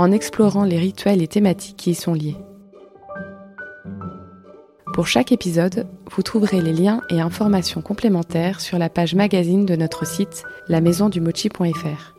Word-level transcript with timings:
en 0.00 0.12
explorant 0.12 0.64
les 0.64 0.78
rituels 0.78 1.20
et 1.20 1.28
thématiques 1.28 1.76
qui 1.76 1.90
y 1.90 1.94
sont 1.94 2.14
liés. 2.14 2.38
Pour 4.94 5.06
chaque 5.06 5.30
épisode, 5.30 5.86
vous 6.10 6.22
trouverez 6.22 6.62
les 6.62 6.72
liens 6.72 7.02
et 7.10 7.20
informations 7.20 7.82
complémentaires 7.82 8.62
sur 8.62 8.78
la 8.78 8.88
page 8.88 9.14
magazine 9.14 9.66
de 9.66 9.76
notre 9.76 10.06
site 10.06 10.44
lamaisondumochi.fr. 10.68 12.14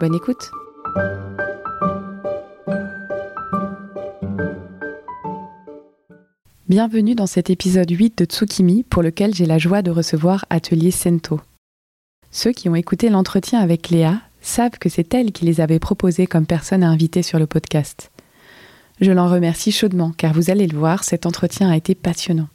Bonne 0.00 0.14
écoute 0.16 0.50
Bienvenue 6.68 7.14
dans 7.14 7.28
cet 7.28 7.48
épisode 7.48 7.92
8 7.92 8.18
de 8.18 8.24
Tsukimi 8.24 8.82
pour 8.82 9.04
lequel 9.04 9.32
j'ai 9.32 9.46
la 9.46 9.58
joie 9.58 9.82
de 9.82 9.92
recevoir 9.92 10.44
Atelier 10.50 10.90
Sento. 10.90 11.40
Ceux 12.32 12.50
qui 12.50 12.68
ont 12.68 12.74
écouté 12.74 13.08
l'entretien 13.08 13.60
avec 13.60 13.88
Léa 13.88 14.20
savent 14.46 14.78
que 14.78 14.88
c'est 14.88 15.14
elle 15.14 15.32
qui 15.32 15.44
les 15.44 15.60
avait 15.60 15.78
proposés 15.78 16.26
comme 16.26 16.46
personne 16.46 16.82
à 16.82 16.88
inviter 16.88 17.22
sur 17.22 17.38
le 17.38 17.46
podcast. 17.46 18.10
Je 19.00 19.12
l'en 19.12 19.28
remercie 19.28 19.72
chaudement 19.72 20.12
car 20.16 20.32
vous 20.32 20.50
allez 20.50 20.66
le 20.66 20.78
voir, 20.78 21.04
cet 21.04 21.26
entretien 21.26 21.70
a 21.70 21.76
été 21.76 21.94
passionnant. 21.94 22.48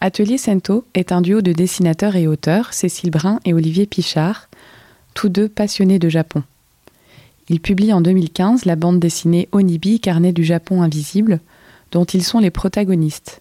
Atelier 0.00 0.38
Sento 0.38 0.84
est 0.94 1.12
un 1.12 1.20
duo 1.20 1.40
de 1.40 1.52
dessinateurs 1.52 2.16
et 2.16 2.26
auteurs, 2.26 2.72
Cécile 2.72 3.10
Brun 3.10 3.40
et 3.44 3.54
Olivier 3.54 3.86
Pichard, 3.86 4.48
tous 5.14 5.28
deux 5.28 5.48
passionnés 5.48 5.98
de 5.98 6.08
Japon. 6.08 6.42
Ils 7.48 7.60
publient 7.60 7.92
en 7.92 8.00
2015 8.00 8.64
la 8.64 8.76
bande 8.76 8.98
dessinée 8.98 9.48
Onibi, 9.52 10.00
carnet 10.00 10.32
du 10.32 10.44
Japon 10.44 10.82
invisible, 10.82 11.40
dont 11.92 12.04
ils 12.04 12.24
sont 12.24 12.40
les 12.40 12.50
protagonistes. 12.50 13.40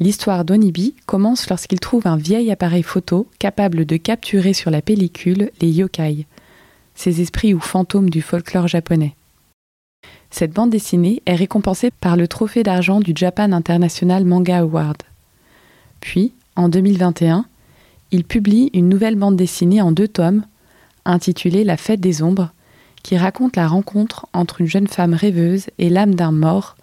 L'histoire 0.00 0.44
d'Onibi 0.44 0.94
commence 1.06 1.48
lorsqu'il 1.48 1.80
trouve 1.80 2.06
un 2.06 2.16
vieil 2.16 2.50
appareil 2.50 2.82
photo 2.82 3.28
capable 3.38 3.84
de 3.84 3.96
capturer 3.96 4.52
sur 4.52 4.70
la 4.70 4.82
pellicule 4.82 5.50
les 5.60 5.70
yokai, 5.70 6.26
ces 6.94 7.20
esprits 7.20 7.54
ou 7.54 7.60
fantômes 7.60 8.10
du 8.10 8.22
folklore 8.22 8.68
japonais. 8.68 9.14
Cette 10.30 10.52
bande 10.52 10.70
dessinée 10.70 11.22
est 11.26 11.34
récompensée 11.34 11.90
par 11.90 12.16
le 12.16 12.26
trophée 12.26 12.62
d'argent 12.62 13.00
du 13.00 13.12
Japan 13.14 13.52
International 13.52 14.24
Manga 14.24 14.58
Award. 14.58 15.02
Puis, 16.00 16.32
en 16.56 16.68
2021, 16.68 17.46
il 18.10 18.24
publie 18.24 18.70
une 18.74 18.88
nouvelle 18.88 19.16
bande 19.16 19.36
dessinée 19.36 19.80
en 19.80 19.92
deux 19.92 20.08
tomes, 20.08 20.44
intitulée 21.04 21.64
La 21.64 21.76
fête 21.76 22.00
des 22.00 22.22
ombres, 22.22 22.52
qui 23.02 23.16
raconte 23.16 23.56
la 23.56 23.68
rencontre 23.68 24.26
entre 24.32 24.60
une 24.60 24.66
jeune 24.66 24.88
femme 24.88 25.14
rêveuse 25.14 25.66
et 25.78 25.88
l'âme 25.88 26.14
d'un 26.14 26.32
mort 26.32 26.76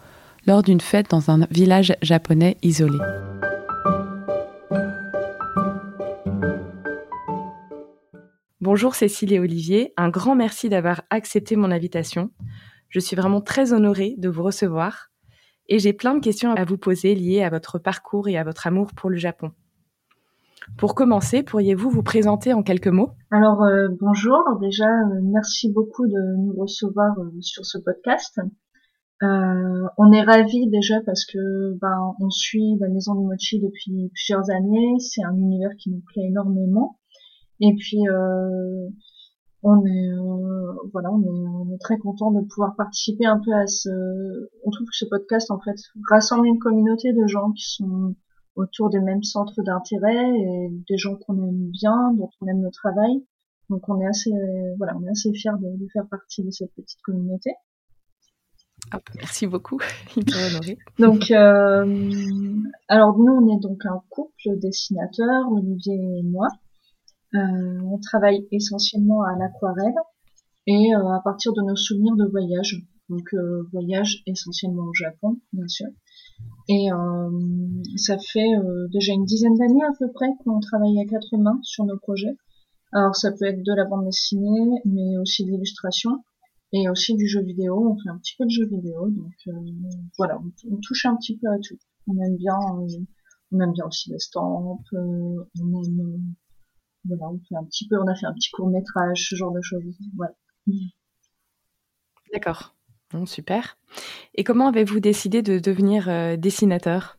lors 0.48 0.64
d'une 0.64 0.82
fête 0.82 1.10
dans 1.10 1.30
un 1.30 1.46
village 1.52 1.94
japonais 2.02 2.58
isolé. 2.64 2.98
Bonjour 8.74 8.96
Cécile 8.96 9.34
et 9.34 9.40
Olivier, 9.40 9.94
un 9.98 10.08
grand 10.08 10.34
merci 10.34 10.70
d'avoir 10.70 11.02
accepté 11.10 11.58
mon 11.58 11.72
invitation. 11.72 12.32
Je 12.88 13.02
suis 13.02 13.18
vraiment 13.18 13.42
très 13.42 13.74
honorée 13.74 14.16
de 14.18 14.30
vous 14.30 14.44
recevoir 14.44 15.10
et 15.68 15.78
j'ai 15.78 15.92
plein 15.92 16.14
de 16.14 16.22
questions 16.22 16.54
à 16.54 16.64
vous 16.64 16.78
poser 16.78 17.14
liées 17.14 17.44
à 17.44 17.50
votre 17.50 17.80
parcours 17.80 18.30
et 18.30 18.38
à 18.38 18.46
votre 18.46 18.68
amour 18.68 18.92
pour 18.96 19.10
le 19.10 19.18
Japon. 19.18 19.52
Pour 20.78 20.96
commencer, 20.96 21.44
pourriez-vous 21.44 21.90
vous 21.90 22.02
présenter 22.02 22.54
en 22.54 22.64
quelques 22.64 22.88
mots? 22.88 23.12
Alors 23.30 23.62
euh, 23.62 23.90
bonjour, 24.00 24.42
déjà 24.62 24.88
euh, 24.88 25.20
merci 25.22 25.70
beaucoup 25.70 26.08
de 26.08 26.38
nous 26.38 26.54
recevoir 26.58 27.12
euh, 27.20 27.42
sur 27.42 27.66
ce 27.66 27.78
podcast. 27.78 28.40
on 29.22 30.12
est 30.14 30.24
ravis 30.24 30.70
déjà 30.70 31.02
parce 31.06 31.26
que 31.26 31.78
ben, 31.82 32.14
on 32.22 32.30
suit 32.30 32.78
la 32.80 32.88
maison 32.88 33.16
du 33.16 33.26
mochi 33.26 33.60
depuis 33.60 34.10
plusieurs 34.14 34.50
années. 34.50 34.96
C'est 35.00 35.26
un 35.26 35.36
univers 35.36 35.76
qui 35.78 35.90
nous 35.90 36.02
plaît 36.14 36.28
énormément. 36.30 37.01
Et 37.62 37.76
puis 37.76 38.08
euh, 38.08 38.90
on 39.64 39.86
est 39.86 40.10
euh, 40.10 40.74
voilà, 40.92 41.12
on 41.12 41.22
est, 41.22 41.48
on 41.48 41.74
est 41.74 41.80
très 41.80 41.98
content 41.98 42.32
de 42.32 42.42
pouvoir 42.42 42.76
participer 42.76 43.26
un 43.26 43.40
peu 43.40 43.54
à 43.54 43.68
ce. 43.68 43.90
On 44.66 44.72
trouve 44.72 44.88
que 44.88 44.96
ce 44.96 45.06
podcast 45.06 45.52
en 45.52 45.60
fait 45.60 45.78
rassemble 46.10 46.48
une 46.48 46.60
communauté 46.60 47.14
de 47.14 47.28
gens 47.28 47.52
qui 47.52 47.70
sont 47.72 48.16
autour 48.56 48.90
des 48.90 49.00
mêmes 49.00 49.24
centres 49.24 49.62
d'intérêt 49.62 50.30
et 50.30 50.70
des 50.90 50.98
gens 50.98 51.16
qu'on 51.16 51.38
aime 51.38 51.70
bien, 51.70 52.14
dont 52.18 52.30
on 52.42 52.48
aime 52.48 52.64
le 52.64 52.72
travail. 52.72 53.26
Donc 53.70 53.88
on 53.88 54.02
est 54.02 54.08
assez 54.08 54.32
voilà, 54.78 54.98
on 54.98 55.06
est 55.06 55.12
assez 55.12 55.32
fiers 55.34 55.52
de, 55.60 55.78
de 55.78 55.88
faire 55.94 56.08
partie 56.08 56.44
de 56.44 56.52
cette 56.52 56.74
petite 56.74 57.02
communauté. 57.04 57.52
Hop, 58.94 59.04
merci 59.16 59.48
beaucoup, 59.48 59.80
donc, 61.00 61.32
euh, 61.32 62.56
alors 62.90 63.18
nous, 63.18 63.32
on 63.32 63.56
est 63.56 63.60
donc 63.62 63.86
un 63.86 64.02
couple 64.10 64.58
dessinateur, 64.58 65.50
Olivier 65.52 65.94
et 65.94 66.24
moi. 66.24 66.48
Euh, 67.34 67.80
on 67.84 67.98
travaille 68.00 68.46
essentiellement 68.52 69.24
à 69.24 69.38
l'aquarelle 69.38 69.96
et 70.68 70.94
euh, 70.94 71.08
à 71.14 71.22
partir 71.24 71.54
de 71.54 71.62
nos 71.62 71.76
souvenirs 71.76 72.16
de 72.16 72.26
voyage. 72.26 72.84
Donc 73.10 73.34
euh, 73.34 73.64
voyage 73.72 74.22
essentiellement 74.26 74.84
au 74.84 74.94
Japon, 74.94 75.38
bien 75.54 75.68
sûr. 75.68 75.88
Et 76.70 76.88
ça 77.98 78.18
fait 78.18 78.54
déjà 78.92 79.14
une 79.14 79.26
dizaine 79.26 79.56
d'années 79.56 79.84
à 79.84 79.92
peu 80.00 80.10
près 80.12 80.28
qu'on 80.44 80.60
travaille 80.60 81.00
à 81.00 81.06
quatre 81.06 81.38
mains 81.38 81.60
sur 81.62 81.86
nos 81.86 81.98
projets. 81.98 82.36
Alors 82.94 83.16
ça 83.16 83.32
peut 83.32 83.46
être 83.46 83.62
de 83.62 83.74
la 83.74 83.86
bande 83.86 84.06
dessinée, 84.06 84.82
mais 84.86 85.18
aussi 85.18 85.46
de 85.46 85.52
l'illustration 85.52 86.24
et 86.72 86.90
aussi 86.90 87.16
du 87.16 87.28
jeu 87.28 87.42
vidéo. 87.44 87.92
On 87.92 87.98
fait 88.02 88.10
un 88.10 88.18
petit 88.18 88.36
peu 88.38 88.46
de 88.46 88.50
jeu 88.50 88.66
vidéo, 88.66 89.10
donc 89.10 89.56
voilà, 90.18 90.40
on, 90.40 90.78
touche 90.78 91.06
un 91.06 91.16
petit 91.18 91.38
peu 91.38 91.48
à 91.48 91.60
tout. 91.60 91.78
On 92.08 92.18
aime 92.20 92.38
bien, 92.38 92.58
on 93.52 93.60
aime 93.60 93.74
bien 93.74 93.86
aussi 93.86 94.10
les 94.10 94.20
stamps, 94.20 94.80
on 94.94 95.84
aime 95.84 96.34
voilà, 97.06 97.30
on 97.30 97.40
fait 97.40 97.56
un 97.56 97.64
petit 97.66 97.88
peu, 97.88 97.98
on 97.98 98.08
a 98.08 98.16
fait 98.16 98.26
un 98.26 98.34
petit 98.34 98.52
court 98.52 98.70
métrage, 98.70 99.28
ce 99.30 99.36
genre 99.36 99.54
de 99.54 99.62
choses. 99.62 99.84
Voilà. 100.16 100.34
D'accord. 102.34 102.76
Bon, 103.12 103.26
super. 103.26 103.78
Et 104.36 104.44
comment 104.44 104.68
avez-vous 104.68 105.00
décidé 105.00 105.42
de 105.42 105.60
devenir 105.60 106.08
euh, 106.08 106.38
dessinateur? 106.38 107.18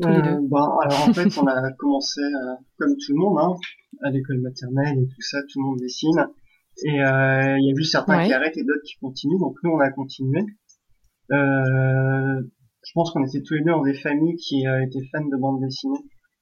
Tous 0.00 0.08
les 0.08 0.22
deux 0.22 0.30
euh, 0.30 0.48
bah, 0.50 0.76
alors 0.82 1.08
en 1.08 1.12
fait, 1.12 1.38
on 1.38 1.46
a 1.46 1.72
commencé 1.78 2.20
euh, 2.20 2.54
comme 2.78 2.96
tout 2.96 3.12
le 3.12 3.18
monde, 3.18 3.38
hein, 3.38 3.54
à 4.02 4.10
l'école 4.10 4.40
maternelle 4.40 4.98
et 4.98 5.06
tout 5.06 5.22
ça, 5.22 5.38
tout 5.42 5.60
le 5.60 5.68
monde 5.68 5.78
dessine. 5.78 6.26
Et 6.84 6.90
il 6.90 7.64
y 7.64 7.70
a 7.70 7.74
eu 7.74 7.84
certains 7.84 8.26
qui 8.26 8.32
arrêtent 8.32 8.56
et 8.58 8.64
d'autres 8.64 8.82
qui 8.84 8.96
continuent. 8.98 9.38
Donc 9.38 9.56
nous, 9.62 9.70
on 9.70 9.80
a 9.80 9.90
continué. 9.90 10.44
je 11.30 12.92
pense 12.92 13.12
qu'on 13.12 13.24
était 13.24 13.40
tous 13.40 13.54
les 13.54 13.60
deux 13.60 13.70
dans 13.70 13.82
des 13.82 13.94
familles 13.94 14.36
qui 14.36 14.64
étaient 14.66 15.06
fans 15.10 15.24
de 15.24 15.36
bande 15.40 15.62
dessinée, 15.62 16.00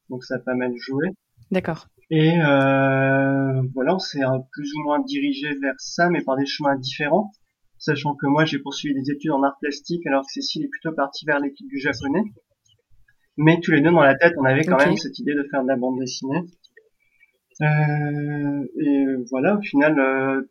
donc 0.09 0.25
ça 0.25 0.37
a 0.37 0.39
pas 0.41 0.55
mal 0.55 0.73
joué. 0.77 1.11
D'accord. 1.53 1.87
Et 2.10 2.32
euh, 2.41 3.62
voilà, 3.75 3.94
on 3.94 3.98
s'est 3.98 4.20
plus 4.53 4.72
ou 4.75 4.82
moins 4.82 5.00
dirigé 5.00 5.54
vers 5.60 5.75
ça, 5.78 6.10
mais 6.10 6.22
par 6.22 6.37
des 6.37 6.47
chemins 6.47 6.76
différents. 6.76 7.32
Sachant 7.78 8.15
que 8.15 8.26
moi, 8.26 8.44
j'ai 8.44 8.59
poursuivi 8.59 8.94
des 8.94 9.10
études 9.10 9.32
en 9.32 9.42
art 9.42 9.56
plastique, 9.60 10.06
alors 10.06 10.22
que 10.22 10.32
Cécile 10.32 10.65
est 10.65 10.69
plutôt 10.69 10.92
partie 10.94 11.25
vers 11.26 11.41
l'équipe 11.41 11.69
du 11.69 11.78
japonais. 11.78 12.22
Mais 13.37 13.60
tous 13.60 13.72
les 13.72 13.81
deux 13.81 13.91
dans 13.91 14.03
la 14.03 14.15
tête, 14.15 14.34
on 14.38 14.44
avait 14.44 14.65
quand 14.65 14.78
même 14.78 14.97
cette 14.97 15.19
idée 15.19 15.34
de 15.34 15.47
faire 15.50 15.62
de 15.62 15.69
la 15.69 15.76
bande 15.76 15.98
dessinée. 15.98 16.41
Euh, 17.60 18.65
et 18.81 19.06
voilà, 19.31 19.56
au 19.56 19.62
final, 19.62 19.98
euh, 19.98 20.42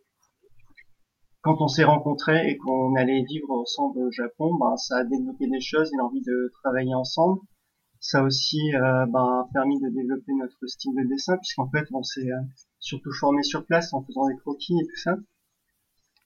quand 1.42 1.62
on 1.62 1.68
s'est 1.68 1.84
rencontrés 1.84 2.50
et 2.50 2.58
qu'on 2.58 2.96
allait 2.96 3.24
vivre 3.24 3.52
ensemble 3.52 4.00
au 4.00 4.12
Japon, 4.12 4.56
ben, 4.60 4.76
ça 4.78 4.98
a 4.98 5.04
développé 5.04 5.48
des 5.48 5.62
choses 5.62 5.92
et 5.94 5.98
l'envie 5.98 6.22
de 6.22 6.52
travailler 6.62 6.94
ensemble 6.94 7.40
ça 8.04 8.20
a 8.20 8.24
aussi 8.24 8.60
euh, 8.76 9.06
ben, 9.06 9.48
permis 9.54 9.80
de 9.80 9.88
développer 9.88 10.34
notre 10.34 10.68
style 10.68 10.94
de 10.94 11.08
dessin 11.08 11.38
puisqu'en 11.38 11.70
fait 11.70 11.88
on 11.94 12.04
s'est 12.04 12.30
euh, 12.30 12.42
surtout 12.80 13.14
formé 13.14 13.42
sur 13.44 13.66
place 13.66 13.94
en 13.94 14.04
faisant 14.04 14.28
des 14.28 14.36
croquis 14.36 14.74
et 14.74 14.86
tout 14.86 14.98
ça. 14.98 15.16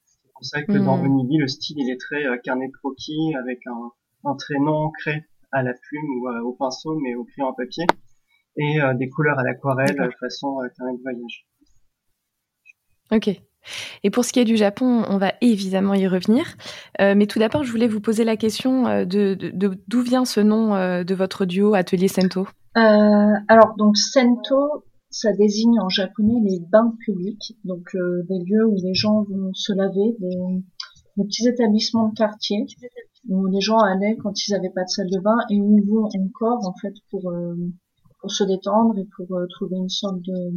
C'est 0.04 0.32
pour 0.34 0.44
ça 0.44 0.62
que 0.64 0.72
dans 0.72 1.00
Onibi 1.00 1.38
hmm. 1.38 1.40
le 1.40 1.46
style 1.46 1.76
il 1.78 1.88
est 1.88 2.00
très 2.00 2.26
euh, 2.26 2.36
carnet 2.42 2.66
de 2.66 2.72
croquis 2.72 3.32
avec 3.36 3.64
un, 3.68 3.92
un 4.24 4.34
trait 4.34 4.58
non 4.58 4.74
ancré 4.86 5.24
à 5.52 5.62
la 5.62 5.72
plume 5.72 6.20
ou 6.20 6.28
au 6.48 6.52
pinceau 6.52 6.98
mais 6.98 7.14
au 7.14 7.24
crayon 7.24 7.48
à 7.48 7.54
papier 7.54 7.86
et 8.56 8.80
des 8.96 9.08
couleurs 9.08 9.38
à 9.38 9.44
l'aquarelle 9.44 10.12
façon 10.18 10.58
carnet 10.76 10.98
de 10.98 11.02
voyage. 11.02 11.46
Ok, 13.12 13.40
et 14.02 14.10
pour 14.10 14.24
ce 14.24 14.32
qui 14.32 14.40
est 14.40 14.44
du 14.44 14.56
Japon, 14.56 15.04
on 15.08 15.18
va 15.18 15.32
évidemment 15.40 15.94
y 15.94 16.06
revenir. 16.06 16.56
Euh, 17.00 17.14
mais 17.16 17.26
tout 17.26 17.38
d'abord, 17.38 17.64
je 17.64 17.70
voulais 17.70 17.88
vous 17.88 18.00
poser 18.00 18.24
la 18.24 18.36
question 18.36 18.86
euh, 18.86 19.04
de 19.04 19.36
d'où 19.88 20.00
vient 20.02 20.24
ce 20.24 20.40
nom 20.40 20.74
euh, 20.74 21.04
de 21.04 21.14
votre 21.14 21.44
duo 21.44 21.74
Atelier 21.74 22.08
Sento? 22.08 22.46
Alors, 22.74 23.74
donc 23.76 23.96
Sento, 23.96 24.84
ça 25.10 25.32
désigne 25.32 25.80
en 25.80 25.88
japonais 25.88 26.40
les 26.44 26.60
bains 26.60 26.94
publics, 27.04 27.56
donc 27.64 27.90
des 27.94 28.38
lieux 28.44 28.66
où 28.66 28.76
les 28.76 28.94
gens 28.94 29.24
vont 29.24 29.52
se 29.52 29.72
laver, 29.72 30.16
de 30.20 31.24
petits 31.24 31.48
établissements 31.48 32.08
de 32.08 32.14
quartier 32.14 32.66
où 33.28 33.46
les 33.46 33.60
gens 33.60 33.78
allaient 33.78 34.16
quand 34.22 34.46
ils 34.46 34.52
n'avaient 34.52 34.70
pas 34.70 34.84
de 34.84 34.88
salle 34.88 35.10
de 35.10 35.18
bain 35.18 35.38
et 35.50 35.60
où 35.60 35.76
ils 35.76 35.84
vont 35.84 36.04
encore 36.04 36.64
en 36.64 36.74
fait 36.80 36.94
pour 37.10 37.32
pour 38.20 38.30
se 38.30 38.44
détendre 38.44 38.96
et 38.96 39.08
pour 39.16 39.26
trouver 39.50 39.76
une 39.76 39.88
sorte 39.88 40.22
de 40.22 40.52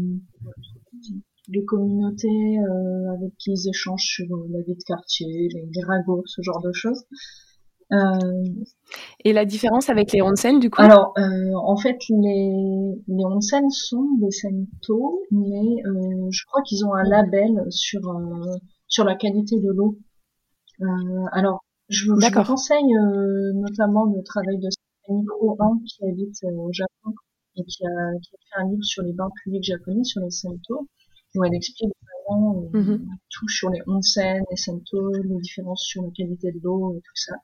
de 1.52 1.62
communauté 1.62 2.28
euh, 2.28 3.14
avec 3.14 3.36
qui 3.38 3.52
ils 3.52 3.70
échangent 3.70 4.06
sur 4.06 4.28
la 4.50 4.62
vie 4.62 4.76
de 4.76 4.84
quartier, 4.86 5.50
les 5.54 5.84
ragots, 5.84 6.24
ce 6.26 6.42
genre 6.42 6.62
de 6.62 6.72
choses. 6.74 7.04
Euh, 7.92 8.44
et 9.26 9.34
la 9.34 9.44
différence 9.44 9.90
avec 9.90 10.14
les 10.14 10.22
onsen, 10.22 10.60
du 10.60 10.70
coup? 10.70 10.82
Alors, 10.82 11.14
euh, 11.18 11.52
en 11.56 11.76
fait, 11.76 11.98
les, 12.10 12.94
les 13.08 13.26
onsen 13.26 13.70
sont 13.70 14.08
des 14.22 14.32
sento, 14.32 15.22
mais 15.32 15.84
euh, 15.86 16.28
je 16.32 16.46
crois 16.46 16.62
qu'ils 16.64 16.86
ont 16.86 16.94
un 16.94 17.04
label 17.04 17.66
sur 17.70 18.08
euh, 18.08 18.56
sur 18.88 19.04
la 19.04 19.16
qualité 19.16 19.58
de 19.60 19.70
l'eau. 19.74 19.98
Euh, 20.82 20.86
alors, 21.34 21.66
je, 21.90 22.06
je 22.06 22.12
vous 22.12 22.44
conseille 22.46 22.94
notamment 23.56 24.06
le 24.06 24.24
travail 24.24 24.58
de 24.58 24.70
Nico 25.10 25.58
1 25.60 25.80
qui 25.86 26.06
habite 26.06 26.38
au 26.58 26.72
Japon 26.72 27.14
et 27.58 27.64
qui 27.66 27.86
a, 27.86 28.20
qui 28.22 28.30
a 28.36 28.38
fait 28.40 28.64
un 28.64 28.70
livre 28.70 28.84
sur 28.84 29.04
les 29.04 29.12
bains 29.12 29.30
publics 29.44 29.66
japonais, 29.66 30.04
sur 30.06 30.22
les 30.22 30.30
sento, 30.30 30.88
où 31.36 31.44
elle 31.44 31.54
explique 31.54 31.92
vraiment 32.28 32.64
tout 33.30 33.48
sur 33.50 33.70
les 33.70 33.82
onsen, 33.88 34.44
les 34.50 34.58
sento, 34.58 35.12
les 35.24 35.40
différences 35.42 35.84
sur 35.84 36.04
la 36.04 36.10
qualité 36.16 36.52
de 36.52 36.60
l'eau 36.64 36.94
et 36.96 37.00
tout 37.00 37.16
ça. 37.16 37.36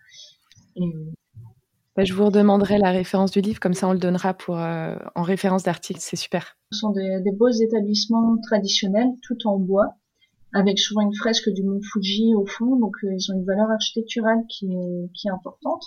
Bah, 1.97 2.03
je 2.03 2.13
vous 2.13 2.25
redemanderai 2.25 2.77
la 2.77 2.91
référence 2.91 3.31
du 3.31 3.41
livre, 3.41 3.59
comme 3.59 3.73
ça 3.73 3.87
on 3.87 3.93
le 3.93 3.97
donnera 3.97 4.35
pour, 4.35 4.59
euh, 4.59 4.95
en 5.15 5.23
référence 5.23 5.63
d'article, 5.63 5.99
c'est 5.99 6.15
super. 6.15 6.55
Ce 6.71 6.79
sont 6.79 6.91
des, 6.91 7.31
beaux 7.33 7.49
établissements 7.49 8.37
traditionnels, 8.43 9.09
tout 9.23 9.47
en 9.47 9.57
bois, 9.57 9.95
avec 10.53 10.77
souvent 10.77 11.01
une 11.01 11.15
fresque 11.15 11.49
du 11.49 11.63
mont 11.63 11.79
Fuji 11.81 12.35
au 12.35 12.45
fond, 12.45 12.75
donc 12.75 12.95
euh, 13.03 13.07
ils 13.17 13.31
ont 13.31 13.39
une 13.39 13.45
valeur 13.45 13.71
architecturale 13.71 14.43
qui 14.47 14.67
est, 14.67 15.11
qui 15.15 15.27
est 15.27 15.31
importante, 15.31 15.83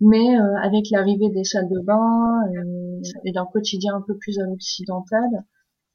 mais 0.00 0.38
euh, 0.38 0.56
avec 0.62 0.90
l'arrivée 0.92 1.30
des 1.30 1.42
salles 1.42 1.68
de 1.68 1.80
bain 1.80 2.40
et 3.24 3.32
d'un 3.32 3.46
quotidien 3.46 3.96
un 3.96 4.02
peu 4.06 4.16
plus 4.16 4.38
à 4.38 4.44
l'occidental, 4.44 5.28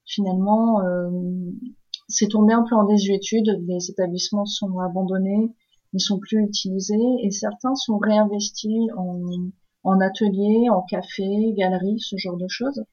finalement, 0.05 0.81
c'est 2.07 2.27
tombé 2.27 2.53
un 2.53 2.63
peu 2.67 2.75
en 2.75 2.85
désuétude, 2.85 3.63
les 3.67 3.89
établissements 3.89 4.45
sont 4.45 4.79
abandonnés, 4.79 5.51
ils 5.93 6.01
sont 6.01 6.19
plus 6.19 6.41
utilisés 6.43 7.15
et 7.21 7.31
certains 7.31 7.75
sont 7.75 7.97
réinvestis 7.97 8.89
en, 8.97 9.19
en 9.83 9.99
ateliers, 9.99 10.69
en 10.69 10.81
café, 10.81 11.53
galeries, 11.55 11.99
ce 11.99 12.17
genre 12.17 12.37
de 12.37 12.47
choses. 12.47 12.83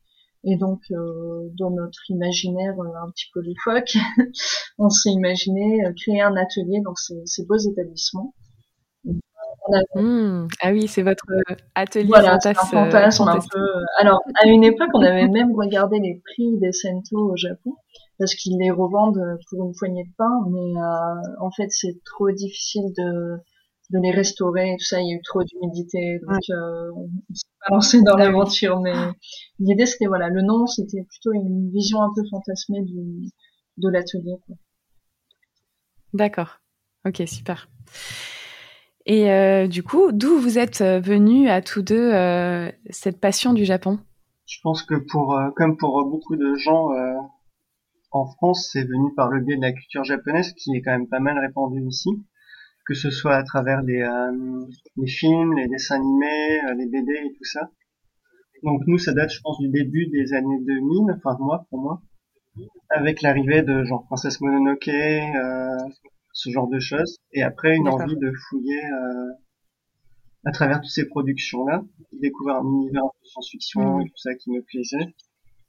Et 0.45 0.57
donc, 0.57 0.81
euh, 0.91 1.51
dans 1.59 1.71
notre 1.71 2.11
imaginaire 2.11 2.79
euh, 2.81 3.05
un 3.05 3.11
petit 3.11 3.27
peu 3.33 3.43
loufoque, 3.43 3.97
on 4.79 4.89
s'est 4.89 5.11
imaginé 5.11 5.85
euh, 5.85 5.93
créer 5.93 6.23
un 6.23 6.35
atelier 6.37 6.81
dans 6.81 6.95
ces 6.95 7.45
beaux 7.45 7.59
établissements. 7.59 8.35
Mmh. 9.95 10.49
ah 10.63 10.73
oui, 10.73 10.89
c'est 10.89 11.03
votre 11.03 11.25
atelier 11.75 12.07
voilà, 12.09 12.39
fantasme. 12.41 13.29
Un 13.29 13.39
peu... 13.39 13.67
Alors, 13.99 14.21
à 14.43 14.49
une 14.49 14.65
époque, 14.65 14.91
on 14.95 15.03
avait 15.03 15.29
même 15.29 15.55
regardé 15.57 15.99
les 16.01 16.21
prix 16.25 16.59
des 16.59 16.73
Sento 16.73 17.17
au 17.17 17.37
Japon 17.37 17.75
parce 18.21 18.35
qu'ils 18.35 18.59
les 18.59 18.71
revendent 18.71 19.39
pour 19.49 19.65
une 19.65 19.73
poignée 19.75 20.05
de 20.05 20.13
pain, 20.17 20.45
mais 20.51 20.79
euh, 20.79 21.41
en 21.41 21.51
fait 21.51 21.69
c'est 21.71 22.05
trop 22.05 22.31
difficile 22.31 22.93
de, 22.97 23.39
de 23.91 23.99
les 23.99 24.11
restaurer, 24.11 24.77
tout 24.79 24.85
ça, 24.85 25.01
il 25.01 25.09
y 25.09 25.13
a 25.13 25.17
eu 25.17 25.23
trop 25.23 25.43
d'humidité, 25.43 26.21
donc 26.29 26.39
euh, 26.51 26.91
on 26.95 27.09
s'est 27.35 27.47
pas 27.67 27.75
lancé 27.75 28.03
dans 28.03 28.17
l'aventure, 28.17 28.79
mais 28.81 28.93
l'idée 29.59 29.87
c'était 29.87 30.07
voilà, 30.07 30.29
le 30.29 30.43
nom 30.43 30.67
c'était 30.67 31.03
plutôt 31.03 31.33
une 31.33 31.71
vision 31.73 32.03
un 32.03 32.11
peu 32.15 32.23
fantasmée 32.31 32.83
du, 32.83 33.31
de 33.79 33.89
l'atelier. 33.89 34.37
D'accord, 36.13 36.61
ok, 37.07 37.23
super. 37.27 37.71
Et 39.11 39.29
euh, 39.31 39.67
du 39.67 39.83
coup, 39.83 40.13
d'où 40.13 40.39
vous 40.39 40.59
êtes 40.59 40.83
venus 40.83 41.51
à 41.51 41.63
tous 41.63 41.83
deux 41.83 42.13
cette 42.91 43.19
passion 43.21 43.53
du 43.53 43.65
Japon? 43.65 43.99
Je 44.47 44.59
pense 44.63 44.85
que 44.85 44.95
pour, 44.95 45.37
comme 45.57 45.77
pour 45.77 46.05
beaucoup 46.05 46.37
de 46.37 46.55
gens, 46.55 46.91
en 48.13 48.27
France, 48.27 48.71
c'est 48.73 48.85
venu 48.85 49.15
par 49.15 49.29
le 49.29 49.41
biais 49.41 49.57
de 49.57 49.63
la 49.63 49.73
culture 49.73 50.05
japonaise 50.05 50.53
qui 50.55 50.77
est 50.77 50.83
quand 50.83 50.93
même 50.93 51.09
pas 51.09 51.21
mal 51.21 51.39
répandue 51.39 51.87
ici, 51.87 52.11
que 52.85 52.95
ce 52.95 53.11
soit 53.11 53.37
à 53.37 53.45
travers 53.45 53.83
les, 53.83 54.03
euh, 54.03 54.67
les 54.97 55.07
films, 55.07 55.57
les 55.57 55.69
dessins 55.69 55.97
animés, 55.97 56.61
euh, 56.65 56.75
les 56.75 56.87
BD 56.87 57.13
et 57.13 57.33
tout 57.37 57.45
ça. 57.45 57.71
Donc 58.65 58.83
nous, 58.87 58.99
ça 58.99 59.13
date, 59.13 59.31
je 59.31 59.41
pense, 59.41 59.59
du 59.59 59.69
début 59.69 60.09
des 60.09 60.35
années 60.35 60.59
2000, 60.61 61.15
enfin 61.17 61.37
moi, 61.39 61.67
pour 61.71 61.81
moi, 61.81 62.03
avec 62.91 63.23
l'arrivée 63.23 63.63
de 63.63 63.85
genre 63.85 64.05
Princesse 64.07 64.41
Mononoke, 64.41 64.89
euh, 64.89 65.79
ce 66.41 66.51
genre 66.51 66.69
de 66.69 66.79
choses, 66.79 67.19
et 67.33 67.43
après 67.43 67.77
une 67.77 67.89
envie 67.89 68.17
de 68.17 68.33
fouiller 68.49 68.83
euh, 68.85 69.33
à 70.47 70.53
travers 70.53 70.81
toutes 70.81 70.91
ces 70.91 71.07
productions-là, 71.07 71.83
découvrir 72.13 72.57
un 72.57 72.65
univers 72.65 73.05
de 73.05 73.29
science-fiction 73.29 73.99
mmh. 73.99 74.01
et 74.01 74.05
tout 74.07 74.17
ça 74.17 74.35
qui 74.35 74.51
me 74.51 74.63
plaisait. 74.63 75.15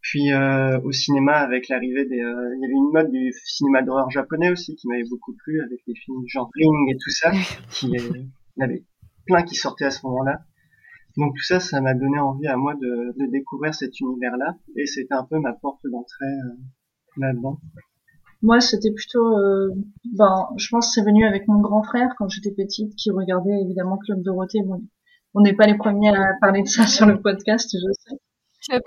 Puis 0.01 0.31
euh, 0.31 0.79
au 0.81 0.91
cinéma 0.91 1.33
avec 1.33 1.67
l'arrivée 1.67 2.05
des, 2.05 2.21
euh, 2.21 2.55
il 2.55 2.61
y 2.61 2.65
avait 2.65 2.73
une 2.73 2.91
mode 2.91 3.11
du 3.11 3.33
cinéma 3.45 3.83
d'horreur 3.83 4.09
japonais 4.09 4.49
aussi 4.49 4.75
qui 4.75 4.87
m'avait 4.87 5.07
beaucoup 5.09 5.35
plu 5.43 5.61
avec 5.61 5.79
les 5.85 5.93
films 5.93 6.23
genre 6.27 6.49
Ring 6.55 6.89
et 6.89 6.97
tout 6.97 7.11
ça, 7.11 7.31
qui 7.69 7.87
il 7.87 8.31
y 8.57 8.63
avait 8.63 8.83
plein 9.25 9.43
qui 9.43 9.55
sortaient 9.55 9.85
à 9.85 9.91
ce 9.91 10.05
moment-là. 10.07 10.39
Donc 11.17 11.35
tout 11.35 11.43
ça, 11.43 11.59
ça 11.59 11.81
m'a 11.81 11.93
donné 11.93 12.17
envie 12.19 12.47
à 12.47 12.55
moi 12.55 12.73
de, 12.75 13.13
de 13.19 13.29
découvrir 13.29 13.75
cet 13.75 13.99
univers-là 13.99 14.55
et 14.77 14.85
c'était 14.85 15.13
un 15.13 15.25
peu 15.25 15.37
ma 15.39 15.53
porte 15.53 15.81
d'entrée 15.83 16.25
euh, 16.25 16.57
là-dedans. 17.17 17.59
Moi, 18.43 18.59
c'était 18.59 18.91
plutôt, 18.91 19.37
euh, 19.37 19.69
ben, 20.17 20.47
je 20.57 20.67
pense 20.71 20.87
que 20.87 20.93
c'est 20.93 21.05
venu 21.05 21.25
avec 21.25 21.47
mon 21.47 21.59
grand 21.59 21.83
frère 21.83 22.09
quand 22.17 22.27
j'étais 22.27 22.51
petite, 22.51 22.95
qui 22.95 23.11
regardait 23.11 23.61
évidemment 23.63 23.97
Club 23.97 24.23
Dorothée. 24.23 24.61
Bon, 24.65 24.81
on 25.35 25.41
n'est 25.41 25.53
pas 25.53 25.67
les 25.67 25.77
premiers 25.77 26.09
à 26.09 26.33
parler 26.41 26.63
de 26.63 26.67
ça 26.67 26.87
sur 26.87 27.05
le 27.05 27.21
podcast, 27.21 27.69
je 27.71 27.91
sais. 27.93 28.17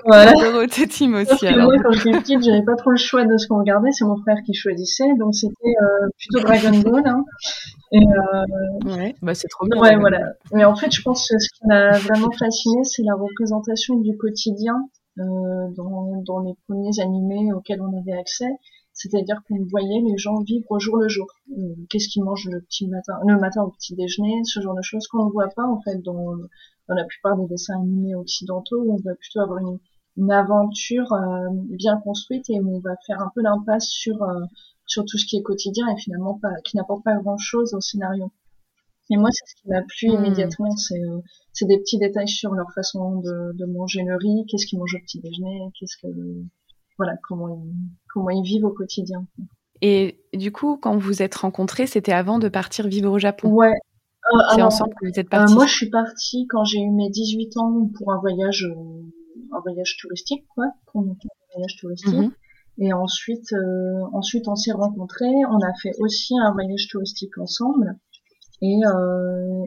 Voilà. 0.06 0.32
Dorothée 0.32 0.86
Tim 0.86 1.14
aussi. 1.14 1.46
Alors. 1.46 1.66
Moi, 1.66 1.76
quand 1.82 1.92
j'étais 1.92 2.18
petite, 2.18 2.42
j'avais 2.44 2.62
pas 2.62 2.76
trop 2.76 2.90
le 2.90 2.96
choix 2.96 3.24
de 3.24 3.36
ce 3.36 3.48
qu'on 3.48 3.58
regardait. 3.58 3.90
C'est 3.90 4.04
mon 4.04 4.16
frère 4.16 4.36
qui 4.46 4.54
choisissait, 4.54 5.14
donc 5.18 5.34
c'était 5.34 5.74
euh, 5.82 6.08
plutôt 6.18 6.46
Dragon 6.46 6.78
Ball. 6.78 7.06
Hein. 7.06 7.24
Et, 7.92 7.98
euh, 7.98 8.96
ouais, 8.96 9.14
bah 9.22 9.34
c'est 9.34 9.48
trop 9.48 9.66
bien. 9.66 9.80
Ouais, 9.80 9.96
voilà. 9.96 10.20
Mais 10.52 10.64
en 10.64 10.76
fait, 10.76 10.92
je 10.92 11.02
pense 11.02 11.28
que 11.28 11.38
ce 11.38 11.48
qui 11.48 11.66
m'a 11.66 11.98
vraiment 11.98 12.30
fasciné, 12.38 12.84
c'est 12.84 13.02
la 13.02 13.14
représentation 13.14 13.96
du 13.96 14.16
quotidien 14.16 14.76
euh, 15.18 15.22
dans, 15.76 16.22
dans 16.24 16.40
les 16.40 16.54
premiers 16.68 17.00
animés 17.00 17.52
auxquels 17.52 17.80
on 17.80 17.98
avait 17.98 18.18
accès. 18.18 18.50
C'est-à-dire 18.94 19.42
qu'on 19.46 19.64
voyait 19.64 20.00
les 20.00 20.16
gens 20.16 20.40
vivre 20.42 20.66
au 20.70 20.78
jour 20.78 20.96
le 20.96 21.08
jour. 21.08 21.26
Euh, 21.58 21.74
qu'est-ce 21.90 22.08
qu'ils 22.08 22.24
mangent 22.24 22.48
le 22.48 22.60
petit 22.62 22.86
matin, 22.86 23.14
le 23.26 23.38
matin 23.38 23.62
au 23.62 23.70
petit 23.70 23.94
déjeuner, 23.94 24.42
ce 24.44 24.60
genre 24.60 24.76
de 24.76 24.82
choses 24.82 25.06
qu'on 25.08 25.26
ne 25.26 25.30
voit 25.30 25.48
pas 25.48 25.66
en 25.66 25.80
fait 25.82 26.00
dans 26.02 26.36
dans 26.88 26.94
la 26.94 27.04
plupart 27.04 27.36
des 27.36 27.46
dessins 27.46 27.80
animés 27.80 28.14
occidentaux, 28.14 28.82
où 28.82 28.94
on 28.94 29.02
va 29.02 29.14
plutôt 29.14 29.40
avoir 29.40 29.58
une, 29.58 29.78
une 30.16 30.30
aventure 30.30 31.12
euh, 31.12 31.48
bien 31.70 31.98
construite 31.98 32.48
et 32.50 32.60
où 32.60 32.76
on 32.76 32.80
va 32.80 32.94
faire 33.06 33.20
un 33.20 33.30
peu 33.34 33.42
l'impasse 33.42 33.88
sur 33.88 34.22
euh, 34.22 34.44
sur 34.86 35.04
tout 35.04 35.18
ce 35.18 35.26
qui 35.26 35.36
est 35.36 35.42
quotidien 35.42 35.88
et 35.88 35.96
finalement 35.98 36.38
pas 36.38 36.54
qui 36.64 36.76
n'apporte 36.76 37.04
pas 37.04 37.16
grand 37.16 37.38
chose 37.38 37.74
au 37.74 37.80
scénario. 37.80 38.30
Et 39.10 39.16
moi, 39.16 39.28
c'est 39.32 39.44
ce 39.46 39.60
qui 39.60 39.68
m'a 39.68 39.82
plu 39.82 40.08
hmm. 40.08 40.14
immédiatement, 40.14 40.76
c'est 40.76 41.00
euh, 41.00 41.20
c'est 41.52 41.66
des 41.66 41.78
petits 41.78 41.98
détails 41.98 42.28
sur 42.28 42.52
leur 42.52 42.70
façon 42.72 43.20
de, 43.20 43.52
de 43.54 43.64
manger 43.64 44.02
le 44.02 44.16
riz, 44.16 44.46
qu'est-ce 44.48 44.66
qu'ils 44.66 44.78
mangent 44.78 44.94
au 44.94 45.00
petit 45.00 45.20
déjeuner, 45.20 45.70
qu'est-ce 45.78 45.96
que 45.96 46.08
voilà 46.96 47.14
comment 47.28 47.48
ils 47.48 47.72
comment 48.12 48.30
ils 48.30 48.42
vivent 48.42 48.64
au 48.64 48.72
quotidien. 48.72 49.26
Et 49.82 50.20
du 50.32 50.52
coup, 50.52 50.78
quand 50.80 50.96
vous 50.96 51.22
êtes 51.22 51.34
rencontrés, 51.34 51.86
c'était 51.86 52.12
avant 52.12 52.38
de 52.38 52.48
partir 52.48 52.86
vivre 52.86 53.10
au 53.12 53.18
Japon? 53.18 53.50
Ouais, 53.50 53.72
euh, 54.32 54.38
c'est 54.54 54.62
ensemble 54.62 54.94
que 54.94 55.06
vous 55.06 55.20
êtes 55.20 55.28
partis? 55.28 55.52
Euh, 55.52 55.56
moi, 55.56 55.66
je 55.66 55.74
suis 55.74 55.90
partie 55.90 56.46
quand 56.48 56.64
j'ai 56.64 56.80
eu 56.80 56.90
mes 56.90 57.10
18 57.10 57.56
ans 57.58 57.90
pour 57.98 58.12
un 58.12 58.18
voyage, 58.20 58.64
euh, 58.64 59.52
un 59.52 59.60
voyage 59.60 59.96
touristique, 60.00 60.46
quoi, 60.54 60.66
pour 60.86 61.02
un 61.02 61.16
voyage 61.54 61.76
touristique. 61.80 62.14
Mhm. 62.14 62.32
Et 62.78 62.92
ensuite, 62.92 63.54
ensuite, 64.12 64.48
on 64.48 64.56
s'est 64.56 64.72
rencontrés. 64.72 65.44
On 65.48 65.58
a 65.58 65.72
fait 65.80 65.92
aussi 66.00 66.34
un 66.42 66.52
voyage 66.52 66.88
touristique 66.90 67.38
ensemble. 67.38 67.96
Et, 68.62 68.80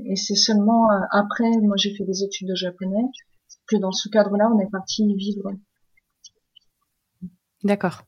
et 0.06 0.16
c'est 0.18 0.36
seulement 0.36 0.90
après, 1.12 1.50
moi, 1.62 1.78
j'ai 1.78 1.96
fait 1.96 2.04
des 2.04 2.24
études 2.24 2.50
de 2.50 2.56
japonais, 2.56 3.06
que 3.68 3.78
dans 3.78 3.94
ce 3.94 4.10
cadre-là, 4.10 4.52
on 4.54 4.60
est 4.60 4.70
parti 4.70 5.14
vivre. 5.16 5.52
D'accord. 7.64 8.04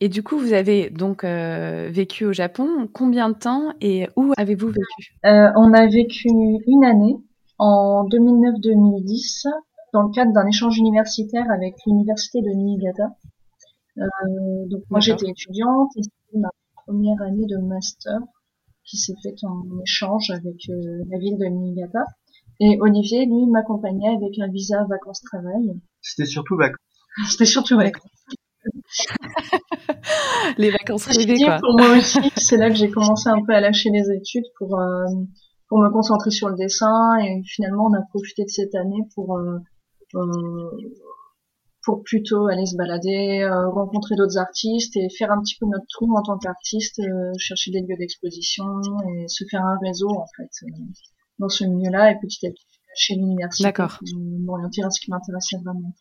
Et 0.00 0.08
du 0.08 0.22
coup, 0.22 0.38
vous 0.38 0.52
avez 0.52 0.90
donc 0.90 1.24
euh, 1.24 1.88
vécu 1.90 2.26
au 2.26 2.32
Japon. 2.32 2.88
Combien 2.92 3.30
de 3.30 3.34
temps 3.34 3.72
et 3.80 4.08
où 4.16 4.32
avez-vous 4.36 4.68
vécu? 4.68 5.16
Euh, 5.24 5.50
On 5.56 5.72
a 5.72 5.86
vécu 5.86 6.28
une 6.28 6.84
année 6.84 7.16
en 7.58 8.06
2009-2010 8.08 9.48
dans 9.94 10.02
le 10.02 10.10
cadre 10.10 10.32
d'un 10.32 10.46
échange 10.46 10.76
universitaire 10.78 11.50
avec 11.50 11.74
l'université 11.86 12.42
de 12.42 12.50
Niigata. 12.50 13.16
Euh, 13.98 14.02
donc 14.68 14.82
moi 14.90 15.00
j'étais 15.00 15.30
étudiante 15.30 15.88
et 15.96 16.02
c'était 16.02 16.38
ma 16.38 16.50
première 16.84 17.22
année 17.22 17.46
de 17.46 17.56
master 17.56 18.18
qui 18.84 18.98
s'est 18.98 19.14
faite 19.22 19.42
en 19.42 19.62
échange 19.82 20.30
avec 20.30 20.68
euh, 20.68 21.02
la 21.10 21.18
ville 21.18 21.38
de 21.38 21.46
Niigata. 21.46 22.04
Et 22.60 22.78
Olivier, 22.80 23.26
lui, 23.26 23.46
m'accompagnait 23.46 24.16
avec 24.16 24.38
un 24.38 24.48
visa 24.48 24.84
vacances-travail. 24.88 25.78
C'était 26.00 26.26
surtout 26.26 26.56
vacances. 26.56 26.78
C'était 27.30 27.44
surtout 27.44 27.76
vacances. 27.76 28.10
les 30.58 30.70
vacances 30.70 31.06
rêvées, 31.06 31.38
quoi. 31.38 31.58
Pour 31.58 31.78
moi 31.78 31.96
aussi, 31.96 32.18
c'est 32.36 32.56
là 32.56 32.68
que 32.70 32.76
j'ai 32.76 32.90
commencé 32.90 33.28
un 33.28 33.42
peu 33.44 33.52
à 33.54 33.60
lâcher 33.60 33.90
les 33.90 34.10
études 34.14 34.46
pour 34.58 34.78
euh, 34.78 35.04
pour 35.68 35.78
me 35.78 35.90
concentrer 35.90 36.30
sur 36.30 36.48
le 36.48 36.56
dessin 36.56 37.16
et 37.18 37.42
finalement 37.44 37.86
on 37.86 37.94
a 37.94 38.02
profité 38.10 38.44
de 38.44 38.48
cette 38.48 38.74
année 38.74 39.02
pour 39.14 39.36
euh, 39.36 39.58
euh, 40.14 40.70
pour 41.86 42.02
plutôt 42.02 42.48
aller 42.48 42.66
se 42.66 42.76
balader, 42.76 43.42
euh, 43.42 43.70
rencontrer 43.70 44.16
d'autres 44.16 44.38
artistes 44.38 44.96
et 44.96 45.08
faire 45.08 45.30
un 45.30 45.40
petit 45.40 45.56
peu 45.58 45.66
notre 45.66 45.86
tour 45.88 46.08
en 46.16 46.22
tant 46.22 46.36
qu'artiste, 46.36 46.98
euh, 46.98 47.32
chercher 47.38 47.70
des 47.70 47.80
lieux 47.80 47.96
d'exposition 47.96 48.64
et 49.08 49.28
se 49.28 49.44
faire 49.48 49.64
un 49.64 49.78
réseau 49.80 50.10
en 50.10 50.26
fait 50.36 50.50
euh, 50.64 50.84
dans 51.38 51.48
ce 51.48 51.64
milieu-là 51.64 52.10
et 52.10 52.16
petit 52.20 52.46
à 52.46 52.50
petit 52.50 52.66
chez 52.96 53.14
l'université 53.14 53.64
D'accord. 53.64 54.00
m'orienter 54.16 54.82
à 54.82 54.90
ce 54.90 55.00
qui 55.00 55.10
m'intéressait 55.10 55.58
vraiment. 55.62 55.92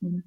Voilà. 0.00 0.18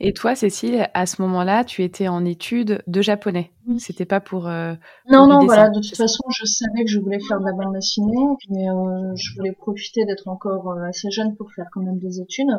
Et 0.00 0.12
toi, 0.12 0.34
Cécile, 0.34 0.88
à 0.94 1.06
ce 1.06 1.22
moment-là, 1.22 1.64
tu 1.64 1.82
étais 1.82 2.08
en 2.08 2.24
études 2.24 2.82
de 2.86 3.02
japonais. 3.02 3.50
Oui. 3.66 3.80
C'était 3.80 4.04
pas 4.04 4.20
pour. 4.20 4.46
Euh, 4.46 4.74
Non, 5.10 5.26
pour 5.26 5.40
non, 5.40 5.46
voilà, 5.46 5.70
de 5.70 5.80
toute 5.80 5.96
façon, 5.96 6.22
je 6.30 6.44
savais 6.44 6.84
que 6.84 6.90
je 6.90 6.98
voulais 6.98 7.20
faire 7.20 7.40
de 7.40 7.44
la 7.46 7.52
bande 7.52 7.74
dessinée, 7.74 8.26
mais 8.50 8.68
euh, 8.68 9.14
je 9.16 9.34
voulais 9.36 9.52
profiter 9.52 10.04
d'être 10.04 10.28
encore 10.28 10.70
euh, 10.70 10.88
assez 10.88 11.10
jeune 11.10 11.34
pour 11.36 11.52
faire 11.52 11.66
quand 11.72 11.82
même 11.82 11.98
des 11.98 12.20
études. 12.20 12.50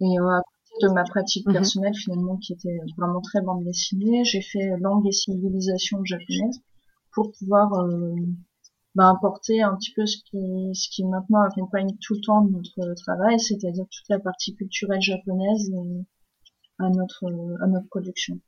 Et 0.00 0.16
à 0.18 0.40
côté 0.72 0.86
de 0.88 0.92
ma 0.92 1.04
pratique 1.04 1.46
Mhm. 1.46 1.52
personnelle, 1.52 1.94
finalement, 1.94 2.36
qui 2.38 2.54
était 2.54 2.78
vraiment 2.96 3.20
très 3.20 3.40
bande 3.42 3.64
dessinée, 3.64 4.24
j'ai 4.24 4.40
fait 4.40 4.76
langue 4.80 5.06
et 5.06 5.12
civilisation 5.12 6.02
japonaise 6.04 6.60
pour 7.12 7.30
pouvoir 7.38 7.70
bah, 8.94 9.10
apporter 9.10 9.62
un 9.62 9.74
petit 9.76 9.92
peu 9.94 10.06
ce 10.06 10.16
qui, 10.18 10.38
ce 10.74 10.88
qui 10.90 11.04
maintenant 11.04 11.40
accompagne 11.42 11.90
tout 12.00 12.14
le 12.14 12.20
temps 12.20 12.44
notre 12.46 12.94
travail, 12.94 13.38
c'est-à-dire 13.40 13.84
toute 13.90 14.08
la 14.08 14.18
partie 14.18 14.54
culturelle 14.54 15.00
japonaise 15.00 15.70
et 15.70 16.04
à 16.78 16.88
notre, 16.88 17.24
à 17.62 17.66
notre 17.66 17.86
production. 17.88 18.38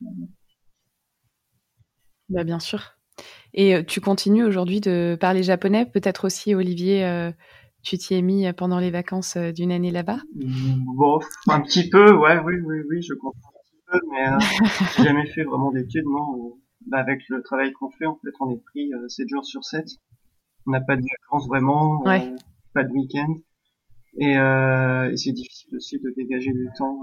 Bah, 2.29 2.45
bien 2.45 2.59
sûr. 2.61 2.93
Et 3.53 3.77
euh, 3.77 3.83
tu 3.83 4.01
continues 4.01 4.45
aujourd'hui 4.45 4.81
de 4.81 5.17
parler 5.21 5.43
japonais 5.43 5.87
Peut-être 5.87 6.25
aussi, 6.25 6.55
Olivier, 6.55 7.05
euh, 7.05 7.31
tu 7.83 7.99
t'y 7.99 8.15
es 8.15 8.23
mis 8.23 8.51
pendant 8.55 8.79
les 8.81 8.91
vacances 8.91 9.37
euh, 9.37 9.53
d'une 9.53 9.71
année 9.71 9.91
là-bas 9.93 10.19
Mm, 10.35 10.85
Bon, 10.97 11.21
un 11.49 11.61
petit 11.61 11.89
peu, 11.89 12.13
ouais, 12.17 12.39
oui, 12.45 12.55
oui, 12.65 12.79
oui, 12.89 13.03
je 13.03 13.15
comprends 13.15 13.51
un 13.51 13.63
petit 13.63 13.83
peu, 13.87 14.01
mais 14.11 14.29
euh, 14.29 14.39
j'ai 14.97 15.05
jamais 15.05 15.27
fait 15.27 15.45
vraiment 15.45 15.71
d'études, 15.71 16.07
non. 16.07 16.59
bah, 16.87 16.99
avec 16.99 17.21
le 17.29 17.43
travail 17.43 17.73
qu'on 17.73 17.91
fait, 17.91 18.07
en 18.07 18.17
fait, 18.17 18.31
on 18.41 18.51
est 18.51 18.63
pris 18.65 18.93
euh, 18.95 19.07
7 19.09 19.29
jours 19.29 19.45
sur 19.45 19.63
7. 19.65 19.85
On 20.67 20.71
n'a 20.73 20.81
pas 20.81 20.97
de 20.97 21.03
vacances 21.03 21.47
vraiment, 21.47 22.01
euh, 22.07 22.09
Ouais. 22.09 22.33
pas 22.73 22.83
de 22.85 22.91
week-end. 22.91 23.35
Et, 24.19 24.37
euh, 24.39 25.11
et 25.13 25.17
c'est 25.17 25.33
difficile 25.33 25.77
aussi 25.77 25.99
de 26.01 26.11
dégager 26.17 26.53
du 26.53 26.69
temps. 26.79 26.99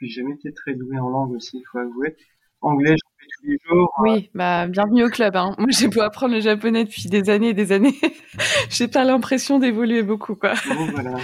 Puis 0.00 0.08
j'ai 0.08 0.22
jamais 0.22 0.32
été 0.34 0.50
très 0.54 0.72
doué 0.72 0.98
en 0.98 1.10
langue 1.10 1.32
aussi, 1.32 1.58
il 1.58 1.64
faut 1.70 1.76
avouer. 1.76 2.16
Anglais, 2.62 2.96
j'en 2.96 3.10
fais 3.18 3.26
tous 3.38 3.46
les 3.46 3.58
jours. 3.68 3.92
Oui, 4.00 4.30
bah 4.34 4.66
bienvenue 4.66 5.04
au 5.04 5.10
club. 5.10 5.36
Hein. 5.36 5.54
Moi, 5.58 5.68
j'ai 5.70 5.88
beau 5.88 6.00
apprendre 6.00 6.34
le 6.34 6.40
japonais 6.40 6.84
depuis 6.84 7.10
des 7.10 7.28
années 7.28 7.50
et 7.50 7.54
des 7.54 7.70
années. 7.70 7.92
j'ai 8.70 8.88
pas 8.88 9.04
l'impression 9.04 9.58
d'évoluer 9.58 10.02
beaucoup, 10.02 10.36
quoi. 10.36 10.54
Bon, 10.66 10.86
voilà. 10.92 11.18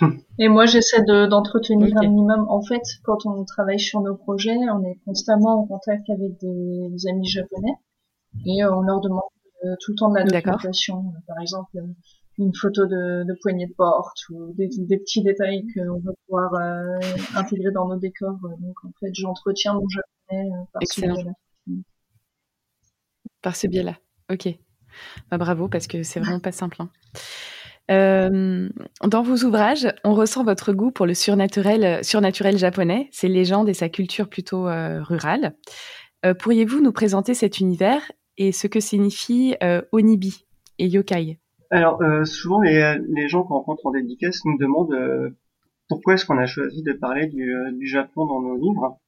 Et 0.40 0.48
moi, 0.48 0.66
j'essaie 0.66 1.02
de- 1.02 1.26
d'entretenir 1.26 1.96
un 1.98 2.08
minimum. 2.08 2.46
En 2.48 2.62
fait, 2.62 2.82
quand 3.04 3.24
on 3.26 3.44
travaille 3.44 3.78
sur 3.78 4.00
nos 4.00 4.16
projets, 4.16 4.56
on 4.56 4.82
est 4.84 4.98
constamment 5.04 5.62
en 5.62 5.66
contact 5.66 6.10
avec 6.10 6.32
des, 6.40 6.88
des 6.90 7.08
amis 7.08 7.28
japonais 7.28 7.74
et 8.44 8.64
euh, 8.64 8.74
on 8.74 8.80
leur 8.82 9.00
demande 9.00 9.22
euh, 9.64 9.74
tout 9.80 9.92
le 9.92 9.96
temps 9.96 10.10
de 10.10 10.16
la 10.18 10.24
documentation. 10.24 11.04
Par 11.28 11.40
exemple, 11.40 11.70
euh, 11.76 11.86
une 12.38 12.54
photo 12.54 12.84
de, 12.86 13.24
de 13.24 13.38
poignée 13.40 13.66
de 13.66 13.72
porte 13.72 14.18
ou 14.28 14.52
des, 14.54 14.68
des 14.76 14.98
petits 14.98 15.22
détails 15.22 15.66
qu'on 15.74 16.00
va 16.00 16.12
pouvoir 16.26 16.54
euh, 16.54 16.98
intégrer 17.34 17.70
dans 17.72 17.88
nos 17.88 17.96
décors. 17.96 18.38
Donc, 18.42 18.84
en 18.84 18.90
fait, 19.00 19.10
j'entretiens 19.14 19.74
mon 19.74 19.88
japonais 19.88 20.50
euh, 20.52 20.64
par 20.72 20.82
ce 20.84 21.00
biais-là. 21.00 21.32
Par 23.40 23.56
ce 23.56 23.66
biais-là. 23.66 23.96
Ok. 24.30 24.48
Bah, 25.30 25.38
bravo, 25.38 25.68
parce 25.68 25.86
que 25.86 26.02
c'est 26.02 26.20
vraiment 26.20 26.40
pas 26.40 26.52
simple. 26.52 26.82
hein. 26.82 26.90
Euh, 27.90 28.68
dans 29.06 29.22
vos 29.22 29.44
ouvrages, 29.44 29.88
on 30.04 30.14
ressent 30.14 30.44
votre 30.44 30.72
goût 30.72 30.90
pour 30.90 31.06
le 31.06 31.14
surnaturel, 31.14 32.04
surnaturel 32.04 32.58
japonais, 32.58 33.08
ses 33.12 33.28
légendes 33.28 33.68
et 33.68 33.74
sa 33.74 33.88
culture 33.88 34.28
plutôt 34.28 34.64
rurale. 34.64 35.54
Pourriez-vous 36.40 36.82
nous 36.82 36.92
présenter 36.92 37.34
cet 37.34 37.60
univers 37.60 38.02
et 38.36 38.50
ce 38.50 38.66
que 38.66 38.80
signifie 38.80 39.54
onibi 39.92 40.46
et 40.78 40.88
yokai? 40.88 41.38
Alors, 41.70 42.00
euh, 42.02 42.24
souvent, 42.24 42.60
les, 42.60 42.96
les 43.08 43.28
gens 43.28 43.42
qu'on 43.44 43.54
rencontre 43.54 43.86
en 43.86 43.90
dédicace 43.92 44.44
nous 44.44 44.56
demandent 44.58 44.92
euh, 44.94 45.30
pourquoi 45.88 46.14
est-ce 46.14 46.26
qu'on 46.26 46.38
a 46.38 46.46
choisi 46.46 46.82
de 46.82 46.92
parler 46.92 47.26
du, 47.28 47.54
euh, 47.54 47.72
du 47.72 47.86
Japon 47.86 48.26
dans 48.26 48.40
nos 48.40 48.56
livres. 48.56 48.98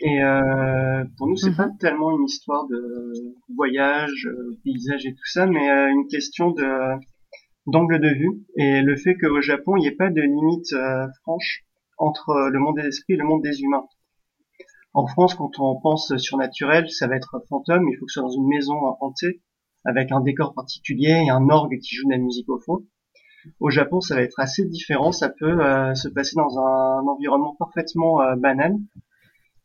Et 0.00 0.22
euh, 0.24 1.04
pour 1.18 1.28
nous, 1.28 1.36
c'est 1.36 1.50
Mhm. 1.50 1.56
pas 1.56 1.70
tellement 1.80 2.16
une 2.18 2.24
histoire 2.24 2.66
de 2.68 3.12
voyage, 3.56 4.26
euh, 4.30 4.58
paysage 4.64 5.06
et 5.06 5.12
tout 5.14 5.26
ça, 5.26 5.46
mais 5.46 5.70
euh, 5.70 5.90
une 5.90 6.08
question 6.08 6.50
de 6.52 6.66
d'angle 7.66 8.00
de 8.00 8.08
vue 8.08 8.44
et 8.56 8.82
le 8.82 8.96
fait 8.96 9.16
qu'au 9.16 9.40
Japon, 9.40 9.76
il 9.76 9.80
n'y 9.82 9.86
ait 9.88 9.96
pas 9.96 10.10
de 10.10 10.20
limite 10.22 10.72
euh, 10.72 11.06
franche 11.22 11.64
entre 11.98 12.50
le 12.52 12.58
monde 12.58 12.76
des 12.76 12.86
esprits 12.88 13.14
et 13.14 13.16
le 13.16 13.24
monde 13.24 13.42
des 13.42 13.60
humains. 13.62 13.86
En 14.94 15.06
France, 15.06 15.34
quand 15.34 15.58
on 15.60 15.80
pense 15.80 16.16
surnaturel, 16.16 16.88
ça 16.90 17.06
va 17.08 17.16
être 17.16 17.42
fantôme, 17.48 17.88
il 17.88 17.96
faut 17.98 18.06
que 18.06 18.12
ce 18.12 18.20
soit 18.20 18.28
dans 18.28 18.34
une 18.34 18.48
maison 18.48 18.74
hantée, 19.00 19.40
avec 19.84 20.12
un 20.12 20.20
décor 20.20 20.54
particulier 20.54 21.24
et 21.26 21.30
un 21.30 21.48
orgue 21.48 21.78
qui 21.78 21.94
joue 21.94 22.06
de 22.06 22.12
la 22.12 22.18
musique 22.18 22.48
au 22.48 22.58
fond. 22.58 22.84
Au 23.60 23.70
Japon, 23.70 24.00
ça 24.00 24.14
va 24.14 24.22
être 24.22 24.38
assez 24.38 24.64
différent, 24.64 25.10
ça 25.10 25.28
peut 25.28 25.60
euh, 25.60 25.94
se 25.94 26.08
passer 26.08 26.36
dans 26.36 26.58
un 26.58 27.06
environnement 27.06 27.56
parfaitement 27.58 28.20
euh, 28.20 28.36
banal. 28.36 28.76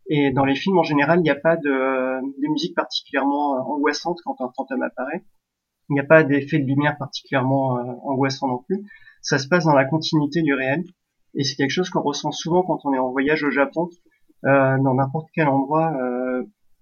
Et 0.09 0.31
dans 0.31 0.45
les 0.45 0.55
films, 0.55 0.77
en 0.77 0.83
général, 0.83 1.19
il 1.19 1.24
n'y 1.24 1.29
a 1.29 1.36
pas 1.36 1.57
de, 1.57 2.21
de 2.21 2.51
musique 2.51 2.75
particulièrement 2.75 3.57
euh, 3.57 3.59
angoissante 3.62 4.19
quand 4.24 4.39
un 4.41 4.51
fantôme 4.55 4.81
apparaît. 4.81 5.24
Il 5.89 5.93
n'y 5.93 6.00
a 6.00 6.05
pas 6.05 6.24
d'effet 6.24 6.59
de 6.59 6.65
lumière 6.65 6.97
particulièrement 6.97 7.77
euh, 7.77 7.93
angoissant 8.03 8.47
non 8.47 8.59
plus. 8.59 8.86
Ça 9.21 9.38
se 9.38 9.47
passe 9.47 9.65
dans 9.65 9.75
la 9.75 9.86
continuité 9.86 10.41
du 10.41 10.53
réel. 10.53 10.83
Et 11.36 11.43
c'est 11.43 11.55
quelque 11.55 11.71
chose 11.71 11.89
qu'on 11.89 12.01
ressent 12.01 12.31
souvent 12.31 12.63
quand 12.63 12.79
on 12.86 12.93
est 12.93 12.97
en 12.97 13.12
voyage 13.12 13.43
au 13.43 13.51
Japon, 13.51 13.89
euh, 14.45 14.77
dans 14.79 14.95
n'importe 14.95 15.27
quel 15.33 15.47
endroit, 15.47 15.93
euh, 15.93 16.16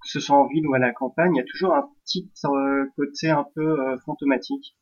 que 0.05 0.11
ce 0.11 0.19
soit 0.19 0.37
en 0.37 0.47
ville 0.47 0.65
ou 0.67 0.73
à 0.75 0.79
la 0.79 0.93
campagne, 0.93 1.33
il 1.35 1.37
y 1.39 1.41
a 1.41 1.45
toujours 1.45 1.73
un 1.73 1.89
petit 2.03 2.31
euh, 2.45 2.85
côté 2.95 3.29
un 3.31 3.45
peu 3.55 3.67
euh, 3.81 3.97
fantomatique. 4.05 4.77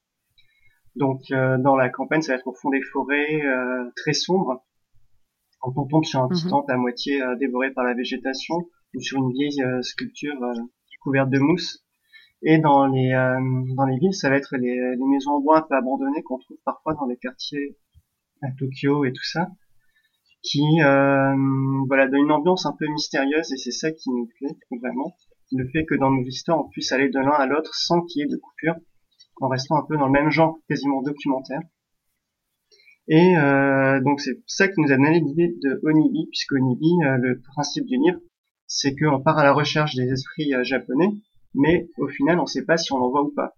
Donc 0.96 1.22
euh, 1.32 1.58
dans 1.58 1.76
la 1.76 1.90
campagne, 1.90 2.22
ça 2.22 2.34
va 2.34 2.40
être 2.40 2.48
au 2.48 2.54
fond 2.54 2.70
des 2.70 2.82
forêts, 2.82 3.42
euh, 3.44 3.90
très 3.96 4.14
sombres. 4.14 4.64
Quand 5.60 5.74
on 5.78 5.86
tombe 5.88 6.04
sur 6.04 6.22
un 6.22 6.28
petit 6.28 6.46
Mhm. 6.46 6.52
temple 6.52 6.72
à 6.72 6.78
moitié 6.78 7.22
euh, 7.22 7.36
dévoré 7.38 7.72
par 7.72 7.86
la 7.86 7.94
végétation, 7.94 8.56
ou 8.96 9.00
sur 9.02 9.18
une 9.18 9.32
vieille 9.32 9.64
euh, 9.64 9.82
sculpture 9.82 10.36
euh, 10.44 10.54
couverte 11.02 11.30
de 11.30 11.40
mousse. 11.40 11.84
Et 12.44 12.58
dans 12.60 12.86
les 12.88 13.12
euh, 13.14 13.40
dans 13.78 13.86
les 13.86 13.98
villes, 13.98 14.14
ça 14.14 14.30
va 14.30 14.36
être 14.36 14.56
les, 14.58 14.76
les 14.76 15.06
maisons 15.06 15.32
en 15.32 15.40
bois 15.42 15.60
un 15.60 15.62
peu 15.62 15.76
abandonnées 15.76 16.22
qu'on 16.24 16.38
trouve 16.38 16.58
parfois 16.66 16.94
dans 16.96 17.06
les 17.06 17.18
quartiers 17.18 17.78
à 18.42 18.48
Tokyo 18.60 19.06
et 19.06 19.14
tout 19.14 19.24
ça, 19.24 19.48
qui 20.44 20.82
euh, 20.82 21.36
voilà 21.88 22.08
donne 22.08 22.26
une 22.26 22.32
ambiance 22.32 22.66
un 22.66 22.76
peu 22.78 22.86
mystérieuse 22.88 23.52
et 23.52 23.58
c'est 23.58 23.72
ça 23.72 23.92
qui 23.92 24.10
nous 24.12 24.28
plaît 24.38 24.58
vraiment, 24.82 25.16
le 25.52 25.68
fait 25.70 25.86
que 25.86 25.96
dans 25.96 26.12
nos 26.12 26.24
histoires 26.24 26.60
on 26.60 26.70
puisse 26.70 26.92
aller 26.92 27.10
de 27.10 27.20
l'un 27.20 27.32
à 27.32 27.46
l'autre 27.46 27.74
sans 27.74 28.02
qu'il 28.02 28.22
y 28.22 28.24
ait 28.24 28.28
de 28.28 28.38
coupure, 28.38 28.76
en 29.42 29.48
restant 29.48 29.78
un 29.78 29.86
peu 29.88 29.98
dans 29.98 30.08
le 30.08 30.12
même 30.12 30.30
genre 30.30 30.58
quasiment 30.68 31.02
documentaire. 31.02 31.62
Et 33.08 33.38
euh, 33.38 34.02
donc 34.02 34.20
c'est 34.20 34.42
ça 34.46 34.68
qui 34.68 34.80
nous 34.80 34.92
a 34.92 34.98
donné 34.98 35.20
l'idée 35.22 35.56
de 35.62 35.80
Onibi, 35.84 36.28
puisque 36.28 36.54
Onibi, 36.54 36.92
euh, 37.04 37.18
le 37.18 37.42
principe 37.54 37.86
du 37.86 37.98
livre, 37.98 38.20
c'est 38.68 38.96
qu'on 38.96 39.22
part 39.22 39.38
à 39.38 39.44
la 39.44 39.54
recherche 39.54 39.96
des 39.96 40.12
esprits 40.12 40.52
japonais, 40.64 41.10
mais 41.54 41.88
au 41.98 42.08
final 42.08 42.40
on 42.40 42.44
ne 42.44 42.48
sait 42.48 42.66
pas 42.66 42.78
si 42.78 42.92
on 42.92 42.98
en 42.98 43.10
voit 43.10 43.24
ou 43.24 43.34
pas. 43.34 43.56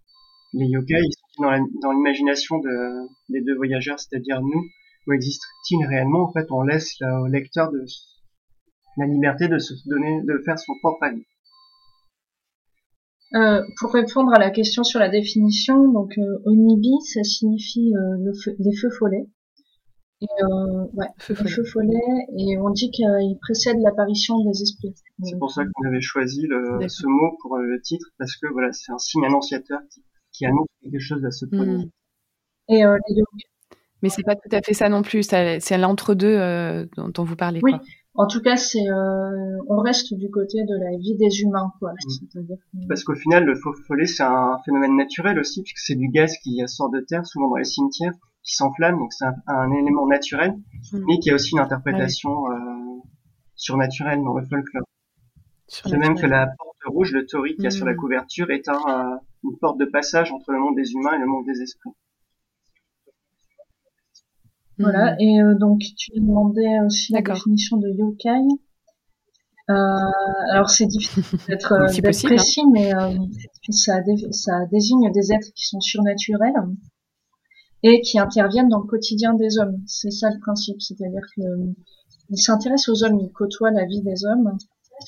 Les 0.52 0.66
yokai, 0.66 1.00
ils 1.02 1.12
sont 1.34 1.42
dans 1.82 1.92
l'imagination 1.92 2.58
de, 2.58 3.08
des 3.28 3.40
deux 3.40 3.56
voyageurs, 3.56 3.98
c'est-à-dire 3.98 4.40
nous, 4.40 4.64
ou 5.06 5.12
existe-t-il 5.12 5.86
réellement? 5.86 6.24
En 6.28 6.32
fait, 6.32 6.46
on 6.50 6.62
laisse 6.62 6.92
là, 7.00 7.20
au 7.20 7.26
lecteur 7.26 7.70
de, 7.70 7.84
la 8.98 9.06
liberté 9.06 9.48
de 9.48 9.58
se 9.58 9.74
donner, 9.88 10.22
de 10.22 10.40
faire 10.44 10.58
son 10.58 10.72
propre 10.82 11.02
avis. 11.04 11.24
Euh, 13.34 13.60
pour 13.80 13.92
répondre 13.92 14.32
à 14.32 14.38
la 14.38 14.50
question 14.50 14.84
sur 14.84 15.00
la 15.00 15.08
définition, 15.08 15.90
donc 15.92 16.16
euh, 16.16 16.38
onibi, 16.44 16.92
ça 17.12 17.22
signifie 17.24 17.92
euh, 17.94 18.16
le 18.24 18.32
feu- 18.32 18.54
les 18.58 18.74
feux 18.76 18.90
follets. 18.90 19.26
Et, 20.22 20.26
euh, 20.44 20.84
ouais, 20.94 21.08
Feu 21.18 21.34
les 21.34 21.36
follet. 21.36 21.50
feux 21.50 21.64
follets, 21.64 22.26
et 22.38 22.56
on 22.58 22.70
dit 22.70 22.90
qu'il 22.90 23.04
précède 23.42 23.76
l'apparition 23.80 24.42
des 24.44 24.62
esprits. 24.62 24.94
C'est 25.22 25.34
Euh, 25.34 25.38
pour 25.38 25.50
ça 25.50 25.62
qu'on 25.74 25.88
avait 25.88 26.00
choisi 26.00 26.46
le, 26.46 26.88
ce 26.88 27.06
mot 27.06 27.36
pour 27.42 27.58
le 27.58 27.80
titre, 27.82 28.06
parce 28.18 28.34
que 28.36 28.46
voilà, 28.52 28.72
c'est 28.72 28.92
un 28.92 28.98
signe 28.98 29.26
annonciateur 29.26 29.80
qui, 29.92 30.02
qui 30.32 30.46
annonce 30.46 30.68
que 30.82 30.88
quelque 30.90 31.00
chose 31.00 31.20
va 31.20 31.30
se 31.32 31.44
produire. 31.46 31.80
Hmm. 31.80 31.90
Et 32.72 32.84
euh, 32.86 32.96
les 33.10 33.22
Mais 34.02 34.08
c'est 34.08 34.22
pas 34.22 34.34
tout 34.36 34.48
à 34.52 34.60
fait 34.62 34.74
ça 34.74 34.88
non 34.88 35.02
plus. 35.02 35.22
C'est 35.22 35.78
l'entre-deux 35.78 36.26
euh, 36.26 36.86
dont, 36.96 37.08
dont 37.08 37.24
vous 37.24 37.36
parlez. 37.36 37.60
Oui. 37.62 37.72
Quoi. 37.72 37.80
en 38.14 38.26
tout 38.26 38.40
cas, 38.40 38.56
c'est, 38.56 38.86
euh, 38.88 39.56
on 39.68 39.78
reste 39.78 40.14
du 40.14 40.30
côté 40.30 40.58
de 40.64 40.84
la 40.84 40.96
vie 40.98 41.16
des 41.16 41.40
humains, 41.40 41.72
quoi. 41.78 41.92
Mm. 41.92 42.26
Que- 42.46 42.86
Parce 42.88 43.04
qu'au 43.04 43.14
final, 43.14 43.44
le 43.44 43.54
faux 43.54 43.72
follet, 43.86 44.06
c'est 44.06 44.22
un 44.22 44.58
phénomène 44.64 44.96
naturel 44.96 45.38
aussi, 45.38 45.62
puisque 45.62 45.78
c'est 45.78 45.94
du 45.96 46.08
gaz 46.08 46.36
qui 46.42 46.60
sort 46.66 46.90
de 46.90 47.00
terre, 47.00 47.24
souvent 47.26 47.48
dans 47.48 47.56
les 47.56 47.64
cimetières, 47.64 48.12
qui 48.42 48.54
s'enflamme, 48.54 48.98
donc 48.98 49.12
c'est 49.12 49.24
un, 49.24 49.34
un 49.46 49.72
élément 49.72 50.06
naturel, 50.06 50.52
Mm. 50.92 51.04
mais 51.06 51.18
qui 51.18 51.30
a 51.30 51.34
aussi 51.34 51.52
une 51.52 51.60
interprétation 51.60 52.30
euh, 52.50 52.54
surnaturel 53.54 54.22
dans 54.22 54.34
le 54.36 54.44
folklore. 54.46 54.84
De 55.86 55.96
même 55.96 56.14
que 56.14 56.26
la 56.26 56.46
porte 56.46 56.76
rouge, 56.86 57.12
le 57.12 57.26
tori 57.26 57.54
qu'il 57.54 57.64
y 57.64 57.66
a 57.66 57.70
sur 57.70 57.86
la 57.86 57.94
hmm. 57.94 57.96
couverture, 57.96 58.50
est 58.50 58.68
un, 58.68 59.18
une 59.42 59.58
porte 59.58 59.78
de 59.78 59.84
passage 59.84 60.30
entre 60.30 60.52
le 60.52 60.60
monde 60.60 60.76
des 60.76 60.92
humains 60.92 61.14
et 61.16 61.18
le 61.18 61.26
monde 61.26 61.44
des 61.44 61.60
esprits. 61.60 61.90
Voilà, 64.78 65.14
hmm. 65.14 65.20
et 65.20 65.40
donc 65.58 65.80
tu 65.96 66.12
demandais 66.14 66.80
aussi 66.84 67.12
la 67.12 67.22
définition 67.22 67.78
de 67.78 67.88
yokai. 67.88 68.30
Euh, 69.68 69.74
alors 70.52 70.70
c'est 70.70 70.86
difficile 70.86 71.24
d'être 71.48 71.72
euh, 71.72 71.86
précis, 72.22 72.60
hein. 72.60 72.70
mais 72.72 72.94
euh, 72.94 73.18
ça, 73.70 73.94
ça 74.30 74.52
désigne 74.70 75.10
des 75.10 75.32
êtres 75.32 75.48
qui 75.56 75.66
sont 75.66 75.80
surnaturels 75.80 76.54
et 77.82 78.00
qui 78.02 78.20
interviennent 78.20 78.68
dans 78.68 78.80
le 78.80 78.86
quotidien 78.86 79.34
des 79.34 79.58
hommes. 79.58 79.82
C'est 79.86 80.12
ça 80.12 80.30
le 80.30 80.38
principe, 80.40 80.80
c'est-à-dire 80.80 81.22
qu'ils 81.34 82.38
s'intéressent 82.38 82.90
aux 82.90 83.04
hommes, 83.04 83.18
ils 83.20 83.32
côtoient 83.32 83.72
la 83.72 83.86
vie 83.86 84.02
des 84.02 84.24
hommes. 84.24 84.56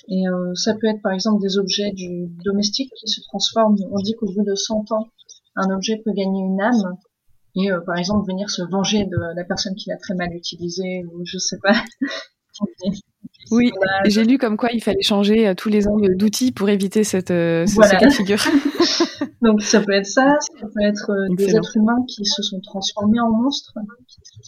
Et 0.09 0.25
ça 0.55 0.75
peut 0.75 0.87
être 0.87 1.01
par 1.01 1.13
exemple 1.13 1.41
des 1.41 1.57
objets 1.57 1.93
du 1.93 2.27
domestique 2.45 2.93
qui 2.95 3.09
se 3.09 3.23
transforment. 3.23 3.77
On 3.91 4.01
dit 4.01 4.15
qu'au 4.15 4.27
bout 4.27 4.45
de 4.45 4.55
100 4.55 4.93
ans, 4.93 5.09
un 5.57 5.71
objet 5.71 5.97
peut 6.05 6.13
gagner 6.13 6.43
une 6.43 6.61
âme 6.61 6.99
et 7.59 7.71
par 7.87 7.97
exemple 7.97 8.27
venir 8.27 8.51
se 8.51 8.63
venger 8.63 9.05
de 9.05 9.17
la 9.37 9.45
personne 9.45 9.75
qui 9.75 9.91
l'a 9.91 9.97
très 9.97 10.15
mal 10.15 10.33
utilisé 10.33 11.05
ou 11.13 11.23
je 11.25 11.39
sais 11.39 11.59
pas. 11.63 11.75
Oui, 13.51 13.73
j'ai 14.07 14.25
lu 14.25 14.37
comme 14.37 14.57
quoi 14.57 14.71
il 14.73 14.83
fallait 14.83 15.03
changer 15.03 15.49
euh, 15.49 15.55
tous 15.55 15.69
les 15.69 15.89
ans 15.89 15.97
d'outils 15.97 16.53
pour 16.53 16.69
éviter 16.69 17.03
cette, 17.05 17.31
euh, 17.31 17.67
ce, 17.67 17.81
cas 17.81 18.07
de 18.07 18.13
figure. 18.13 18.39
Donc 19.43 19.63
ça 19.63 19.81
peut 19.81 19.93
être 19.93 20.07
ça, 20.07 20.37
ça 20.41 20.67
peut 20.67 20.83
être 20.83 21.11
euh, 21.11 21.35
des 21.35 21.57
êtres 21.57 21.77
humains 21.77 22.05
qui 22.09 22.25
se 22.25 22.43
sont 22.43 22.61
transformés 22.61 23.21
en 23.21 23.31
monstres 23.31 23.73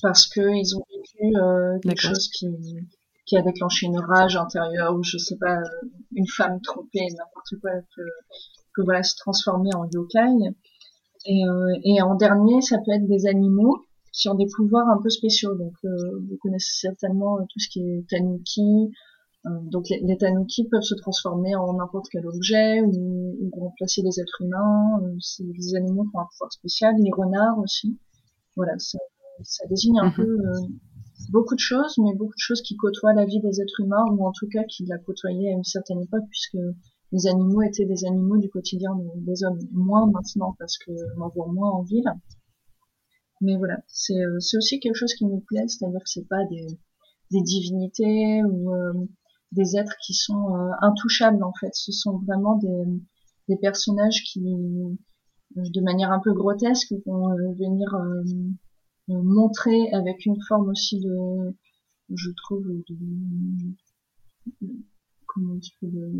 parce 0.02 0.26
qu'ils 0.26 0.76
ont 0.76 0.85
vécu 0.90 1.33
quelque 1.83 2.00
chose 2.00 2.29
qui, 2.29 2.49
qui 3.25 3.37
a 3.37 3.43
déclenché 3.43 3.87
une 3.87 3.99
rage 3.99 4.37
intérieure 4.37 4.95
ou 4.95 5.02
je 5.02 5.17
sais 5.17 5.37
pas, 5.37 5.59
une 6.14 6.26
femme 6.26 6.61
trompée, 6.61 7.07
n'importe 7.17 7.61
quoi, 7.62 7.71
que 8.75 8.83
voilà 8.83 9.02
se 9.02 9.14
transformer 9.17 9.71
en 9.75 9.85
yokai. 9.93 10.55
Et, 11.27 11.43
et 11.85 12.03
en 12.03 12.15
dernier, 12.15 12.62
ça 12.62 12.79
peut 12.79 12.93
être 12.93 13.07
des 13.07 13.27
animaux 13.27 13.85
qui 14.12 14.29
ont 14.29 14.35
des 14.35 14.47
pouvoirs 14.47 14.89
un 14.89 15.00
peu 15.03 15.09
spéciaux. 15.09 15.55
Donc, 15.55 15.75
euh, 15.85 16.19
vous 16.29 16.37
connaissez 16.41 16.81
certainement 16.81 17.39
euh, 17.39 17.43
tout 17.49 17.59
ce 17.59 17.69
qui 17.69 17.81
est 17.81 18.09
tanuki. 18.09 18.91
Euh, 19.47 19.50
donc, 19.62 19.87
les, 19.89 20.17
tanuki 20.19 20.69
peuvent 20.69 20.83
se 20.83 20.95
transformer 20.95 21.55
en 21.57 21.75
n'importe 21.75 22.07
quel 22.11 22.27
objet 22.27 22.83
ou, 22.83 23.50
remplacer 23.53 24.03
les 24.03 24.21
êtres 24.21 24.43
humains. 24.43 25.00
c'est 25.21 25.45
des 25.45 25.75
animaux 25.77 26.05
qui 26.05 26.17
ont 26.17 26.21
un 26.21 26.27
pouvoir 26.31 26.53
spécial. 26.53 26.95
Les 26.99 27.11
renards 27.12 27.59
aussi. 27.59 27.99
Voilà, 28.57 28.79
ça, 28.79 28.99
ça 29.43 29.67
désigne 29.69 29.99
un 30.00 30.09
mhm. 30.09 30.15
peu 30.15 30.39
beaucoup 31.31 31.55
de 31.55 31.61
choses, 31.61 31.97
mais 31.99 32.15
beaucoup 32.15 32.35
de 32.35 32.41
choses 32.41 32.62
qui 32.62 32.77
côtoient 32.77 33.12
la 33.12 33.25
vie 33.25 33.41
des 33.41 33.61
êtres 33.61 33.81
humains, 33.81 34.05
ou 34.11 34.27
en 34.27 34.33
tout 34.33 34.49
cas 34.49 34.65
qui 34.65 34.85
la 34.87 34.99
côtoyaient 34.99 35.50
à 35.50 35.53
une 35.53 35.65
certaine 35.65 36.00
époque, 36.00 36.25
puisque 36.31 36.59
les 37.12 37.26
animaux 37.26 37.62
étaient 37.62 37.87
des 37.87 38.05
animaux 38.05 38.38
du 38.38 38.49
quotidien 38.49 38.90
des 39.17 39.45
hommes. 39.45 39.59
Moins 39.73 40.07
maintenant, 40.07 40.55
parce 40.59 40.79
qu'on 40.79 41.21
en 41.21 41.29
voit 41.29 41.49
moins 41.49 41.71
en 41.71 41.83
ville 41.83 42.12
mais 43.40 43.57
voilà, 43.57 43.83
c'est 43.87 44.21
euh, 44.21 44.37
aussi 44.37 44.81
quelque 44.81 44.97
chose 44.97 45.14
qui 45.14 45.25
nous 45.25 45.40
plaît, 45.40 45.67
c'est-à-dire 45.67 46.00
que 46.00 46.11
c'est 46.11 46.29
pas 46.29 46.45
des, 46.50 46.67
des 47.31 47.40
divinités 47.43 48.43
ou 48.45 48.75
euh, 48.75 48.93
des 49.52 49.76
êtres 49.76 49.97
qui 50.05 50.14
sont 50.14 50.55
euh, 50.55 50.71
intouchables 50.83 51.43
en 51.43 51.52
fait. 51.55 51.75
Ce 51.75 51.93
sont 51.93 52.19
vraiment 52.19 52.57
des, 52.57 52.85
des 53.49 53.57
personnages 53.57 54.23
qui, 54.25 54.40
de 54.40 55.81
manière 55.81 56.12
un 56.12 56.21
peu 56.21 56.35
grotesque, 56.35 56.95
vont 57.07 57.35
venir 57.55 57.88
montrer 59.09 59.90
avec 59.93 60.26
une 60.26 60.40
forme 60.47 60.69
aussi 60.69 61.00
de, 61.00 61.57
je 62.14 62.31
trouve, 62.45 62.67
de, 62.67 62.97
comment 65.26 65.59
tu 65.59 65.73
peux 65.81 65.88
de, 65.88 66.12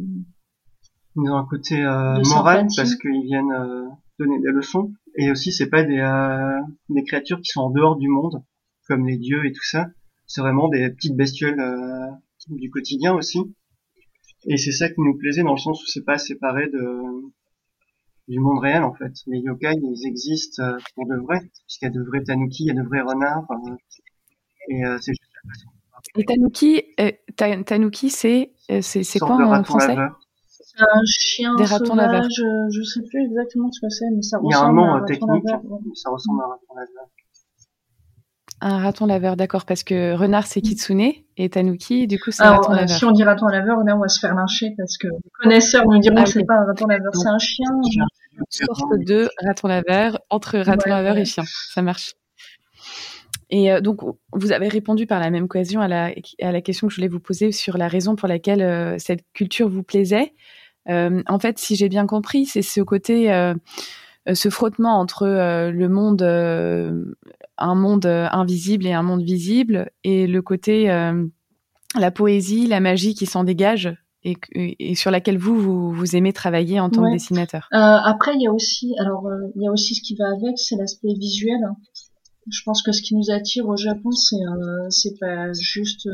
ils 1.17 1.31
ont 1.31 1.37
un 1.37 1.47
côté 1.47 1.83
moral 1.83 2.67
parce 2.77 2.95
qu'ils 2.97 3.25
viennent 3.25 3.91
donner 4.21 4.39
des 4.39 4.53
leçons. 4.53 4.93
Et 5.17 5.31
aussi, 5.31 5.53
c'est 5.53 5.69
pas 5.69 5.83
des, 5.83 5.99
euh, 5.99 6.61
des 6.89 7.03
créatures 7.03 7.41
qui 7.41 7.51
sont 7.51 7.63
en 7.63 7.71
dehors 7.71 7.97
du 7.97 8.09
monde, 8.09 8.43
comme 8.87 9.07
les 9.07 9.17
dieux 9.17 9.45
et 9.47 9.53
tout 9.53 9.65
ça. 9.65 9.87
C'est 10.27 10.41
vraiment 10.41 10.69
des 10.69 10.91
petites 10.91 11.17
bestioles 11.17 11.59
euh, 11.59 12.07
du 12.49 12.71
quotidien 12.71 13.15
aussi. 13.15 13.39
Et 14.47 14.57
c'est 14.57 14.73
ça 14.73 14.89
qui 14.89 15.01
nous 15.01 15.17
plaisait 15.19 15.43
dans 15.43 15.53
le 15.53 15.59
sens 15.59 15.83
où 15.83 15.87
c'est 15.87 16.05
pas 16.05 16.19
séparé 16.19 16.69
de 16.69 17.01
du 18.29 18.39
monde 18.39 18.61
réel 18.61 18.85
en 18.85 18.95
fait. 18.95 19.13
Les 19.27 19.41
yokai, 19.41 19.73
ils 19.83 20.07
existent 20.07 20.63
euh, 20.63 20.79
pour 20.95 21.07
de 21.09 21.17
vrai, 21.17 21.41
puisqu'il 21.67 21.87
y 21.87 21.89
a 21.89 21.91
de 21.91 22.03
vrais 22.03 22.23
tanuki, 22.23 22.65
il 22.65 22.67
y 22.69 22.71
a 22.71 22.75
de 22.75 22.87
vrais 22.87 23.01
renards. 23.01 23.45
et 24.69 24.83
c'est 25.01 25.13
juste 25.13 25.23
Et 26.17 26.25
tanuki, 26.25 26.83
tanuki, 27.67 28.09
c'est 28.09 28.53
c'est 28.81 29.19
quoi 29.19 29.35
en 29.35 29.65
français? 29.65 29.97
Un 30.83 31.03
chien 31.07 31.55
des 31.57 31.65
ratons 31.65 31.87
sauvage, 31.87 32.27
je 32.71 32.83
sais 32.83 33.01
plus 33.09 33.25
exactement 33.25 33.71
ce 33.71 33.81
que 33.81 33.89
c'est, 33.89 34.07
mais 34.15 34.23
ça 34.23 34.39
ressemble 34.39 34.53
Il 34.53 34.57
y 34.57 34.61
a 34.61 34.65
un 34.65 34.73
nom 34.73 34.93
à 34.93 34.99
un 34.99 35.05
technique, 35.05 35.49
ça 35.95 36.11
ressemble 36.11 36.43
à 36.43 36.47
un 36.47 36.49
raton 36.49 36.75
laveur. 36.75 37.09
Un 38.63 38.79
raton 38.79 39.07
laveur, 39.07 39.37
d'accord, 39.37 39.65
parce 39.65 39.83
que 39.83 40.15
renard 40.15 40.47
c'est 40.47 40.61
kitsune 40.61 41.13
et 41.37 41.49
tanuki, 41.49 42.07
du 42.07 42.19
coup 42.19 42.31
c'est 42.31 42.43
raton 42.43 42.73
laveur. 42.73 42.97
Si 42.97 43.05
on 43.05 43.13
dit 43.13 43.25
raton 43.25 43.47
laveur, 43.47 43.83
là 43.85 43.97
on 43.97 44.01
va 44.01 44.09
se 44.09 44.21
faire 44.21 44.35
lyncher 44.35 44.75
parce 44.77 44.99
que 44.99 45.09
les 45.09 45.31
connaisseurs 45.41 45.87
nous 45.87 45.99
diront 45.99 46.17
ah, 46.19 46.25
que 46.25 46.31
c'est 46.31 46.45
pas 46.45 46.57
un 46.57 46.67
raton 46.67 46.87
laveur, 46.87 47.15
c'est 47.15 47.29
un 47.29 47.39
chien. 47.39 47.71
Une 48.33 48.45
sorte 48.49 48.99
de 49.07 49.29
raton 49.45 49.69
laveur 49.69 50.19
entre 50.31 50.59
raton 50.59 50.91
laveur 50.91 51.17
et 51.17 51.25
chien, 51.25 51.45
ça 51.47 51.83
marche. 51.83 52.15
Et 53.51 53.73
euh, 53.73 53.81
donc, 53.81 54.01
vous 54.33 54.53
avez 54.53 54.69
répondu 54.69 55.07
par 55.07 55.21
la 55.21 55.31
même 55.31 55.45
occasion 55.45 55.81
à 55.81 55.89
la, 55.89 56.13
à 56.41 56.53
la 56.53 56.61
question 56.61 56.87
que 56.87 56.93
je 56.93 56.99
voulais 56.99 57.09
vous 57.09 57.21
poser 57.21 57.53
sur 57.53 57.77
la 57.77 57.89
raison 57.89 58.15
pour 58.15 58.29
laquelle 58.29 58.63
euh, 58.63 58.97
cette 58.99 59.25
culture 59.33 59.69
vous 59.69 59.83
plaisait. 59.83 60.35
Euh, 60.89 61.23
en 61.29 61.39
fait, 61.39 61.59
si 61.59 61.77
j'ai 61.77 61.89
bien 61.89 62.07
compris, 62.07 62.47
c'est 62.47 62.63
ce 62.63 62.81
côté, 62.81 63.33
euh, 63.33 63.55
ce 64.33 64.49
frottement 64.49 64.99
entre 64.99 65.27
euh, 65.27 65.71
le 65.71 65.89
monde, 65.89 66.23
un 66.23 67.75
monde 67.75 68.07
invisible 68.07 68.87
et 68.87 68.93
un 68.93 69.03
monde 69.03 69.23
visible, 69.23 69.91
et 70.05 70.27
le 70.27 70.43
côté, 70.43 70.87
la 71.99 72.11
poésie, 72.11 72.67
la 72.67 72.81
magie 72.81 73.15
qui 73.15 73.27
s'en 73.27 73.45
dégage 73.45 73.95
et, 74.23 74.37
et, 74.53 74.95
sur 74.95 75.11
laquelle 75.11 75.39
vous, 75.39 75.93
vous, 75.93 76.17
aimez 76.17 76.33
travailler 76.33 76.79
en 76.79 76.91
tant 76.91 77.05
que 77.05 77.13
dessinateur. 77.13 77.69
Euh, 77.73 77.77
après, 77.77 78.35
il 78.35 78.43
y 78.43 78.47
a 78.47 78.53
aussi, 78.53 78.95
alors 78.99 79.27
il 79.57 79.63
y 79.63 79.67
a 79.67 79.73
aussi 79.73 79.95
ce 79.95 80.03
qui 80.03 80.15
va 80.15 80.27
avec, 80.29 80.59
c'est 80.59 80.77
l'aspect 80.77 81.15
visuel. 81.19 81.61
Je 82.51 82.63
pense 82.65 82.83
que 82.83 82.93
ce 82.93 83.03
qui 83.03 83.15
nous 83.15 83.31
attire 83.31 83.67
au 83.69 83.77
Japon, 83.77 84.11
c'est 84.13 84.37
c'est 84.89 85.19
pas 85.19 85.53
juste 85.53 86.09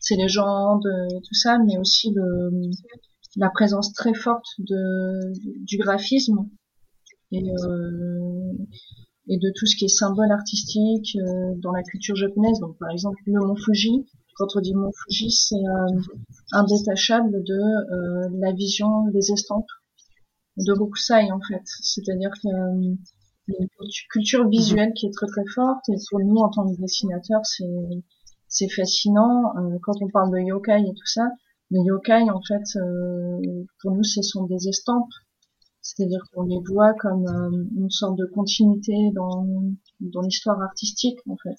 ces 0.00 0.16
légendes 0.16 0.86
et 1.10 1.20
tout 1.26 1.34
ça, 1.34 1.58
mais 1.58 1.78
aussi 1.78 2.12
le 2.14 2.50
la 3.36 3.50
présence 3.50 3.92
très 3.92 4.14
forte 4.14 4.46
de, 4.58 5.32
du 5.64 5.76
graphisme 5.78 6.48
et, 7.32 7.42
euh, 7.50 8.52
et 9.28 9.38
de 9.38 9.52
tout 9.54 9.66
ce 9.66 9.76
qui 9.76 9.84
est 9.84 9.88
symbole 9.88 10.30
artistique 10.32 11.16
euh, 11.16 11.54
dans 11.58 11.72
la 11.72 11.82
culture 11.82 12.16
japonaise. 12.16 12.58
Donc 12.60 12.78
par 12.78 12.90
exemple 12.90 13.18
le 13.26 13.46
mont 13.46 13.56
Fuji, 13.56 14.06
quand 14.36 14.46
on 14.54 14.60
dit 14.60 14.74
mont 14.74 14.92
Fuji, 15.04 15.30
c'est 15.30 15.54
euh, 15.56 16.00
indétachable 16.52 17.42
de 17.44 17.54
euh, 17.54 18.28
la 18.38 18.52
vision 18.52 19.08
des 19.08 19.32
estampes 19.32 19.66
de 20.56 20.72
Rokusai 20.72 21.30
en 21.30 21.40
fait. 21.40 21.62
C'est-à-dire 21.82 22.30
que 22.42 22.48
euh, 22.48 22.94
une 23.48 23.68
culture 24.10 24.48
visuelle 24.48 24.92
qui 24.94 25.06
est 25.06 25.12
très 25.12 25.26
très 25.26 25.46
forte 25.54 25.88
et 25.88 25.96
pour 26.10 26.18
nous 26.18 26.36
en 26.38 26.48
tant 26.48 26.66
que 26.68 26.80
dessinateurs 26.80 27.44
c'est 27.44 27.64
c'est 28.48 28.68
fascinant 28.68 29.54
quand 29.82 29.94
on 30.00 30.08
parle 30.08 30.32
de 30.32 30.38
yokai 30.38 30.80
et 30.80 30.94
tout 30.94 31.06
ça 31.06 31.28
les 31.70 31.80
yokai, 31.80 32.30
en 32.30 32.40
fait, 32.42 32.78
euh, 32.78 33.64
pour 33.80 33.92
nous, 33.92 34.04
ce 34.04 34.22
sont 34.22 34.44
des 34.44 34.68
estampes. 34.68 35.12
C'est-à-dire 35.82 36.20
qu'on 36.32 36.42
les 36.42 36.60
voit 36.66 36.94
comme 36.94 37.26
euh, 37.26 37.64
une 37.76 37.90
sorte 37.90 38.18
de 38.18 38.26
continuité 38.26 39.10
dans, 39.14 39.46
dans 40.00 40.20
l'histoire 40.20 40.60
artistique, 40.60 41.18
en 41.28 41.36
fait. 41.36 41.56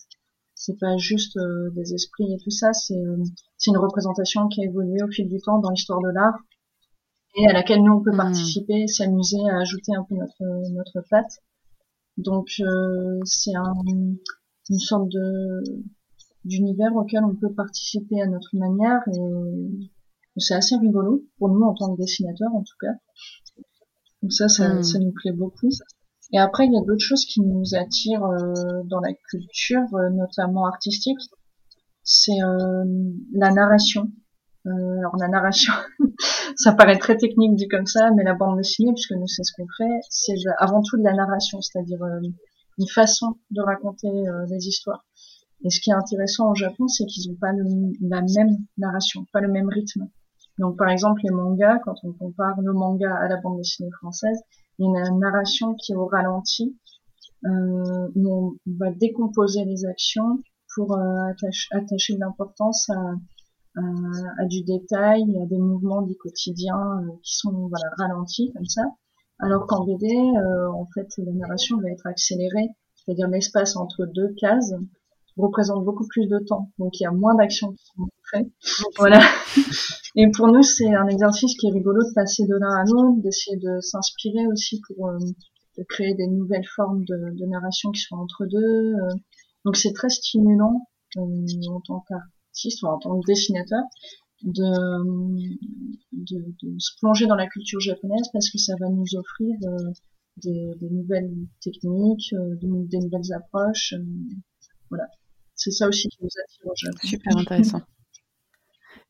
C'est 0.53 0.77
pas 0.79 0.97
juste 0.97 1.37
euh, 1.37 1.69
des 1.71 1.93
esprits 1.93 2.33
et 2.33 2.37
tout 2.37 2.49
ça, 2.49 2.73
c'est 2.73 2.95
une 3.67 3.77
représentation 3.77 4.47
qui 4.47 4.61
a 4.61 4.65
évolué 4.65 5.01
au 5.03 5.07
fil 5.07 5.29
du 5.29 5.39
temps 5.39 5.59
dans 5.59 5.69
l'histoire 5.69 6.01
de 6.01 6.09
l'art 6.09 6.39
et 7.35 7.47
à 7.47 7.53
laquelle 7.53 7.83
nous 7.83 7.93
on 7.93 8.01
peut 8.01 8.11
hmm. 8.11 8.17
participer, 8.17 8.87
s'amuser 8.87 9.37
à 9.49 9.59
ajouter 9.59 9.93
un 9.95 10.03
peu 10.03 10.15
notre 10.15 10.73
notre 10.73 11.07
patte. 11.09 11.43
Donc 12.17 12.47
c'est 13.23 13.55
un, 13.55 13.73
une 14.69 14.79
sorte 14.79 15.09
de 15.09 15.63
d'univers 16.43 16.95
auquel 16.95 17.23
on 17.23 17.35
peut 17.35 17.53
participer 17.53 18.19
à 18.21 18.25
notre 18.25 18.55
manière 18.57 19.01
et 19.13 19.19
c'est 20.39 20.55
assez 20.55 20.75
rigolo 20.77 21.23
pour 21.37 21.49
nous 21.49 21.61
en 21.61 21.73
tant 21.73 21.95
que 21.95 22.01
dessinateurs 22.01 22.53
en 22.53 22.61
tout 22.61 22.75
cas. 22.79 22.93
Donc 24.21 24.33
ça, 24.33 24.47
ça, 24.47 24.73
hmm. 24.73 24.83
ça 24.83 24.99
nous 24.99 25.11
plaît 25.11 25.31
beaucoup. 25.31 25.69
Et 26.33 26.39
après, 26.39 26.65
il 26.65 26.73
y 26.73 26.77
a 26.77 26.81
d'autres 26.81 27.03
choses 27.03 27.25
qui 27.25 27.41
nous 27.41 27.63
attirent 27.73 28.25
euh, 28.25 28.83
dans 28.85 28.99
la 28.99 29.13
culture, 29.29 29.87
euh, 29.93 30.09
notamment 30.09 30.65
artistique. 30.65 31.19
C'est 32.03 32.41
euh, 32.41 32.83
la 33.33 33.51
narration. 33.51 34.11
alors 34.65 35.15
la 35.17 35.27
narration, 35.29 35.73
ça 36.57 36.73
paraît 36.73 36.97
très 36.97 37.17
technique 37.17 37.55
dit 37.55 37.67
comme 37.67 37.85
ça, 37.85 38.11
mais 38.11 38.23
la 38.23 38.33
bande 38.33 38.57
dessinée, 38.57 38.91
puisque 38.93 39.11
nous 39.11 39.27
c'est 39.27 39.43
ce 39.43 39.53
qu'on 39.55 39.67
fait, 39.77 39.99
c'est 40.09 40.35
avant 40.57 40.81
tout 40.81 40.97
de 40.97 41.03
la 41.03 41.13
narration, 41.13 41.61
c'est-à-dire 41.61 41.99
une 42.77 42.87
façon 42.87 43.37
de 43.51 43.61
raconter 43.61 44.09
les 44.49 44.67
histoires. 44.67 45.05
Et 45.63 45.69
ce 45.69 45.79
qui 45.81 45.89
est 45.89 45.93
intéressant 45.93 46.51
au 46.51 46.55
Japon, 46.55 46.87
c'est 46.87 47.05
qu'ils 47.05 47.29
n'ont 47.29 47.37
pas 47.37 47.51
la 47.51 48.21
même 48.21 48.57
narration, 48.77 49.25
pas 49.33 49.41
le 49.41 49.49
même 49.49 49.69
rythme. 49.69 50.07
Donc 50.57 50.77
par 50.77 50.89
exemple 50.89 51.21
les 51.23 51.31
mangas, 51.31 51.79
quand 51.79 51.95
on 52.03 52.13
compare 52.13 52.59
le 52.61 52.73
manga 52.73 53.13
à 53.15 53.27
la 53.27 53.37
bande 53.37 53.57
dessinée 53.57 53.91
française, 53.99 54.41
il 54.79 54.85
y 54.85 54.97
a 54.97 55.07
une 55.07 55.19
narration 55.19 55.75
qui 55.75 55.93
est 55.93 55.95
au 55.95 56.07
ralenti, 56.07 56.77
euh, 57.45 58.09
où 58.15 58.57
on 58.67 58.73
va 58.79 58.91
décomposer 58.91 59.65
les 59.65 59.85
actions 59.85 60.39
pour 60.75 60.95
euh, 60.95 61.31
attacher, 61.71 62.15
de 62.15 62.19
l'importance 62.19 62.89
à, 62.89 63.13
à, 64.39 64.45
du 64.45 64.63
détail, 64.63 65.23
à 65.41 65.45
des 65.45 65.57
mouvements 65.57 66.01
du 66.01 66.15
quotidien 66.15 66.75
euh, 66.75 67.11
qui 67.23 67.35
sont 67.37 67.67
voilà, 67.67 67.89
ralentis 67.97 68.51
comme 68.53 68.65
ça. 68.65 68.83
Alors 69.39 69.67
qu'en 69.67 69.85
BD, 69.85 70.07
euh, 70.07 70.71
en 70.71 70.85
fait, 70.93 71.07
la 71.17 71.31
narration 71.31 71.77
va 71.77 71.89
être 71.89 72.07
accélérée, 72.07 72.69
c'est-à-dire 72.95 73.27
l'espace 73.27 73.75
entre 73.75 74.05
deux 74.05 74.33
cases 74.33 74.73
représente 75.37 75.85
beaucoup 75.85 76.07
plus 76.07 76.27
de 76.27 76.39
temps, 76.39 76.71
donc 76.79 76.99
il 76.99 77.03
y 77.03 77.05
a 77.05 77.11
moins 77.11 77.35
d'actions 77.35 77.71
qui 77.71 77.85
sont 77.95 78.07
Voilà. 78.97 79.21
Et 80.15 80.29
pour 80.31 80.47
nous, 80.47 80.63
c'est 80.63 80.93
un 80.93 81.07
exercice 81.07 81.55
qui 81.57 81.67
est 81.67 81.71
rigolo 81.71 82.01
de 82.01 82.13
passer 82.13 82.45
de 82.45 82.55
l'un 82.55 82.75
à 82.75 82.83
l'autre, 82.85 83.21
d'essayer 83.21 83.57
de 83.57 83.79
s'inspirer 83.81 84.47
aussi 84.47 84.81
pour 84.87 85.07
euh, 85.07 85.17
de 85.77 85.83
créer 85.83 86.15
des 86.15 86.27
nouvelles 86.27 86.67
formes 86.75 87.05
de, 87.05 87.35
de 87.35 87.45
narration 87.45 87.91
qui 87.91 88.01
soient 88.01 88.17
entre 88.17 88.45
deux. 88.45 88.57
Euh. 88.57 89.09
Donc 89.65 89.75
c'est 89.75 89.93
très 89.93 90.09
stimulant 90.09 90.87
en 91.17 91.81
tant 91.85 92.03
qu'artiste 92.07 92.83
ou 92.83 92.87
en 92.87 92.99
tant 92.99 93.19
que 93.19 93.25
dessinateur 93.27 93.83
de, 94.43 95.57
de, 96.11 96.55
de, 96.63 96.79
se 96.79 96.91
plonger 96.99 97.25
dans 97.25 97.35
la 97.35 97.47
culture 97.47 97.79
japonaise 97.79 98.27
parce 98.33 98.49
que 98.49 98.57
ça 98.57 98.73
va 98.79 98.89
nous 98.89 99.15
offrir 99.15 99.55
euh, 99.63 99.91
des, 100.37 100.73
des, 100.79 100.89
nouvelles 100.89 101.33
techniques, 101.61 102.33
euh, 102.33 102.55
des, 102.55 102.67
nouvelles 102.67 103.33
approches. 103.33 103.93
Euh, 103.93 104.03
voilà. 104.89 105.07
C'est 105.55 105.71
ça 105.71 105.87
aussi 105.87 106.07
qui 106.09 106.17
nous 106.21 106.29
attire 106.43 106.67
au 106.67 106.75
Japon. 106.75 106.97
Super 107.03 107.37
intéressant. 107.37 107.81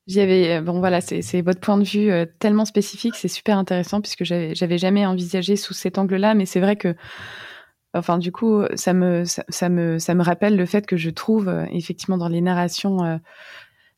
J'y 0.07 0.21
avais, 0.21 0.61
bon 0.61 0.79
voilà, 0.79 1.01
c'est 1.01 1.41
votre 1.41 1.59
point 1.59 1.77
de 1.77 1.83
vue 1.83 2.09
tellement 2.39 2.63
spécifique, 2.63 3.15
c'est 3.15 3.27
super 3.27 3.57
intéressant 3.57 3.99
puisque 3.99 4.23
j'avais 4.23 4.77
jamais 4.77 5.05
envisagé 5.05 5.57
sous 5.57 5.73
cet 5.73 5.97
angle-là, 5.97 6.33
mais 6.33 6.45
c'est 6.45 6.61
vrai 6.61 6.77
que, 6.77 6.95
enfin 7.93 8.17
du 8.17 8.31
coup, 8.31 8.63
ça 8.75 8.93
me 8.93 9.25
ça, 9.25 9.69
me 9.69 9.99
ça 9.99 10.15
me 10.15 10.23
rappelle 10.23 10.55
le 10.55 10.65
fait 10.65 10.85
que 10.85 10.95
je 10.95 11.09
trouve 11.09 11.53
effectivement 11.71 12.17
dans 12.17 12.29
les 12.29 12.39
narrations 12.39 13.19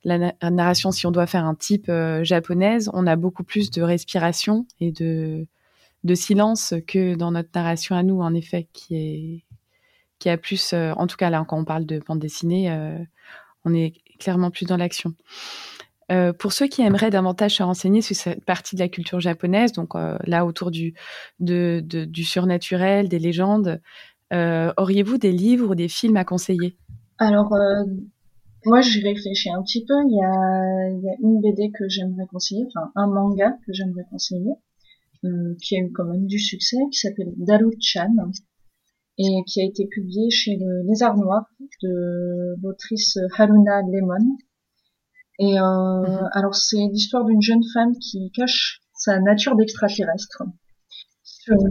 la, 0.03 0.33
narration, 0.49 0.91
si 0.91 1.05
on 1.05 1.11
doit 1.11 1.27
faire 1.27 1.45
un 1.45 1.55
type 1.55 1.89
euh, 1.89 2.23
japonaise, 2.23 2.89
on 2.93 3.05
a 3.07 3.15
beaucoup 3.15 3.43
plus 3.43 3.71
de 3.71 3.81
respiration 3.81 4.65
et 4.79 4.91
de, 4.91 5.47
de 6.03 6.15
silence 6.15 6.73
que 6.87 7.15
dans 7.15 7.31
notre 7.31 7.49
narration 7.53 7.95
à 7.95 8.03
nous, 8.03 8.21
en 8.21 8.33
effet, 8.33 8.67
qui 8.73 8.95
est 8.95 9.43
qui 10.19 10.27
a 10.27 10.37
plus, 10.37 10.73
euh, 10.73 10.91
en 10.97 11.07
tout 11.07 11.15
cas 11.15 11.29
là, 11.29 11.45
quand 11.47 11.57
on 11.57 11.63
parle 11.63 11.85
de 11.85 11.99
bande 11.99 12.19
dessinée, 12.19 12.69
euh, 12.69 12.97
on 13.63 13.73
est 13.73 13.93
clairement 14.19 14.51
plus 14.51 14.65
dans 14.65 14.75
l'action. 14.75 15.13
Pour 16.37 16.53
ceux 16.53 16.67
qui 16.67 16.81
aimeraient 16.81 17.09
davantage 17.09 17.55
se 17.55 17.63
renseigner 17.63 18.01
sur 18.01 18.15
cette 18.15 18.43
partie 18.43 18.75
de 18.75 18.81
la 18.81 18.89
culture 18.89 19.19
japonaise, 19.19 19.73
donc 19.73 19.93
là 19.93 20.45
autour 20.45 20.71
du, 20.71 20.93
du 21.39 22.23
surnaturel, 22.23 23.09
des 23.09 23.19
légendes, 23.19 23.81
auriez-vous 24.31 25.17
des 25.17 25.31
livres 25.31 25.71
ou 25.71 25.75
des 25.75 25.87
films 25.87 26.17
à 26.17 26.25
conseiller? 26.25 26.77
Alors, 27.19 27.53
moi, 28.65 28.81
j'y 28.81 29.01
réfléchis 29.01 29.49
un 29.49 29.61
petit 29.63 29.85
peu. 29.85 29.93
Il 30.05 30.15
y 30.15 30.23
a, 30.23 31.15
une 31.21 31.41
BD 31.41 31.71
que 31.71 31.87
j'aimerais 31.87 32.27
conseiller, 32.27 32.65
enfin 32.67 32.91
un 32.95 33.07
manga 33.07 33.57
que 33.65 33.73
j'aimerais 33.73 34.05
conseiller, 34.09 34.53
euh, 35.23 35.55
qui 35.61 35.77
a 35.77 35.79
eu 35.79 35.91
quand 35.91 36.05
même 36.05 36.25
du 36.25 36.39
succès, 36.39 36.77
qui 36.91 36.99
s'appelle 36.99 37.31
Daru-chan 37.37 38.13
et 39.17 39.43
qui 39.47 39.61
a 39.61 39.65
été 39.65 39.85
publié 39.87 40.29
chez 40.29 40.57
le 40.57 40.87
Lézard 40.87 41.17
Noir 41.17 41.45
de 41.83 42.55
l'autrice 42.61 43.17
Haruna 43.37 43.81
Lemon. 43.81 44.37
Et 45.39 45.59
euh, 45.59 46.01
mhm. 46.01 46.29
alors 46.33 46.55
c'est 46.55 46.77
l'histoire 46.91 47.25
d'une 47.25 47.41
jeune 47.41 47.63
femme 47.73 47.93
qui 47.97 48.31
cache 48.31 48.81
sa 48.93 49.19
nature 49.19 49.55
d'extraterrestre 49.55 50.43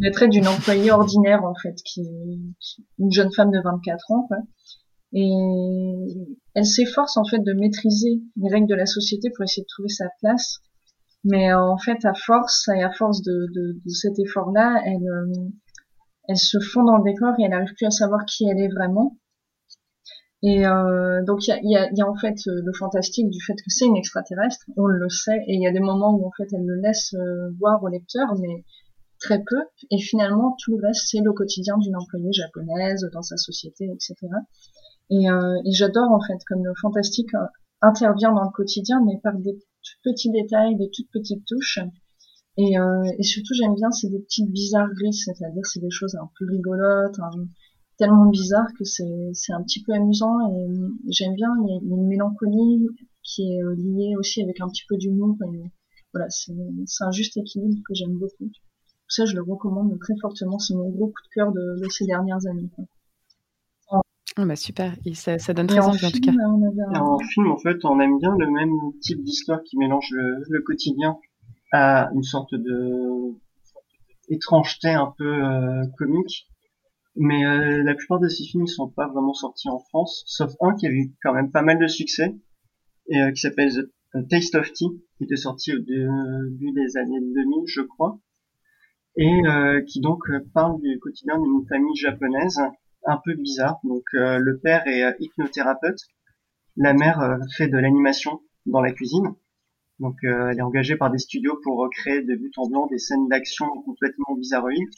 les 0.01 0.11
traits 0.11 0.31
d'une 0.31 0.49
employée 0.49 0.91
ordinaire 0.91 1.45
en 1.45 1.55
fait, 1.55 1.77
qui, 1.85 2.03
qui, 2.59 2.85
une 2.99 3.13
jeune 3.13 3.33
femme 3.33 3.53
de 3.53 3.61
24 3.63 4.11
ans. 4.11 4.25
Quoi 4.27 4.39
et 5.13 5.31
elle 6.55 6.67
s'efforce 6.67 7.17
en 7.17 7.25
fait 7.25 7.39
de 7.39 7.53
maîtriser 7.55 8.21
les 8.37 8.49
règles 8.51 8.69
de 8.69 8.75
la 8.75 8.87
société 8.87 9.31
pour 9.31 9.45
essayer 9.45 9.63
de 9.63 9.69
trouver 9.69 9.89
sa 9.89 10.07
place. 10.21 10.59
Mais 11.25 11.51
euh, 11.53 11.61
en 11.61 11.79
fait, 11.79 12.05
à 12.05 12.15
force 12.15 12.69
et 12.69 12.83
à 12.83 12.91
force 12.93 13.23
de, 13.23 13.47
de, 13.55 13.81
de 13.85 13.91
cet 13.91 14.19
effort-là, 14.19 14.83
elle, 14.85 15.09
euh, 15.09 15.49
elle 16.29 16.37
se 16.37 16.61
fond 16.61 16.85
dans 16.85 16.97
le 16.97 17.05
décor 17.05 17.35
et 17.39 17.45
elle 17.45 17.51
n'arrive 17.51 17.75
plus 17.75 17.87
à 17.87 17.91
savoir 17.91 18.25
qui 18.27 18.49
elle 18.49 18.61
est 18.61 18.69
vraiment. 18.69 19.17
Et 20.43 20.67
euh, 20.67 21.25
donc 21.25 21.47
il 21.47 21.51
y 21.51 21.53
a, 21.53 21.59
y, 21.63 21.77
a, 21.77 21.93
y 21.93 22.01
a, 22.01 22.09
en 22.09 22.15
fait 22.15 22.37
le 22.47 22.73
fantastique 22.73 23.29
du 23.29 23.41
fait 23.41 23.55
que 23.55 23.69
c'est 23.69 23.87
une 23.87 23.97
extraterrestre, 23.97 24.65
on 24.77 24.87
le 24.87 25.09
sait, 25.09 25.43
et 25.49 25.55
il 25.55 25.63
y 25.63 25.67
a 25.67 25.73
des 25.73 25.81
moments 25.81 26.15
où 26.15 26.25
en 26.27 26.31
fait 26.37 26.47
elle 26.53 26.65
le 26.65 26.81
laisse 26.81 27.15
voir 27.59 27.83
au 27.83 27.89
lecteur, 27.89 28.35
mais 28.41 28.65
très 29.21 29.43
peu. 29.45 29.61
Et 29.91 29.99
finalement 29.99 30.57
tout 30.63 30.77
le 30.77 30.87
reste 30.87 31.09
c'est 31.11 31.21
le 31.21 31.33
quotidien 31.33 31.77
d'une 31.79 31.97
employée 31.97 32.33
japonaise 32.33 33.09
dans 33.13 33.23
sa 33.23 33.37
société, 33.37 33.91
etc. 33.93 34.15
Et, 35.11 35.31
euh, 35.31 35.57
et 35.65 35.73
j'adore 35.73 36.11
en 36.11 36.21
fait 36.21 36.39
comme 36.47 36.65
le 36.65 36.73
fantastique 36.81 37.35
euh, 37.35 37.47
intervient 37.81 38.33
dans 38.33 38.45
le 38.45 38.51
quotidien, 38.51 39.03
mais 39.05 39.19
par 39.23 39.35
des 39.39 39.59
petits 40.05 40.31
détails, 40.31 40.77
des 40.77 40.91
toutes 40.91 41.11
petites 41.11 41.45
touches. 41.47 41.79
Et, 42.59 42.79
euh, 42.79 43.05
et 43.19 43.23
surtout, 43.23 43.55
j'aime 43.55 43.75
bien, 43.75 43.91
c'est 43.93 44.09
des 44.09 44.19
petites 44.19 44.51
bizarreries, 44.51 45.15
c'est-à-dire 45.15 45.65
c'est 45.65 45.81
des 45.81 45.91
choses 45.91 46.17
un 46.17 46.29
peu 46.39 46.47
rigolotes, 46.47 47.19
tellement 47.99 48.31
bizarres 48.31 48.73
que 48.79 48.85
c'est 48.85 49.31
c'est 49.35 49.53
un 49.53 49.63
petit 49.63 49.83
peu 49.83 49.93
amusant. 49.93 50.51
Et 50.51 50.67
j'aime 51.09 51.35
bien, 51.35 51.49
il 51.63 51.69
y, 51.69 51.93
a, 51.93 51.97
une 51.97 52.07
mélancolie 52.07 52.87
qui 53.23 53.53
est 53.53 53.63
euh, 53.63 53.75
liée 53.77 54.15
aussi 54.17 54.43
avec 54.43 54.61
un 54.61 54.69
petit 54.69 54.85
peu 54.89 54.97
d'humour. 54.97 55.37
Voilà, 56.15 56.31
c'est 56.31 56.55
un 57.05 57.11
juste 57.11 57.37
équilibre 57.37 57.83
que 57.87 57.95
j'aime 57.95 58.15
beaucoup. 58.15 58.47
Tout 58.47 59.15
ça, 59.15 59.27
je 59.27 59.35
le 59.35 59.43
recommande 59.43 59.99
très 60.01 60.15
fortement. 60.21 60.59
C'est 60.59 60.75
mon 60.75 60.89
gros 60.89 61.09
coup 61.09 61.23
de 61.25 61.35
cœur 61.35 61.53
de, 61.53 61.81
de 61.83 61.89
ces 61.91 62.07
dernières 62.07 62.47
années. 62.47 62.71
Quoi. 62.75 62.85
Ah 64.41 64.45
bah 64.45 64.55
super, 64.55 64.95
ça, 65.15 65.37
ça, 65.39 65.53
donne 65.53 65.67
très 65.67 65.81
envie 65.81 66.07
en, 66.07 66.11
tout 66.11 66.21
cas. 66.21 66.31
En 66.95 67.19
film, 67.19 67.51
en 67.51 67.59
fait, 67.59 67.85
on 67.85 67.99
aime 67.99 68.19
bien 68.21 68.37
le 68.39 68.49
même 68.49 68.71
type 69.01 69.21
d'histoire 69.25 69.61
qui 69.65 69.77
mélange 69.77 70.07
le, 70.13 70.61
quotidien 70.61 71.19
à 71.73 72.09
une 72.15 72.23
sorte 72.23 72.55
de 72.55 73.35
étrangeté 74.29 74.91
un 74.91 75.13
peu 75.19 75.45
euh, 75.45 75.85
comique. 75.99 76.47
Mais 77.19 77.45
euh, 77.45 77.83
la 77.83 77.95
plupart 77.95 78.21
de 78.21 78.29
ces 78.29 78.45
films 78.45 78.63
ne 78.63 78.69
sont 78.69 78.89
pas 78.89 79.09
vraiment 79.09 79.35
sortis 79.35 79.69
en 79.69 79.79
France, 79.79 80.23
sauf 80.27 80.53
un 80.61 80.75
qui 80.75 80.87
a 80.87 80.91
eu 80.91 81.13
quand 81.23 81.35
même 81.35 81.51
pas 81.51 81.63
mal 81.63 81.79
de 81.79 81.87
succès, 81.87 82.35
et 83.09 83.21
euh, 83.21 83.33
qui 83.33 83.41
s'appelle 83.41 83.71
The 84.15 84.29
Taste 84.29 84.55
of 84.55 84.73
Tea, 84.73 84.87
qui 85.17 85.25
était 85.25 85.37
sorti 85.37 85.75
au 85.75 85.79
début 85.79 86.73
des 86.73 86.97
années 86.97 87.21
2000, 87.21 87.65
je 87.67 87.83
crois, 87.83 88.19
et 89.17 89.43
qui 89.89 90.01
donc 90.01 90.23
parle 90.55 90.81
du 90.81 90.99
quotidien 91.01 91.41
d'une 91.41 91.67
famille 91.67 91.97
japonaise 91.97 92.61
un 93.05 93.21
peu 93.25 93.35
bizarre. 93.35 93.79
Donc 93.85 94.05
euh, 94.15 94.39
le 94.39 94.59
père 94.59 94.87
est 94.87 95.03
euh, 95.03 95.13
hypnothérapeute, 95.19 96.01
la 96.77 96.93
mère 96.93 97.21
euh, 97.21 97.37
fait 97.57 97.69
de 97.69 97.79
l'animation 97.79 98.41
dans 98.67 98.81
la 98.81 98.93
cuisine. 98.93 99.35
Donc 99.99 100.17
elle 100.23 100.59
est 100.59 100.63
engagée 100.63 100.95
par 100.95 101.11
des 101.11 101.19
studios 101.19 101.59
pour 101.65 101.89
créer 101.91 102.23
de 102.23 102.37
but 102.37 102.57
en 102.57 102.69
blanc 102.69 102.87
des 102.87 102.99
scènes 102.99 103.27
d'action 103.27 103.67
complètement 103.85 104.37
bizarroïdes. 104.37 104.95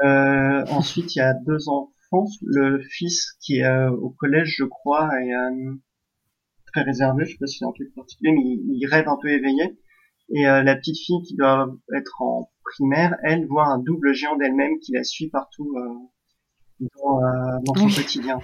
Ensuite, 0.00 1.14
il 1.14 1.18
y 1.18 1.22
a 1.22 1.34
deux 1.34 1.68
enfants. 1.68 2.26
Le 2.42 2.80
fils 2.82 3.32
qui 3.40 3.58
est 3.58 3.86
au 3.88 4.10
collège, 4.10 4.56
je 4.58 4.64
crois, 4.64 5.10
est 5.20 5.32
très 6.72 6.82
réservé. 6.82 7.24
Je 7.24 7.32
sais 7.32 7.38
pas 7.38 7.46
si 7.46 7.58
c'est 7.58 7.64
en 7.64 7.72
quelque 7.72 7.94
particulier, 7.94 8.32
mais 8.32 8.42
il, 8.42 8.86
rêve 8.86 9.08
un 9.08 9.16
peu 9.20 9.28
éveillé. 9.28 9.78
Et 10.34 10.42
la 10.42 10.76
petite 10.76 10.98
fille 10.98 11.22
qui 11.26 11.36
doit 11.36 11.74
être 11.96 12.20
en 12.20 12.50
primaire, 12.64 13.16
elle 13.22 13.46
voit 13.46 13.66
un 13.66 13.78
double 13.78 14.12
géant 14.12 14.36
d'elle-même 14.36 14.78
qui 14.80 14.92
la 14.92 15.04
suit 15.04 15.30
partout 15.30 15.74
dans, 16.94 17.22
euh, 17.22 17.58
dans 17.64 17.74
son 17.74 17.88
quotidien. 17.88 18.38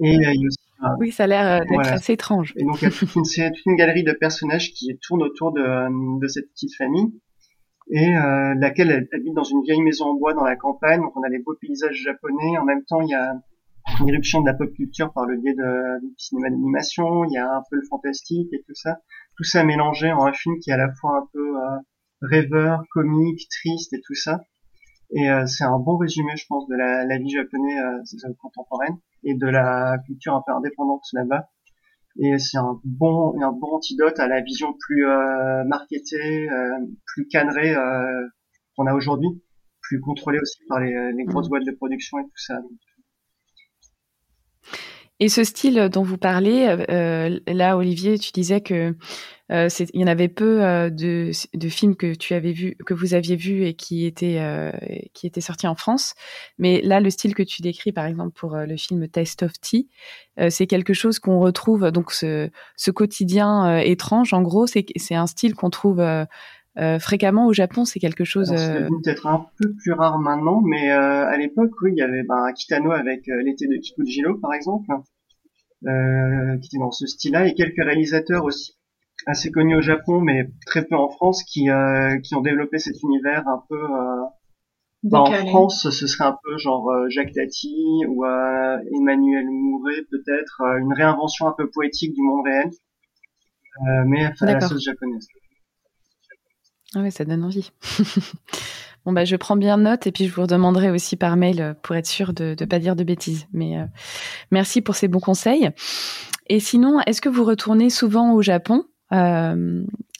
Et 0.00 0.16
euh, 0.16 0.32
il 0.34 0.46
aussi, 0.46 0.58
oui, 0.98 1.12
ça 1.12 1.24
a 1.24 1.26
l'air 1.26 1.46
euh, 1.46 1.64
d'être 1.64 1.92
assez 1.92 2.14
étrange. 2.14 2.52
Et 2.56 2.64
donc 2.64 2.82
il 2.82 2.84
y 2.84 2.88
a 2.88 2.90
toute 2.90 3.14
une, 3.14 3.22
toute 3.22 3.66
une 3.66 3.76
galerie 3.76 4.04
de 4.04 4.12
personnages 4.12 4.72
qui 4.72 4.98
tournent 4.98 5.22
autour 5.22 5.52
de, 5.52 6.20
de 6.20 6.26
cette 6.26 6.50
petite 6.50 6.74
famille 6.74 7.12
et 7.88 8.16
euh, 8.16 8.54
laquelle 8.58 8.90
elle 8.90 9.08
habite 9.12 9.34
dans 9.34 9.44
une 9.44 9.62
vieille 9.62 9.82
maison 9.82 10.06
en 10.06 10.14
bois 10.14 10.34
dans 10.34 10.44
la 10.44 10.56
campagne. 10.56 11.00
Donc 11.00 11.16
on 11.16 11.22
a 11.22 11.28
les 11.28 11.38
beaux 11.38 11.56
paysages 11.60 11.96
japonais. 11.96 12.58
En 12.58 12.64
même 12.64 12.84
temps, 12.84 13.00
il 13.02 13.10
y 13.10 13.14
a 13.14 13.34
une 14.00 14.08
éruption 14.08 14.40
de 14.40 14.46
la 14.46 14.54
pop 14.54 14.72
culture 14.72 15.12
par 15.12 15.26
le 15.26 15.36
biais 15.36 15.54
du 15.54 16.14
cinéma 16.16 16.50
d'animation. 16.50 17.24
Il 17.24 17.32
y 17.32 17.38
a 17.38 17.46
un 17.46 17.62
peu 17.70 17.76
le 17.76 17.86
fantastique 17.88 18.52
et 18.52 18.62
tout 18.66 18.74
ça. 18.74 19.00
Tout 19.36 19.44
ça 19.44 19.64
mélangé 19.64 20.10
en 20.12 20.24
un 20.26 20.32
film 20.32 20.58
qui 20.60 20.70
est 20.70 20.74
à 20.74 20.78
la 20.78 20.92
fois 20.94 21.18
un 21.18 21.28
peu 21.32 21.56
euh, 21.56 21.78
rêveur, 22.22 22.82
comique, 22.90 23.48
triste 23.50 23.92
et 23.92 24.00
tout 24.00 24.14
ça. 24.14 24.40
Et 25.10 25.30
euh, 25.30 25.46
c'est 25.46 25.64
un 25.64 25.78
bon 25.78 25.96
résumé, 25.96 26.32
je 26.36 26.46
pense, 26.48 26.66
de 26.68 26.74
la, 26.74 27.04
la 27.04 27.18
vie 27.18 27.30
japonaise 27.30 27.78
euh, 28.24 28.32
contemporaine 28.40 28.96
et 29.22 29.34
de 29.34 29.46
la 29.46 29.98
culture 30.06 30.34
un 30.34 30.42
peu 30.46 30.52
indépendante 30.52 31.04
là-bas. 31.12 31.48
Et 32.20 32.38
c'est 32.38 32.58
un 32.58 32.80
bon, 32.84 33.34
un 33.42 33.52
bon 33.52 33.76
antidote 33.76 34.18
à 34.20 34.28
la 34.28 34.40
vision 34.40 34.72
plus 34.78 35.06
euh, 35.06 35.64
marketée, 35.64 36.48
euh, 36.48 36.78
plus 37.06 37.26
cadrée 37.26 37.74
euh, 37.74 38.28
qu'on 38.76 38.86
a 38.86 38.94
aujourd'hui, 38.94 39.42
plus 39.80 40.00
contrôlée 40.00 40.38
aussi 40.38 40.58
par 40.68 40.80
les, 40.80 41.12
les 41.16 41.24
grosses 41.24 41.46
mmh. 41.46 41.50
boîtes 41.50 41.64
de 41.66 41.72
production 41.72 42.18
et 42.18 42.24
tout 42.24 42.30
ça. 42.36 42.60
Et 45.20 45.28
ce 45.28 45.44
style 45.44 45.88
dont 45.92 46.02
vous 46.02 46.18
parlez, 46.18 46.66
euh, 46.90 47.38
là, 47.46 47.76
Olivier, 47.76 48.18
tu 48.18 48.32
disais 48.32 48.60
que 48.60 48.96
euh, 49.52 49.68
il 49.92 50.00
y 50.00 50.04
en 50.04 50.06
avait 50.06 50.28
peu 50.28 50.64
euh, 50.64 50.88
de, 50.88 51.30
de, 51.54 51.68
films 51.68 51.96
que 51.96 52.14
tu 52.14 52.32
avais 52.32 52.52
vu, 52.52 52.76
que 52.86 52.94
vous 52.94 53.12
aviez 53.12 53.36
vus 53.36 53.64
et 53.64 53.74
qui 53.74 54.06
étaient 54.06 54.38
euh, 54.38 54.72
qui 55.12 55.26
étaient 55.26 55.42
sortis 55.42 55.66
en 55.66 55.74
France. 55.74 56.14
Mais 56.58 56.80
là, 56.80 57.00
le 57.00 57.10
style 57.10 57.34
que 57.34 57.42
tu 57.42 57.60
décris, 57.60 57.92
par 57.92 58.06
exemple 58.06 58.32
pour 58.34 58.56
le 58.56 58.76
film 58.76 59.06
Taste 59.08 59.42
of 59.42 59.52
Tea, 59.60 59.88
c'est 60.48 60.66
quelque 60.66 60.94
chose 60.94 61.18
qu'on 61.18 61.40
retrouve. 61.40 61.90
Donc 61.90 62.12
ce, 62.12 62.48
ce 62.76 62.90
quotidien 62.90 63.78
étrange, 63.78 64.32
en 64.32 64.40
gros, 64.40 64.66
c'est 64.66 64.86
c'est 64.96 65.14
un 65.14 65.26
style 65.26 65.54
qu'on 65.54 65.70
trouve 65.70 66.02
fréquemment 66.98 67.46
au 67.46 67.52
Japon. 67.52 67.84
C'est 67.84 68.00
quelque 68.00 68.24
chose. 68.24 68.48
C'est 68.56 68.88
peut-être 69.04 69.26
un 69.26 69.46
peu 69.60 69.74
plus 69.74 69.92
rare 69.92 70.18
maintenant, 70.18 70.62
mais 70.64 70.90
à 70.90 71.36
l'époque, 71.36 71.70
oui, 71.82 71.92
il 71.94 71.98
y 71.98 72.02
avait 72.02 72.22
ben, 72.22 72.50
Kitano 72.56 72.92
avec 72.92 73.26
l'été 73.26 73.66
de 73.66 73.76
Kikujiro, 73.76 74.38
par 74.38 74.54
exemple. 74.54 74.86
qui 75.82 76.66
était 76.66 76.78
dans 76.78 76.92
ce 76.92 77.06
style-là, 77.06 77.46
et 77.46 77.52
quelques 77.52 77.84
réalisateurs 77.84 78.44
aussi 78.44 78.78
assez 79.26 79.50
connus 79.50 79.76
au 79.76 79.82
Japon, 79.82 80.20
mais 80.20 80.50
très 80.66 80.84
peu 80.84 80.96
en 80.96 81.08
France, 81.08 81.42
qui, 81.44 81.70
euh, 81.70 82.18
qui 82.20 82.34
ont 82.34 82.40
développé 82.40 82.78
cet 82.78 83.02
univers 83.02 83.46
un 83.48 83.62
peu... 83.68 83.82
Euh, 83.82 84.24
bah, 85.04 85.20
en 85.20 85.46
France, 85.46 85.90
ce 85.90 86.06
serait 86.06 86.24
un 86.24 86.38
peu 86.42 86.56
genre 86.56 86.90
euh, 86.90 87.10
Jacques 87.10 87.32
Tati 87.32 87.76
ou 88.08 88.24
euh, 88.24 88.78
Emmanuel 88.94 89.44
Mouret, 89.50 90.02
peut-être, 90.10 90.62
une 90.80 90.94
réinvention 90.94 91.46
un 91.46 91.52
peu 91.56 91.68
poétique 91.68 92.14
du 92.14 92.22
monde 92.22 92.44
réel, 92.46 92.70
mais 94.06 94.24
à 94.24 94.32
la 94.46 94.60
sauce 94.62 94.82
japonaise. 94.82 95.26
Ah 96.94 97.00
ouais, 97.00 97.10
ça 97.10 97.26
donne 97.26 97.44
envie. 97.44 97.70
bon 99.04 99.12
bah 99.12 99.26
je 99.26 99.36
prends 99.36 99.56
bien 99.56 99.76
note 99.76 100.06
et 100.06 100.12
puis 100.12 100.26
je 100.26 100.34
vous 100.34 100.42
redemanderai 100.42 100.90
aussi 100.90 101.16
par 101.16 101.36
mail 101.36 101.76
pour 101.82 101.96
être 101.96 102.06
sûr 102.06 102.32
de 102.32 102.56
ne 102.58 102.64
pas 102.64 102.78
dire 102.78 102.96
de 102.96 103.04
bêtises. 103.04 103.46
Mais 103.52 103.76
merci 104.52 104.80
pour 104.80 104.94
ces 104.94 105.08
bons 105.08 105.20
conseils. 105.20 105.68
Et 106.46 106.60
sinon, 106.60 107.00
est-ce 107.06 107.20
que 107.20 107.28
vous 107.28 107.44
retournez 107.44 107.90
souvent 107.90 108.32
au 108.32 108.40
Japon? 108.40 108.84
euh, 108.84 108.93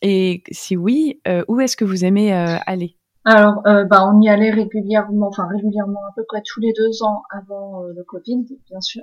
et 0.02 0.42
si 0.50 0.76
oui, 0.76 1.20
euh, 1.26 1.44
où 1.48 1.60
est-ce 1.60 1.76
que 1.76 1.84
vous 1.84 2.04
aimez 2.04 2.34
euh, 2.34 2.56
aller? 2.66 2.96
Alors, 3.24 3.62
bah, 3.64 4.06
on 4.06 4.20
y 4.20 4.28
allait 4.28 4.50
régulièrement, 4.50 5.28
enfin 5.28 5.48
régulièrement, 5.48 6.00
à 6.10 6.12
peu 6.14 6.24
près 6.28 6.42
tous 6.44 6.60
les 6.60 6.74
deux 6.74 7.02
ans 7.02 7.22
avant 7.30 7.82
le 7.84 8.04
Covid, 8.04 8.44
bien 8.68 8.80
sûr. 8.82 9.02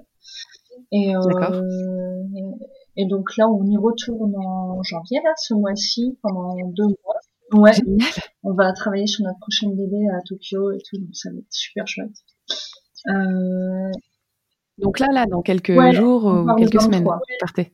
Et, 0.91 1.13
et 2.97 3.05
donc 3.07 3.35
là, 3.35 3.49
on 3.49 3.65
y 3.65 3.77
retourne 3.77 4.35
en 4.37 4.83
janvier, 4.83 5.21
là, 5.23 5.31
ce 5.37 5.55
mois-ci, 5.55 6.19
pendant 6.21 6.55
deux 6.67 6.85
mois. 6.85 7.63
Ouais. 7.63 7.71
On 8.43 8.53
va 8.53 8.71
travailler 8.73 9.07
sur 9.07 9.25
notre 9.25 9.39
prochaine 9.39 9.75
bébé 9.75 10.07
à 10.15 10.21
Tokyo 10.21 10.71
et 10.71 10.77
tout, 10.87 10.97
donc 10.97 11.09
ça 11.13 11.31
va 11.31 11.37
être 11.37 11.45
super 11.49 11.87
chouette. 11.87 12.13
Donc 14.77 14.99
là, 14.99 15.07
là, 15.11 15.25
dans 15.25 15.41
quelques 15.41 15.79
jours 15.93 16.25
ou 16.25 16.55
quelques 16.57 16.79
semaines, 16.79 17.03
vous 17.03 17.11
partez. 17.39 17.73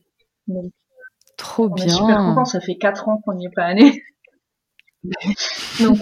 Trop 1.38 1.70
bien. 1.70 1.88
super 1.88 2.18
content, 2.18 2.44
ça 2.44 2.60
fait 2.60 2.76
4 2.76 3.08
ans 3.08 3.22
qu'on 3.24 3.34
n'y 3.34 3.46
est 3.46 3.54
pas 3.54 3.64
allé. 3.64 4.02
Donc, 5.80 5.98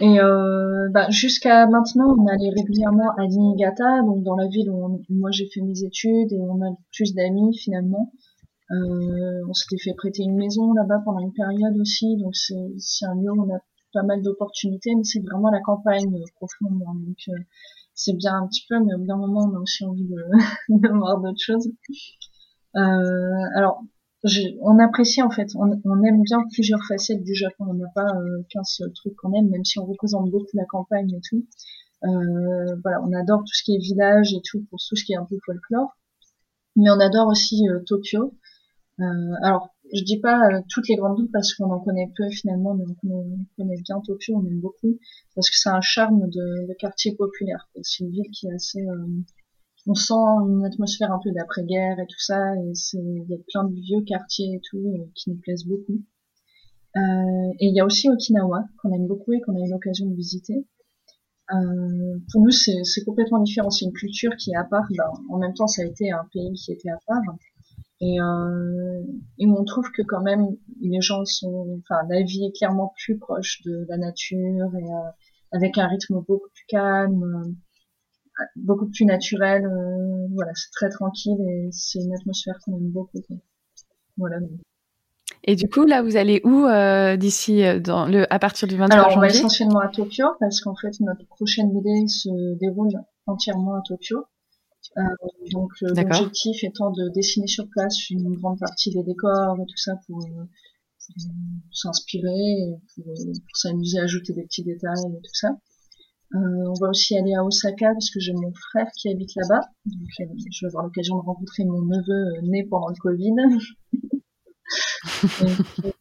Et 0.00 0.18
euh, 0.18 0.88
bah, 0.90 1.10
jusqu'à 1.10 1.66
maintenant, 1.66 2.14
on 2.16 2.26
allait 2.26 2.50
régulièrement 2.56 3.10
à 3.18 3.26
Niigata, 3.26 4.02
donc 4.02 4.22
dans 4.22 4.36
la 4.36 4.46
ville 4.46 4.70
où, 4.70 5.02
moi 5.10 5.30
j'ai 5.30 5.46
fait 5.52 5.60
mes 5.60 5.84
études 5.84 6.32
et 6.32 6.40
on 6.40 6.62
a 6.62 6.74
plus 6.92 7.14
d'amis 7.14 7.56
finalement. 7.58 8.12
Euh, 8.70 9.42
on 9.48 9.52
s'était 9.52 9.82
fait 9.82 9.94
prêter 9.94 10.22
une 10.22 10.36
maison 10.36 10.72
là-bas 10.72 11.02
pendant 11.04 11.18
une 11.18 11.32
période 11.32 11.76
aussi, 11.78 12.16
donc 12.16 12.34
c'est 12.36 13.06
un 13.06 13.14
lieu 13.14 13.30
où 13.32 13.42
on 13.42 13.54
a 13.54 13.58
pas 13.92 14.02
mal 14.02 14.22
d'opportunités, 14.22 14.94
mais 14.94 15.04
c'est 15.04 15.20
vraiment 15.20 15.50
la 15.50 15.60
campagne 15.60 16.14
euh, 16.14 16.24
profondément. 16.36 16.94
Donc 16.94 17.18
euh, 17.28 17.38
c'est 17.94 18.16
bien 18.16 18.34
un 18.36 18.46
petit 18.46 18.64
peu, 18.68 18.78
mais 18.82 18.94
au 18.94 18.98
bout 18.98 19.06
d'un 19.06 19.16
moment, 19.16 19.50
on 19.52 19.56
a 19.56 19.60
aussi 19.60 19.84
envie 19.84 20.06
de, 20.06 20.16
de 20.68 20.88
voir 20.96 21.20
d'autres 21.20 21.42
choses. 21.42 21.68
Euh, 22.76 23.42
alors 23.56 23.82
on 24.60 24.78
apprécie 24.78 25.22
en 25.22 25.30
fait, 25.30 25.48
on, 25.54 26.04
aime 26.04 26.22
bien 26.22 26.44
plusieurs 26.52 26.84
facettes 26.86 27.22
du 27.22 27.34
Japon. 27.34 27.66
On 27.68 27.74
n'a 27.74 27.88
pas 27.94 28.06
euh, 28.06 28.42
qu'un 28.50 28.64
seul 28.64 28.92
truc 28.92 29.14
qu'on 29.16 29.32
aime, 29.32 29.48
même 29.48 29.64
si 29.64 29.78
on 29.78 29.86
représente 29.86 30.30
beaucoup 30.30 30.56
la 30.56 30.66
campagne 30.66 31.12
et 31.14 31.20
tout. 31.28 31.46
Euh, 32.04 32.76
voilà, 32.82 33.02
on 33.02 33.12
adore 33.12 33.40
tout 33.40 33.54
ce 33.54 33.62
qui 33.62 33.74
est 33.74 33.78
village 33.78 34.34
et 34.34 34.40
tout 34.44 34.64
pour 34.70 34.78
tout 34.78 34.96
ce 34.96 35.04
qui 35.04 35.12
est 35.12 35.16
un 35.16 35.24
peu 35.24 35.38
folklore. 35.44 35.96
Mais 36.76 36.90
on 36.90 37.00
adore 37.00 37.28
aussi 37.28 37.68
euh, 37.68 37.80
Tokyo. 37.86 38.34
alors, 39.42 39.70
je 39.92 40.04
dis 40.04 40.20
pas 40.20 40.62
toutes 40.68 40.88
les 40.88 40.94
grandes 40.96 41.18
villes 41.18 41.30
parce 41.32 41.54
qu'on 41.54 41.70
en 41.70 41.80
connaît 41.80 42.12
peu 42.16 42.28
finalement, 42.30 42.74
mais 42.74 42.84
on 42.86 43.46
connaît, 43.56 43.80
bien 43.82 44.00
Tokyo, 44.00 44.34
on 44.36 44.46
aime 44.46 44.60
beaucoup 44.60 44.98
parce 45.34 45.50
que 45.50 45.56
c'est 45.56 45.70
un 45.70 45.80
charme 45.80 46.28
de, 46.28 46.68
de 46.68 46.74
quartier 46.74 47.16
populaire. 47.16 47.68
C'est 47.82 48.04
une 48.04 48.10
ville 48.10 48.30
qui 48.30 48.46
est 48.46 48.52
assez 48.52 48.86
on 49.86 49.94
sent 49.94 50.14
une 50.14 50.64
atmosphère 50.64 51.12
un 51.12 51.20
peu 51.22 51.30
d'après-guerre 51.32 51.98
et 51.98 52.06
tout 52.06 52.20
ça, 52.20 52.54
et 52.56 52.72
il 52.94 53.26
y 53.28 53.34
a 53.34 53.38
plein 53.48 53.64
de 53.64 53.74
vieux 53.74 54.02
quartiers 54.02 54.54
et 54.54 54.60
tout 54.70 54.78
euh, 54.78 55.10
qui 55.14 55.30
nous 55.30 55.36
plaisent 55.36 55.66
beaucoup. 55.66 56.02
Euh, 56.96 57.52
et 57.60 57.66
il 57.66 57.74
y 57.74 57.80
a 57.80 57.84
aussi 57.84 58.10
Okinawa 58.10 58.64
qu'on 58.78 58.92
aime 58.92 59.06
beaucoup 59.06 59.32
et 59.32 59.40
qu'on 59.40 59.54
a 59.56 59.64
eu 59.64 59.70
l'occasion 59.70 60.06
de 60.06 60.14
visiter. 60.14 60.66
Euh, 61.52 62.18
pour 62.32 62.42
nous, 62.42 62.50
c'est 62.50 63.04
complètement 63.04 63.40
différent. 63.40 63.70
C'est 63.70 63.84
une 63.84 63.92
culture 63.92 64.36
qui 64.36 64.52
est 64.52 64.56
à 64.56 64.64
part. 64.64 64.86
Ben, 64.96 65.04
en 65.30 65.38
même 65.38 65.54
temps, 65.54 65.66
ça 65.66 65.82
a 65.82 65.84
été 65.84 66.10
un 66.10 66.26
pays 66.32 66.52
qui 66.52 66.72
était 66.72 66.90
à 66.90 66.98
part. 67.06 67.22
Et, 68.00 68.20
euh, 68.20 69.02
et 69.38 69.46
on 69.46 69.64
trouve 69.64 69.90
que 69.92 70.02
quand 70.02 70.22
même, 70.22 70.56
les 70.80 71.00
gens 71.00 71.24
sont, 71.24 71.80
enfin, 71.80 72.00
la 72.08 72.22
vie 72.22 72.44
est 72.44 72.56
clairement 72.56 72.94
plus 72.96 73.18
proche 73.18 73.62
de 73.62 73.84
la 73.88 73.98
nature 73.98 74.74
et 74.74 74.84
euh, 74.84 75.10
avec 75.52 75.76
un 75.76 75.86
rythme 75.86 76.14
beaucoup 76.26 76.48
plus 76.54 76.64
calme 76.68 77.56
beaucoup 78.56 78.86
plus 78.86 79.04
naturel. 79.04 79.64
Euh, 79.64 80.28
voilà, 80.34 80.52
c'est 80.54 80.70
très 80.72 80.88
tranquille 80.90 81.40
et 81.40 81.68
c'est 81.72 82.00
une 82.00 82.14
atmosphère 82.14 82.58
qu'on 82.64 82.76
aime 82.76 82.90
beaucoup. 82.90 83.20
Voilà. 84.16 84.38
Et 85.44 85.56
du 85.56 85.68
coup, 85.68 85.84
là, 85.84 86.02
vous 86.02 86.16
allez 86.16 86.40
où 86.44 86.66
euh, 86.66 87.16
d'ici 87.16 87.64
euh, 87.64 87.80
dans 87.80 88.06
le 88.06 88.30
à 88.32 88.38
partir 88.38 88.68
du 88.68 88.76
23 88.76 88.98
Alors, 88.98 89.16
on 89.16 89.20
va 89.20 89.28
essentiellement 89.28 89.80
à 89.80 89.88
Tokyo 89.88 90.26
parce 90.38 90.60
qu'en 90.60 90.74
fait, 90.74 91.00
notre 91.00 91.26
prochaine 91.26 91.72
BD 91.72 92.06
se 92.08 92.58
déroule 92.58 92.90
entièrement 93.26 93.74
à 93.74 93.82
Tokyo. 93.86 94.24
Euh, 94.98 95.02
donc, 95.52 95.70
l'objectif 95.80 96.64
étant 96.64 96.90
de 96.90 97.08
dessiner 97.14 97.46
sur 97.46 97.68
place 97.70 98.10
une 98.10 98.34
grande 98.34 98.58
partie 98.58 98.90
des 98.90 99.02
décors 99.02 99.56
et 99.60 99.66
tout 99.66 99.76
ça 99.76 99.92
pour, 100.06 100.18
pour 100.18 101.76
s'inspirer, 101.76 102.74
pour, 102.94 103.04
pour 103.04 103.56
s'amuser 103.56 103.98
à 103.98 104.02
ajouter 104.02 104.32
des 104.34 104.42
petits 104.42 104.64
détails 104.64 105.06
et 105.06 105.20
tout 105.22 105.34
ça. 105.34 105.50
Euh, 106.34 106.38
on 106.38 106.74
va 106.80 106.90
aussi 106.90 107.18
aller 107.18 107.34
à 107.34 107.44
Osaka 107.44 107.92
parce 107.92 108.10
que 108.10 108.20
j'ai 108.20 108.32
mon 108.32 108.52
frère 108.54 108.86
qui 108.96 109.10
habite 109.10 109.34
là-bas. 109.34 109.62
Donc 109.86 110.08
euh, 110.20 110.24
je 110.52 110.64
vais 110.64 110.68
avoir 110.68 110.84
l'occasion 110.84 111.16
de 111.16 111.22
rencontrer 111.22 111.64
mon 111.64 111.82
neveu 111.82 112.38
euh, 112.38 112.40
né 112.42 112.64
pendant 112.70 112.88
le 112.88 112.94
Covid. 112.94 113.34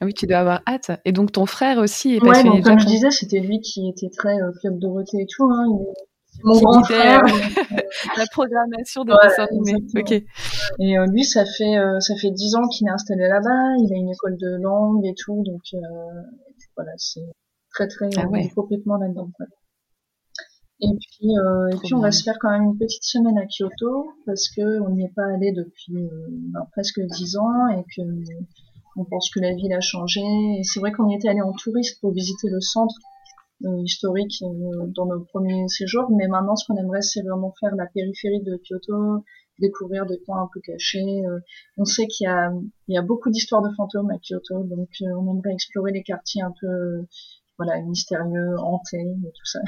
ah 0.00 0.04
oui, 0.04 0.14
tu 0.14 0.26
dois 0.26 0.38
avoir 0.38 0.62
hâte. 0.66 0.90
Et 1.04 1.12
donc 1.12 1.30
ton 1.30 1.46
frère 1.46 1.78
aussi 1.78 2.16
est 2.16 2.18
passionné 2.18 2.50
ouais, 2.50 2.56
donc, 2.56 2.64
comme 2.64 2.80
je 2.80 2.86
disais, 2.86 3.12
c'était 3.12 3.38
lui 3.38 3.60
qui 3.60 3.88
était 3.88 4.10
très 4.10 4.34
euh, 4.34 4.50
club 4.60 4.80
Dorothée 4.80 5.22
et 5.22 5.26
tout. 5.26 5.48
Hein. 5.48 5.66
mon 6.42 6.58
grand 6.60 6.82
frère. 6.82 7.20
la 8.16 8.26
programmation 8.32 9.04
de 9.04 9.12
ouais, 9.12 10.00
Ok. 10.00 10.10
Et 10.80 10.96
lui, 11.12 11.24
ça 11.24 11.44
fait 11.44 11.76
ça 12.00 12.16
fait 12.16 12.32
dix 12.32 12.56
ans 12.56 12.66
qu'il 12.66 12.88
est 12.88 12.90
installé 12.90 13.28
là-bas. 13.28 13.76
Il 13.78 13.92
a 13.92 13.96
une 13.96 14.10
école 14.10 14.36
de 14.38 14.56
langue 14.60 15.06
et 15.06 15.14
tout, 15.14 15.40
donc 15.44 15.62
voilà, 16.74 16.90
c'est 16.96 17.20
très 17.72 17.88
très 17.88 18.08
ah 18.16 18.26
complètement 18.54 18.96
là-dedans. 18.96 19.30
Et 20.80 20.88
puis, 20.88 21.38
euh, 21.38 21.68
et 21.68 21.76
puis 21.76 21.94
on 21.94 22.00
va 22.00 22.10
se 22.10 22.24
faire 22.24 22.38
quand 22.40 22.50
même 22.50 22.64
une 22.64 22.78
petite 22.78 23.04
semaine 23.04 23.38
à 23.38 23.46
Kyoto 23.46 24.10
parce 24.26 24.48
que 24.48 24.80
on 24.80 24.90
n'y 24.90 25.04
est 25.04 25.14
pas 25.14 25.26
allé 25.26 25.52
depuis 25.52 25.96
euh, 25.96 26.26
ben, 26.52 26.66
presque 26.72 27.00
dix 27.00 27.36
ans 27.36 27.68
et 27.68 27.84
que 27.96 28.02
on 28.96 29.04
pense 29.04 29.30
que 29.30 29.40
la 29.40 29.54
ville 29.54 29.72
a 29.72 29.80
changé. 29.80 30.20
Et 30.58 30.64
c'est 30.64 30.80
vrai 30.80 30.92
qu'on 30.92 31.08
y 31.08 31.14
était 31.14 31.28
allé 31.28 31.40
en 31.40 31.52
touriste 31.52 32.00
pour 32.00 32.12
visiter 32.12 32.48
le 32.50 32.60
centre 32.60 32.96
euh, 33.64 33.82
historique 33.84 34.42
euh, 34.42 34.86
dans 34.88 35.06
nos 35.06 35.20
premiers 35.20 35.68
séjours, 35.68 36.10
mais 36.10 36.26
maintenant 36.26 36.56
ce 36.56 36.66
qu'on 36.66 36.76
aimerait 36.76 37.02
c'est 37.02 37.22
vraiment 37.22 37.54
faire 37.60 37.76
la 37.76 37.86
périphérie 37.86 38.42
de 38.42 38.56
Kyoto, 38.56 39.24
découvrir 39.60 40.04
des 40.06 40.18
coins 40.26 40.42
un 40.42 40.48
peu 40.52 40.60
cachés. 40.60 41.22
Euh, 41.24 41.38
on 41.76 41.84
sait 41.84 42.08
qu'il 42.08 42.24
y 42.24 42.28
a, 42.28 42.50
il 42.88 42.94
y 42.94 42.98
a 42.98 43.02
beaucoup 43.02 43.30
d'histoires 43.30 43.62
de 43.62 43.72
fantômes 43.76 44.10
à 44.10 44.18
Kyoto, 44.18 44.64
donc 44.64 44.88
on 45.00 45.30
aimerait 45.30 45.52
explorer 45.52 45.92
les 45.92 46.02
quartiers 46.02 46.42
un 46.42 46.52
peu 46.60 47.06
voilà, 47.58 47.80
mystérieux, 47.82 48.56
hanté 48.58 48.98
et 48.98 49.32
tout 49.34 49.44
ça. 49.44 49.60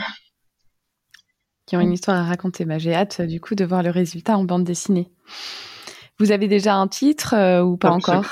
Qui 1.67 1.77
ont 1.77 1.81
une 1.81 1.93
histoire 1.93 2.19
à 2.19 2.25
raconter. 2.25 2.65
Bah, 2.65 2.79
j'ai 2.79 2.95
hâte 2.95 3.23
du 3.23 3.41
coup 3.41 3.55
de 3.55 3.65
voir 3.65 3.83
le 3.83 3.91
résultat 3.91 4.37
en 4.37 4.45
bande 4.45 4.65
dessinée. 4.65 5.11
Vous 6.19 6.31
avez 6.31 6.47
déjà 6.47 6.75
un 6.75 6.89
titre 6.89 7.35
euh, 7.35 7.63
ou 7.63 7.77
pas 7.77 7.91
encore 7.91 8.27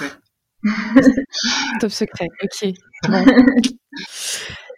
Top 1.80 1.90
secret, 1.90 2.28
ok. 2.42 2.72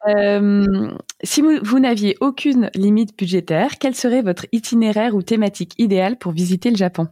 Euh, 0.06 0.90
si 1.22 1.40
vous, 1.40 1.78
n'aviez 1.78 2.16
aucune 2.20 2.70
limite 2.74 3.16
budgétaire, 3.16 3.78
quel 3.78 3.94
serait 3.94 4.20
votre 4.20 4.44
itinéraire 4.52 5.14
ou 5.14 5.22
thématique 5.22 5.72
idéale 5.78 6.18
pour 6.18 6.32
visiter 6.32 6.70
le 6.70 6.76
Japon? 6.76 7.08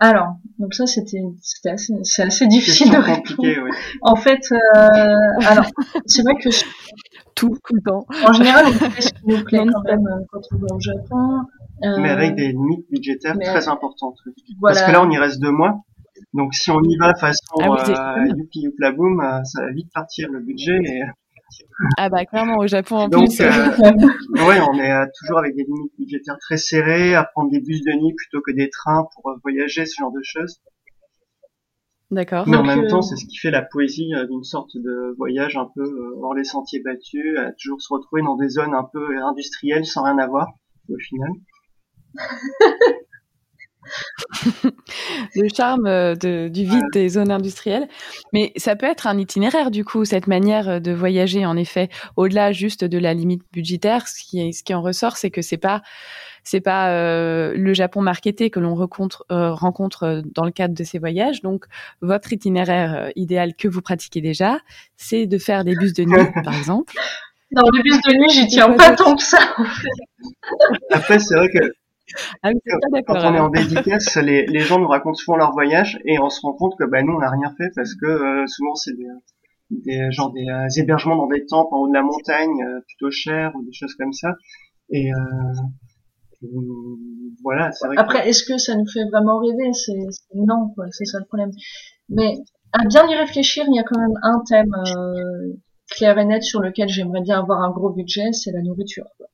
Alors, 0.00 0.36
donc 0.58 0.74
ça 0.74 0.86
c'était 0.86 1.22
c'était 1.40 1.70
assez 1.70 1.94
c'est 2.02 2.22
assez 2.22 2.46
difficile 2.46 2.90
de 2.90 2.96
répondre. 2.96 3.74
En 4.02 4.16
fait, 4.16 4.42
euh, 4.52 5.46
alors 5.46 5.66
c'est 6.06 6.22
vrai 6.22 6.34
que 6.36 6.48
tout 7.34 7.56
tout 7.64 7.74
le 7.74 7.82
temps. 7.82 8.06
En 8.26 8.32
général, 8.32 8.66
on 8.66 8.72
fait 8.72 9.02
ce 9.02 9.12
qui 9.12 9.26
nous 9.26 9.44
plaît 9.44 9.64
quand 9.72 9.82
même 9.84 10.06
euh, 10.06 10.24
quand 10.30 10.40
on 10.52 10.56
va 10.56 10.74
au 10.74 10.80
Japon. 10.80 12.00
mais 12.00 12.10
avec 12.10 12.34
des 12.34 12.48
limites 12.48 12.86
budgétaires 12.90 13.38
très 13.38 13.68
importantes. 13.68 14.16
Parce 14.60 14.82
que 14.82 14.90
là, 14.90 15.02
on 15.04 15.10
y 15.10 15.18
reste 15.18 15.40
deux 15.40 15.52
mois. 15.52 15.84
Donc 16.32 16.54
si 16.54 16.70
on 16.70 16.80
y 16.82 16.96
va 16.96 17.14
façon 17.14 17.38
ah 17.60 18.18
euh, 18.18 18.26
youpi 18.36 18.62
youpla 18.62 18.92
boom, 18.92 19.20
ça 19.44 19.62
va 19.62 19.70
vite 19.72 19.90
partir 19.92 20.28
le 20.30 20.40
budget. 20.40 20.78
Et... 20.84 21.02
Ah 21.96 22.08
bah 22.08 22.24
clairement 22.24 22.58
au 22.58 22.66
Japon 22.66 22.96
en 22.96 23.08
Donc, 23.08 23.28
plus. 23.28 23.40
Euh, 23.40 23.46
ouais, 24.46 24.60
on 24.60 24.78
est 24.78 24.92
euh, 24.92 25.06
toujours 25.18 25.38
avec 25.38 25.54
des 25.56 25.64
limites 25.64 25.92
budgétaires 25.98 26.38
très 26.38 26.56
serrées, 26.56 27.14
à 27.14 27.24
prendre 27.24 27.50
des 27.50 27.60
bus 27.60 27.82
de 27.82 27.92
nuit 27.92 28.14
plutôt 28.14 28.40
que 28.40 28.52
des 28.52 28.70
trains 28.70 29.06
pour 29.14 29.30
euh, 29.30 29.34
voyager, 29.42 29.86
ce 29.86 29.96
genre 29.98 30.12
de 30.12 30.22
choses. 30.22 30.60
D'accord. 32.10 32.48
Mais 32.48 32.56
en 32.56 32.62
même 32.62 32.86
temps, 32.86 33.02
c'est 33.02 33.16
ce 33.16 33.26
qui 33.26 33.38
fait 33.38 33.50
la 33.50 33.62
poésie 33.62 34.12
d'une 34.28 34.44
sorte 34.44 34.76
de 34.76 35.14
voyage 35.16 35.56
un 35.56 35.68
peu 35.74 36.14
hors 36.22 36.34
les 36.34 36.44
sentiers 36.44 36.80
battus, 36.80 37.38
à 37.38 37.50
toujours 37.52 37.80
se 37.80 37.92
retrouver 37.92 38.22
dans 38.22 38.36
des 38.36 38.50
zones 38.50 38.74
un 38.74 38.88
peu 38.92 39.20
industrielles 39.24 39.84
sans 39.84 40.04
rien 40.04 40.18
avoir 40.18 40.52
au 40.88 40.98
final. 40.98 41.30
le 45.34 45.48
charme 45.54 45.86
euh, 45.86 46.14
de, 46.14 46.48
du 46.48 46.64
vide 46.64 46.84
des 46.92 47.08
zones 47.08 47.30
industrielles. 47.30 47.88
Mais 48.32 48.52
ça 48.56 48.76
peut 48.76 48.86
être 48.86 49.06
un 49.06 49.18
itinéraire, 49.18 49.70
du 49.70 49.84
coup, 49.84 50.04
cette 50.04 50.26
manière 50.26 50.68
euh, 50.68 50.80
de 50.80 50.92
voyager, 50.92 51.46
en 51.46 51.56
effet, 51.56 51.88
au-delà 52.16 52.52
juste 52.52 52.84
de 52.84 52.98
la 52.98 53.14
limite 53.14 53.42
budgétaire. 53.52 54.08
Ce 54.08 54.22
qui, 54.22 54.52
ce 54.52 54.62
qui 54.62 54.74
en 54.74 54.82
ressort, 54.82 55.16
c'est 55.16 55.30
que 55.30 55.42
c'est 55.42 55.58
pas 55.58 55.82
c'est 56.46 56.60
pas 56.60 56.90
euh, 56.90 57.54
le 57.56 57.72
Japon 57.72 58.02
marketé 58.02 58.50
que 58.50 58.60
l'on 58.60 58.74
rencontre, 58.74 59.24
rencontre 59.30 60.22
dans 60.34 60.44
le 60.44 60.50
cadre 60.50 60.74
de 60.74 60.84
ces 60.84 60.98
voyages. 60.98 61.40
Donc, 61.40 61.64
votre 62.02 62.34
itinéraire 62.34 63.10
idéal 63.16 63.54
que 63.54 63.66
vous 63.66 63.80
pratiquez 63.80 64.20
déjà, 64.20 64.58
c'est 64.98 65.26
de 65.26 65.38
faire 65.38 65.64
des 65.64 65.74
bus 65.74 65.94
de 65.94 66.04
nuit, 66.04 66.26
par 66.44 66.54
exemple. 66.54 66.92
Non, 67.50 67.62
les 67.72 67.82
bus 67.82 67.98
de 68.02 68.12
nuit, 68.12 68.30
j'y 68.30 68.46
tiens 68.46 68.72
pas 68.72 68.94
tant 68.94 69.16
que 69.16 69.22
ça. 69.22 69.38
Après, 70.90 71.18
c'est 71.18 71.34
vrai 71.34 71.48
que 71.48 71.72
ah 72.42 72.50
quand 73.06 73.30
on 73.30 73.34
est 73.34 73.40
en 73.40 73.48
dédicace, 73.48 74.16
les, 74.16 74.46
les, 74.46 74.60
gens 74.60 74.78
nous 74.78 74.88
racontent 74.88 75.14
souvent 75.14 75.36
leur 75.36 75.52
voyage 75.52 75.98
et 76.04 76.18
on 76.18 76.28
se 76.28 76.40
rend 76.42 76.52
compte 76.52 76.74
que 76.78 76.84
bah, 76.84 77.02
nous 77.02 77.14
on 77.14 77.18
n'a 77.18 77.30
rien 77.30 77.54
fait 77.56 77.70
parce 77.74 77.94
que 77.94 78.06
euh, 78.06 78.46
souvent 78.46 78.74
c'est 78.74 78.94
des, 78.96 79.06
des 79.70 80.12
genre 80.12 80.32
des 80.32 80.46
euh, 80.48 80.68
hébergements 80.76 81.16
dans 81.16 81.26
des 81.26 81.46
temples 81.46 81.74
en 81.74 81.78
haut 81.78 81.88
de 81.88 81.94
la 81.94 82.02
montagne 82.02 82.62
euh, 82.62 82.80
plutôt 82.86 83.10
chers 83.10 83.52
ou 83.56 83.64
des 83.64 83.72
choses 83.72 83.94
comme 83.94 84.12
ça. 84.12 84.34
Et 84.90 85.10
voilà. 87.42 87.70
Vrai 87.82 87.96
Après, 87.96 88.28
est-ce 88.28 88.44
que 88.44 88.58
ça 88.58 88.76
nous 88.76 88.86
fait 88.86 89.04
vraiment 89.10 89.38
rêver? 89.38 89.72
C'est 89.72 89.92
non, 90.34 90.68
quoi. 90.74 90.84
C'est 90.90 91.06
ça 91.06 91.18
le 91.18 91.24
problème. 91.24 91.50
Mais 92.10 92.34
à 92.72 92.84
bien 92.84 93.08
y 93.08 93.14
réfléchir, 93.14 93.64
il 93.66 93.74
y 93.74 93.78
a 93.78 93.82
quand 93.82 93.98
même 93.98 94.18
un 94.22 94.42
thème 94.46 94.76
clair 95.90 96.18
et 96.18 96.24
net 96.26 96.42
sur 96.42 96.60
lequel 96.60 96.88
j'aimerais 96.88 97.22
bien 97.22 97.38
avoir 97.38 97.62
un 97.62 97.70
gros 97.70 97.90
budget, 97.90 98.32
c'est 98.32 98.52
la 98.52 98.60
nourriture. 98.60 99.06
Quoi. 99.16 99.26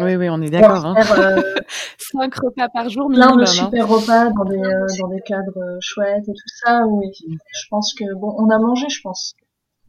Oui, 0.00 0.16
oui, 0.16 0.28
on 0.28 0.40
est 0.42 0.50
d'accord. 0.50 0.84
Hein. 0.84 0.94
Euh, 1.18 1.42
Cinq 1.98 2.34
repas 2.34 2.68
par 2.68 2.88
jour, 2.88 3.08
minimum. 3.08 3.28
Plein 3.28 3.36
de 3.36 3.42
hein. 3.42 3.46
super 3.46 3.88
repas 3.88 4.30
dans 4.30 4.44
des, 4.44 4.58
euh, 4.58 4.86
dans 5.00 5.08
des 5.08 5.20
cadres 5.20 5.58
euh, 5.58 5.78
chouettes 5.80 6.28
et 6.28 6.32
tout 6.32 6.54
ça. 6.64 6.84
Oui, 6.86 7.12
je 7.28 7.66
pense 7.70 7.94
que 7.94 8.04
bon, 8.14 8.34
on 8.38 8.50
a 8.50 8.58
mangé, 8.58 8.88
je 8.88 9.00
pense. 9.02 9.34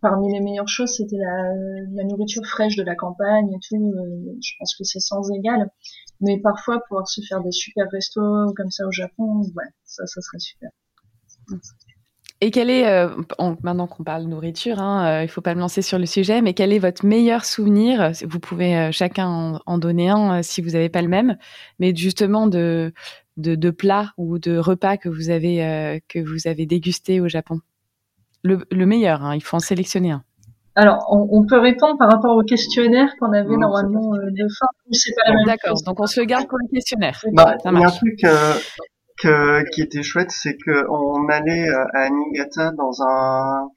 Parmi 0.02 0.32
les 0.32 0.40
meilleures 0.40 0.68
choses, 0.68 0.96
c'était 0.96 1.18
la, 1.18 1.54
la 1.94 2.04
nourriture 2.04 2.46
fraîche 2.46 2.76
de 2.76 2.84
la 2.84 2.96
campagne 2.96 3.52
et 3.52 3.60
tout. 3.68 3.94
je 4.42 4.52
pense 4.60 4.76
que 4.76 4.84
c'est 4.84 5.00
sans 5.00 5.32
égal. 5.32 5.72
Mais 6.22 6.40
parfois, 6.40 6.80
pouvoir 6.88 7.08
se 7.08 7.22
faire 7.28 7.42
des 7.42 7.52
super 7.52 7.88
restos 7.92 8.54
comme 8.56 8.70
ça 8.70 8.86
au 8.86 8.92
Japon, 8.92 9.42
ouais, 9.56 9.70
ça, 9.84 10.06
ça 10.06 10.22
serait 10.22 10.40
super. 10.40 10.70
Et 12.40 12.52
quel 12.52 12.70
est, 12.70 12.88
euh, 12.88 13.10
maintenant 13.64 13.88
qu'on 13.88 14.04
parle 14.04 14.24
nourriture, 14.24 14.80
hein, 14.80 15.22
euh, 15.22 15.24
il 15.24 15.28
faut 15.28 15.42
pas 15.42 15.56
me 15.56 15.60
lancer 15.60 15.82
sur 15.82 15.98
le 15.98 16.06
sujet, 16.06 16.42
mais 16.44 16.54
quel 16.54 16.72
est 16.72 16.78
votre 16.78 17.04
meilleur 17.04 17.44
souvenir? 17.46 18.12
Vous 18.28 18.40
pouvez 18.40 18.78
euh, 18.78 18.92
chacun 18.92 19.60
en, 19.66 19.78
donner 19.80 20.10
un 20.10 20.44
si 20.44 20.62
vous 20.62 20.72
n'avez 20.72 20.90
pas 20.90 21.02
le 21.02 21.08
même, 21.08 21.38
mais 21.80 21.96
justement 21.96 22.46
de, 22.46 22.94
de, 23.38 23.56
de 23.56 23.70
plats 23.72 24.12
ou 24.18 24.38
de 24.38 24.56
repas 24.58 24.98
que 24.98 25.10
vous 25.10 25.32
avez 25.32 26.02
que 26.08 26.20
vous 26.20 26.48
avez 26.48 26.68
dégusté 26.68 27.20
au 27.22 27.28
Japon. 27.28 27.60
Le, 28.44 28.60
le 28.72 28.86
meilleur, 28.86 29.24
hein, 29.24 29.36
il 29.36 29.42
faut 29.42 29.56
en 29.58 29.60
sélectionner 29.60 30.12
un. 30.12 30.24
Alors, 30.76 31.08
on, 31.10 31.44
peut 31.44 31.60
répondre 31.60 31.98
par 31.98 32.08
rapport 32.08 32.38
au 32.38 32.44
questionnaire 32.44 33.10
qu'on 33.20 33.34
avait 33.34 33.58
normalement 33.58 34.12
de 34.12 34.48
fin. 34.60 34.68
D'accord, 35.48 35.82
donc 35.84 36.00
on 36.00 36.06
se 36.06 36.20
le 36.20 36.28
garde 36.28 36.48
pour 36.48 36.60
le 36.60 36.72
questionnaire. 36.72 37.20
Bah, 37.34 37.56
il 37.66 37.80
y 37.80 37.84
a 37.84 37.88
un 37.88 37.90
truc 37.90 38.24
qui 39.18 39.82
était 39.82 40.04
chouette, 40.04 40.32
c'est 40.32 40.58
qu'on 40.58 41.28
allait 41.30 41.68
euh, 41.70 41.86
à 41.94 42.10
Niigata 42.10 42.72
dans 42.72 43.02
un, 43.02 43.70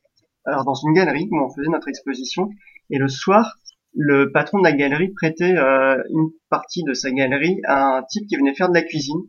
alors 0.45 0.65
dans 0.65 0.75
une 0.75 0.93
galerie 0.93 1.29
où 1.31 1.39
on 1.39 1.51
faisait 1.51 1.69
notre 1.71 1.89
exposition, 1.89 2.51
et 2.91 2.99
le 2.99 3.09
soir, 3.09 3.57
le 3.95 4.31
patron 4.33 4.59
de 4.59 4.65
la 4.65 4.73
galerie 4.73 5.11
prêtait 5.11 5.57
euh, 5.57 6.03
une 6.11 6.31
partie 6.51 6.83
de 6.85 6.95
sa 6.95 7.11
galerie 7.11 7.61
à 7.65 7.99
un 7.99 8.03
type 8.03 8.27
qui 8.29 8.37
venait 8.37 8.55
faire 8.55 8.69
de 8.69 8.75
la 8.75 8.83
cuisine. 8.83 9.21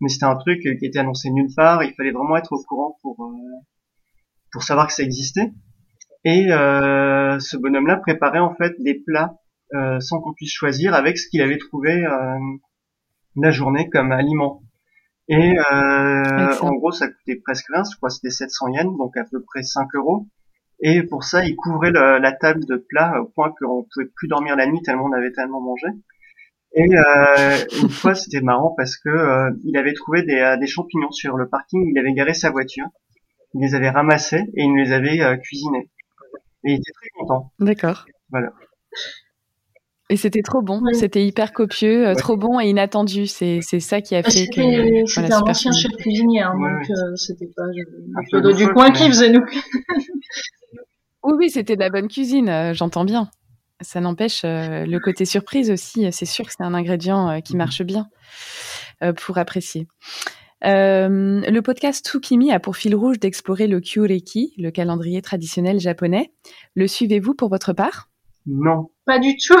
Mais 0.00 0.08
c'était 0.08 0.24
un 0.24 0.36
truc 0.36 0.60
qui 0.62 0.86
était 0.86 0.98
annoncé 0.98 1.30
nulle 1.30 1.52
part. 1.54 1.84
Il 1.84 1.92
fallait 1.94 2.10
vraiment 2.10 2.36
être 2.36 2.52
au 2.52 2.62
courant 2.62 2.96
pour 3.02 3.22
euh, 3.22 3.56
pour 4.52 4.62
savoir 4.62 4.86
que 4.86 4.94
ça 4.94 5.02
existait. 5.02 5.52
Et 6.24 6.46
ce 6.48 7.56
bonhomme-là 7.56 7.96
préparait 7.96 8.40
en 8.40 8.54
fait 8.54 8.74
des 8.80 8.94
plats 8.94 9.36
sans 10.00 10.20
qu'on 10.20 10.34
puisse 10.34 10.52
choisir 10.52 10.92
avec 10.92 11.18
ce 11.18 11.28
qu'il 11.28 11.40
avait 11.40 11.56
trouvé 11.56 12.04
la 13.36 13.50
journée 13.50 13.88
comme 13.88 14.10
aliment. 14.10 14.62
Et 15.32 15.56
euh, 15.58 16.58
en 16.60 16.74
gros, 16.74 16.90
ça 16.90 17.06
coûtait 17.08 17.36
presque 17.36 17.66
rien, 17.72 17.84
je 17.84 17.96
crois 17.96 18.08
que 18.08 18.16
c'était 18.16 18.30
700 18.30 18.68
yens, 18.68 18.98
donc 18.98 19.16
à 19.16 19.24
peu 19.24 19.40
près 19.42 19.62
5 19.62 19.86
euros. 19.94 20.26
Et 20.82 21.02
pour 21.02 21.24
ça, 21.24 21.44
il 21.44 21.56
couvrait 21.56 21.92
la 21.92 22.32
table 22.32 22.64
de 22.66 22.76
plat 22.76 23.20
au 23.20 23.26
point 23.26 23.52
qu'on 23.58 23.86
pouvait 23.92 24.10
plus 24.16 24.28
dormir 24.28 24.56
la 24.56 24.66
nuit 24.66 24.82
tellement 24.82 25.04
on 25.04 25.12
avait 25.12 25.32
tellement 25.32 25.60
mangé. 25.60 25.86
Et 26.74 26.82
euh, 26.82 27.58
une 27.82 27.88
fois, 27.90 28.14
c'était 28.14 28.40
marrant 28.40 28.74
parce 28.76 28.96
que 28.96 29.08
euh, 29.08 29.50
il 29.64 29.76
avait 29.76 29.94
trouvé 29.94 30.22
des, 30.22 30.38
euh, 30.38 30.56
des, 30.56 30.66
champignons 30.66 31.10
sur 31.10 31.36
le 31.36 31.48
parking. 31.48 31.90
Il 31.90 31.98
avait 31.98 32.12
garé 32.12 32.34
sa 32.34 32.50
voiture, 32.50 32.86
il 33.54 33.60
les 33.60 33.74
avait 33.74 33.90
ramassés 33.90 34.44
et 34.56 34.62
il 34.62 34.70
nous 34.70 34.82
les 34.82 34.92
avait 34.92 35.20
euh, 35.20 35.36
cuisinés. 35.36 35.90
Et 36.64 36.72
il 36.72 36.74
était 36.74 36.92
très 36.92 37.08
content. 37.18 37.52
D'accord. 37.58 38.06
Voilà. 38.30 38.52
Et 40.10 40.16
c'était 40.16 40.42
trop 40.42 40.60
bon, 40.60 40.82
c'était 40.92 41.24
hyper 41.24 41.52
copieux, 41.52 42.08
euh, 42.08 42.14
trop 42.16 42.36
bon 42.36 42.58
et 42.58 42.68
inattendu. 42.68 43.28
C'est 43.28 43.60
c'est 43.62 43.78
ça 43.78 44.00
qui 44.00 44.16
a 44.16 44.24
fait 44.24 44.48
que. 44.48 45.06
C'était 45.06 45.06
voilà, 45.20 45.38
un 45.38 45.42
ancien 45.42 45.70
chef 45.70 45.92
cuisinier, 45.92 46.40
hein, 46.42 46.52
donc 46.52 46.90
euh, 46.90 47.14
c'était 47.14 47.48
pas 47.56 47.62
un 47.62 48.24
peu 48.42 48.52
du 48.52 48.66
coin 48.72 48.90
qui 48.90 49.06
faisait 49.06 49.30
nous. 49.30 49.44
oui, 51.22 51.32
oui, 51.38 51.50
c'était 51.50 51.76
de 51.76 51.80
la 51.80 51.90
bonne 51.90 52.08
cuisine, 52.08 52.48
euh, 52.48 52.74
j'entends 52.74 53.04
bien. 53.04 53.30
Ça 53.82 54.00
n'empêche 54.00 54.42
le 54.44 54.98
côté 54.98 55.24
surprise 55.24 55.70
aussi. 55.70 56.06
C'est 56.12 56.26
sûr 56.26 56.44
que 56.44 56.52
c'est 56.54 56.64
un 56.64 56.74
ingrédient 56.74 57.40
qui 57.40 57.54
mhm. 57.54 57.58
marche 57.58 57.82
bien 57.82 58.08
pour 59.16 59.38
apprécier. 59.38 59.86
le 60.60 61.60
podcast 61.60 62.06
Tsukimi 62.06 62.52
a 62.52 62.60
pour 62.60 62.76
fil 62.76 62.94
rouge 62.94 63.18
d'explorer 63.18 63.68
le 63.68 63.80
Kyureki, 63.80 64.52
le 64.58 64.70
calendrier 64.70 65.22
traditionnel 65.22 65.80
japonais. 65.80 66.32
Le 66.74 66.86
suivez-vous 66.88 67.32
pour 67.32 67.48
votre 67.48 67.72
part? 67.72 68.10
Non. 68.46 68.90
Pas 69.06 69.18
du 69.18 69.36
tout. 69.36 69.58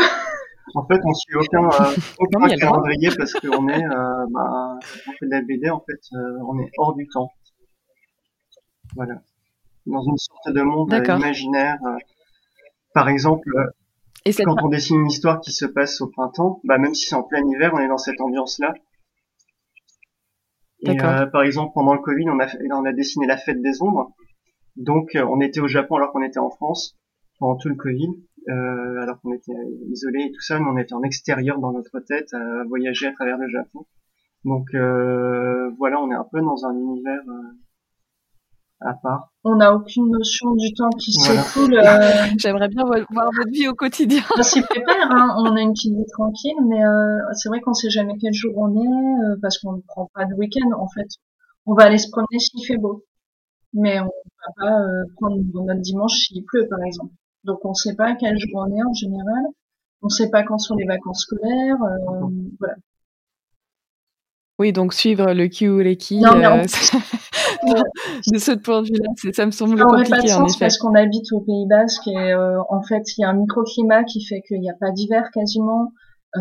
En 0.74 0.86
fait, 0.86 1.00
on 1.04 1.14
suit 1.14 1.34
aucun, 1.34 1.64
euh, 1.64 1.94
aucun 2.18 2.48
calendrier 2.56 3.10
parce 3.16 3.32
qu'on 3.34 3.68
est, 3.68 3.84
euh, 3.84 4.26
bah, 4.30 4.78
on 5.08 5.12
fait 5.12 5.26
de 5.26 5.30
la 5.30 5.42
BD, 5.42 5.70
en 5.70 5.80
fait, 5.80 6.00
euh, 6.12 6.38
on 6.46 6.58
est 6.60 6.70
hors 6.78 6.94
du 6.94 7.08
temps. 7.08 7.30
Voilà. 8.94 9.14
Dans 9.86 10.02
une 10.02 10.16
sorte 10.16 10.54
de 10.54 10.62
monde 10.62 10.92
imaginaire. 10.92 11.78
par 12.94 13.08
exemple, 13.08 13.48
quand 14.44 14.62
on 14.62 14.68
dessine 14.68 15.00
une 15.00 15.06
histoire 15.06 15.40
qui 15.40 15.52
se 15.52 15.66
passe 15.66 16.00
au 16.00 16.08
printemps, 16.08 16.60
bah, 16.64 16.78
même 16.78 16.94
si 16.94 17.06
c'est 17.08 17.16
en 17.16 17.22
plein 17.22 17.42
hiver, 17.46 17.72
on 17.74 17.78
est 17.78 17.88
dans 17.88 17.98
cette 17.98 18.20
ambiance-là. 18.20 18.74
Et 20.82 20.96
par 20.96 21.42
exemple, 21.42 21.72
pendant 21.74 21.94
le 21.94 22.00
Covid, 22.00 22.28
on 22.30 22.38
a, 22.38 22.46
on 22.72 22.84
a 22.84 22.92
dessiné 22.92 23.26
la 23.26 23.36
fête 23.36 23.60
des 23.60 23.82
ombres. 23.82 24.12
Donc, 24.76 25.10
on 25.14 25.40
était 25.40 25.60
au 25.60 25.68
Japon 25.68 25.96
alors 25.96 26.12
qu'on 26.12 26.22
était 26.22 26.38
en 26.38 26.50
France 26.50 26.96
pendant 27.38 27.56
tout 27.56 27.68
le 27.68 27.74
Covid. 27.74 28.08
Euh, 28.50 29.02
alors 29.02 29.20
qu'on 29.20 29.32
était 29.32 29.52
isolé 29.90 30.24
et 30.24 30.32
tout 30.32 30.40
ça, 30.40 30.58
mais 30.58 30.66
on 30.68 30.78
était 30.78 30.94
en 30.94 31.02
extérieur 31.02 31.58
dans 31.60 31.72
notre 31.72 32.00
tête 32.00 32.32
à 32.34 32.64
voyager 32.64 33.06
à 33.06 33.12
travers 33.12 33.38
le 33.38 33.48
Japon. 33.48 33.86
Donc 34.44 34.74
euh, 34.74 35.70
voilà, 35.78 36.00
on 36.00 36.10
est 36.10 36.14
un 36.14 36.26
peu 36.30 36.40
dans 36.40 36.66
un 36.66 36.74
univers 36.74 37.22
euh, 37.28 38.80
à 38.80 38.94
part. 38.94 39.32
On 39.44 39.56
n'a 39.56 39.72
aucune 39.72 40.10
notion 40.10 40.54
du 40.54 40.72
temps 40.72 40.88
qui 40.98 41.12
s'écoule. 41.12 41.80
J'aimerais 42.38 42.68
bien 42.68 42.82
voir 42.84 43.30
votre 43.36 43.50
vie 43.52 43.68
au 43.68 43.74
quotidien. 43.74 44.22
On 44.36 44.42
s'y 44.42 44.62
prépare, 44.62 45.12
hein. 45.12 45.36
on 45.38 45.54
a 45.54 45.60
une 45.60 45.74
petite 45.74 45.94
vie 45.94 46.10
tranquille, 46.10 46.56
mais 46.66 46.80
c'est 47.34 47.50
vrai 47.50 47.60
qu'on 47.60 47.74
sait 47.74 47.90
jamais 47.90 48.14
quel 48.20 48.32
jour 48.32 48.52
on 48.56 48.74
est 48.82 49.40
parce 49.42 49.58
qu'on 49.58 49.74
ne 49.74 49.82
prend 49.86 50.10
pas 50.12 50.24
de 50.24 50.34
week-end. 50.34 50.70
En 50.76 50.88
fait, 50.88 51.08
on 51.66 51.74
va 51.74 51.84
aller 51.84 51.98
se 51.98 52.10
promener 52.10 52.38
s'il 52.40 52.66
fait 52.66 52.78
beau, 52.78 53.04
mais 53.74 54.00
on 54.00 54.06
va 54.06 54.52
pas 54.56 54.82
prendre 55.20 55.36
notre 55.66 55.82
dimanche 55.82 56.18
s'il 56.18 56.44
pleut, 56.44 56.66
par 56.68 56.82
exemple. 56.82 57.12
Donc 57.44 57.64
on 57.64 57.70
ne 57.70 57.74
sait 57.74 57.94
pas 57.94 58.14
quel 58.14 58.38
jour 58.38 58.66
on 58.66 58.76
est 58.76 58.82
en 58.82 58.92
général. 58.92 59.44
On 60.02 60.06
ne 60.06 60.10
sait 60.10 60.30
pas 60.30 60.42
quand 60.42 60.58
sont 60.58 60.76
les 60.76 60.86
vacances 60.86 61.22
scolaires. 61.22 61.82
Euh, 61.82 62.26
voilà. 62.58 62.74
Oui, 64.58 64.72
donc 64.72 64.92
suivre 64.92 65.32
le 65.32 65.48
Kyureki 65.48 66.22
euh, 66.22 66.62
de 68.26 68.38
ce 68.38 68.52
point 68.52 68.82
de 68.82 68.88
vue-là, 68.88 69.32
ça 69.32 69.46
me 69.46 69.50
semble 69.52 69.78
ça 69.78 69.84
compliqué 69.84 70.10
pas 70.10 70.20
de 70.20 70.26
sens 70.26 70.58
parce 70.58 70.76
qu'on 70.76 70.94
habite 70.94 71.32
au 71.32 71.40
Pays 71.40 71.66
Basque 71.66 72.06
et 72.08 72.32
euh, 72.34 72.60
en 72.68 72.82
fait 72.82 73.16
il 73.16 73.22
y 73.22 73.24
a 73.24 73.30
un 73.30 73.34
microclimat 73.34 74.04
qui 74.04 74.22
fait 74.22 74.42
qu'il 74.46 74.60
n'y 74.60 74.68
a 74.68 74.74
pas 74.78 74.90
d'hiver 74.90 75.30
quasiment. 75.32 75.92
Euh, 76.36 76.40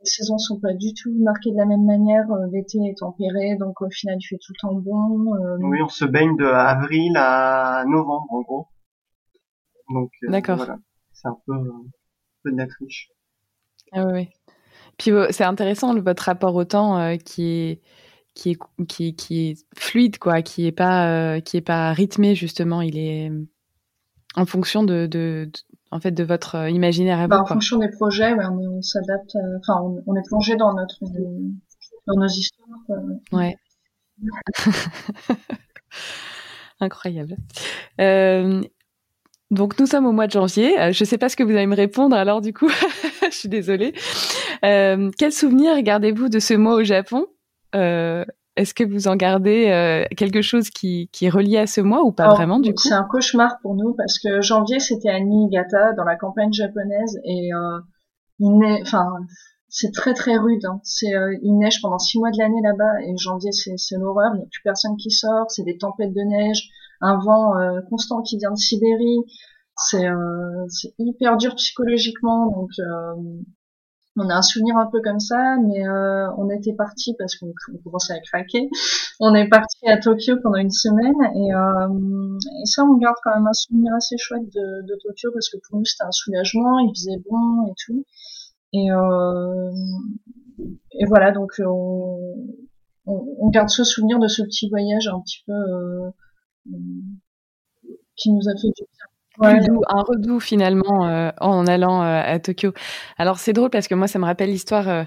les 0.00 0.06
saisons 0.06 0.38
sont 0.38 0.60
pas 0.60 0.74
du 0.74 0.94
tout 0.94 1.12
marquées 1.18 1.50
de 1.50 1.56
la 1.56 1.66
même 1.66 1.84
manière. 1.84 2.30
Euh, 2.30 2.46
l'été 2.52 2.78
est 2.78 2.98
tempéré, 2.98 3.56
donc 3.56 3.80
au 3.82 3.90
final 3.90 4.16
il 4.18 4.24
fait 4.24 4.38
tout 4.40 4.52
le 4.52 4.68
temps 4.68 4.74
bon. 4.74 5.34
Euh, 5.34 5.56
oui, 5.60 5.82
on 5.82 5.88
se 5.88 6.04
baigne 6.04 6.36
de 6.36 6.46
avril 6.46 7.16
à 7.16 7.84
novembre 7.86 8.26
en 8.30 8.42
gros. 8.42 8.66
Donc 9.90 10.10
D'accord. 10.28 10.56
voilà, 10.56 10.78
c'est 11.12 11.28
un 11.28 11.38
peu, 11.46 11.52
un 11.54 11.84
peu 12.42 12.52
de 12.52 12.56
la 12.56 12.66
triche. 12.66 13.10
Ah 13.92 14.06
oui. 14.06 14.28
Puis 14.98 15.10
c'est 15.30 15.44
intéressant 15.44 15.94
votre 16.00 16.22
rapport 16.24 16.54
au 16.54 16.64
temps 16.64 17.16
qui 17.18 17.48
est 17.48 17.82
qui 18.34 18.50
est 18.50 18.58
qui, 18.88 19.14
qui 19.14 19.48
est 19.48 19.66
fluide 19.76 20.18
quoi, 20.18 20.42
qui 20.42 20.66
est 20.66 20.72
pas 20.72 21.40
qui 21.40 21.58
est 21.58 21.62
pas 21.62 21.92
rythmé 21.92 22.34
justement. 22.34 22.80
Il 22.80 22.98
est 22.98 23.30
en 24.36 24.46
fonction 24.46 24.84
de, 24.84 25.06
de, 25.06 25.50
en 25.90 26.00
fait 26.00 26.12
de 26.12 26.22
votre 26.22 26.54
euh, 26.56 26.70
imaginaire 26.70 27.18
à 27.18 27.26
bah, 27.26 27.40
En 27.40 27.46
fonction 27.46 27.78
des 27.78 27.88
projets, 27.88 28.34
on, 28.34 28.82
s'adapte. 28.82 29.34
Euh, 29.34 29.58
enfin, 29.60 29.80
on, 30.06 30.14
est 30.14 30.26
plongé 30.28 30.56
dans 30.56 30.74
notre 30.74 31.00
dans 32.06 32.20
nos 32.20 32.26
histoires. 32.26 32.68
Ouais. 33.32 33.56
Incroyable. 36.80 37.36
Euh, 38.00 38.62
donc 39.50 39.78
nous 39.78 39.86
sommes 39.86 40.06
au 40.06 40.12
mois 40.12 40.26
de 40.26 40.32
janvier. 40.32 40.92
Je 40.92 41.02
ne 41.02 41.06
sais 41.06 41.18
pas 41.18 41.28
ce 41.28 41.36
que 41.36 41.42
vous 41.42 41.52
allez 41.52 41.66
me 41.66 41.76
répondre 41.76 42.16
alors 42.16 42.40
du 42.40 42.52
coup. 42.52 42.68
Je 43.22 43.36
suis 43.36 43.48
désolée. 43.48 43.92
quel 44.62 45.32
souvenir 45.32 45.80
gardez-vous 45.82 46.28
de 46.28 46.38
ce 46.38 46.54
mois 46.54 46.74
au 46.74 46.84
Japon? 46.84 47.26
Est-ce 48.56 48.72
que 48.72 48.84
vous 48.84 49.06
en 49.06 49.16
gardez 49.16 49.68
euh, 49.68 50.04
quelque 50.16 50.40
chose 50.40 50.70
qui, 50.70 51.10
qui 51.12 51.26
est 51.26 51.30
relié 51.30 51.58
à 51.58 51.66
ce 51.66 51.82
mois 51.82 52.02
ou 52.02 52.10
pas 52.10 52.32
vraiment 52.32 52.58
du 52.58 52.72
coup? 52.72 52.82
C'est 52.82 52.94
un 52.94 53.04
cauchemar 53.04 53.58
pour 53.60 53.74
nous 53.74 53.94
parce 53.94 54.18
que 54.18 54.40
janvier 54.40 54.80
c'était 54.80 55.10
à 55.10 55.20
Niigata 55.20 55.92
dans 55.92 56.04
la 56.04 56.16
campagne 56.16 56.52
japonaise 56.54 57.20
et 57.24 57.52
euh, 57.52 57.78
il 58.38 58.56
neige, 58.56 58.80
enfin 58.82 59.12
c'est 59.68 59.92
très 59.92 60.14
très 60.14 60.38
rude. 60.38 60.64
Hein. 60.64 60.80
C'est 60.84 61.14
euh, 61.14 61.36
il 61.42 61.58
neige 61.58 61.82
pendant 61.82 61.98
six 61.98 62.18
mois 62.18 62.30
de 62.30 62.38
l'année 62.38 62.62
là-bas 62.62 63.02
et 63.02 63.14
janvier 63.18 63.52
c'est 63.52 63.96
l'horreur. 63.98 64.32
Il 64.34 64.38
n'y 64.38 64.44
a 64.44 64.48
plus 64.50 64.62
personne 64.64 64.96
qui 64.96 65.10
sort. 65.10 65.50
C'est 65.50 65.64
des 65.64 65.76
tempêtes 65.76 66.14
de 66.14 66.22
neige, 66.22 66.70
un 67.00 67.18
vent 67.18 67.58
euh, 67.58 67.80
constant 67.90 68.22
qui 68.22 68.38
vient 68.38 68.52
de 68.52 68.56
Sibérie. 68.56 69.18
C'est 69.78 70.06
c'est 70.68 70.94
hyper 70.98 71.36
dur 71.36 71.54
psychologiquement 71.54 72.46
donc 72.50 72.70
on 74.16 74.30
a 74.30 74.34
un 74.34 74.42
souvenir 74.42 74.76
un 74.76 74.86
peu 74.86 75.00
comme 75.02 75.20
ça, 75.20 75.56
mais 75.62 75.86
euh, 75.86 76.30
on 76.38 76.48
était 76.48 76.72
parti 76.72 77.14
parce 77.18 77.36
qu'on 77.36 77.52
commençait 77.84 78.14
à 78.14 78.20
craquer. 78.20 78.70
On 79.20 79.34
est 79.34 79.48
parti 79.48 79.86
à 79.86 79.98
Tokyo 79.98 80.36
pendant 80.42 80.56
une 80.56 80.70
semaine 80.70 81.14
et, 81.34 81.54
euh, 81.54 82.38
et, 82.62 82.66
ça, 82.66 82.84
on 82.84 82.96
garde 82.96 83.16
quand 83.22 83.34
même 83.34 83.46
un 83.46 83.52
souvenir 83.52 83.92
assez 83.94 84.16
chouette 84.18 84.44
de, 84.44 84.86
de 84.86 84.98
Tokyo 85.02 85.30
parce 85.32 85.50
que 85.50 85.58
pour 85.68 85.78
nous 85.78 85.84
c'était 85.84 86.04
un 86.04 86.12
soulagement, 86.12 86.78
il 86.78 86.90
faisait 86.94 87.22
bon 87.30 87.66
et 87.66 87.74
tout. 87.84 88.04
Et, 88.72 88.90
euh, 88.90 89.70
et 90.92 91.04
voilà, 91.06 91.32
donc 91.32 91.52
on, 91.58 92.34
on, 93.06 93.48
garde 93.50 93.68
ce 93.68 93.84
souvenir 93.84 94.18
de 94.18 94.28
ce 94.28 94.42
petit 94.42 94.68
voyage 94.68 95.08
un 95.08 95.20
petit 95.20 95.42
peu 95.46 95.52
euh, 95.52 96.10
qui 98.16 98.30
nous 98.32 98.48
a 98.48 98.52
fait 98.52 98.68
du 98.68 98.84
bien 98.92 99.15
un 99.40 100.02
redout 100.02 100.40
finalement 100.40 101.06
euh, 101.06 101.30
en 101.40 101.66
allant 101.66 102.02
euh, 102.02 102.22
à 102.24 102.38
Tokyo. 102.38 102.72
Alors 103.18 103.38
c'est 103.38 103.52
drôle 103.52 103.70
parce 103.70 103.88
que 103.88 103.94
moi 103.94 104.06
ça 104.06 104.18
me 104.18 104.24
rappelle 104.24 104.50
l'histoire 104.50 105.06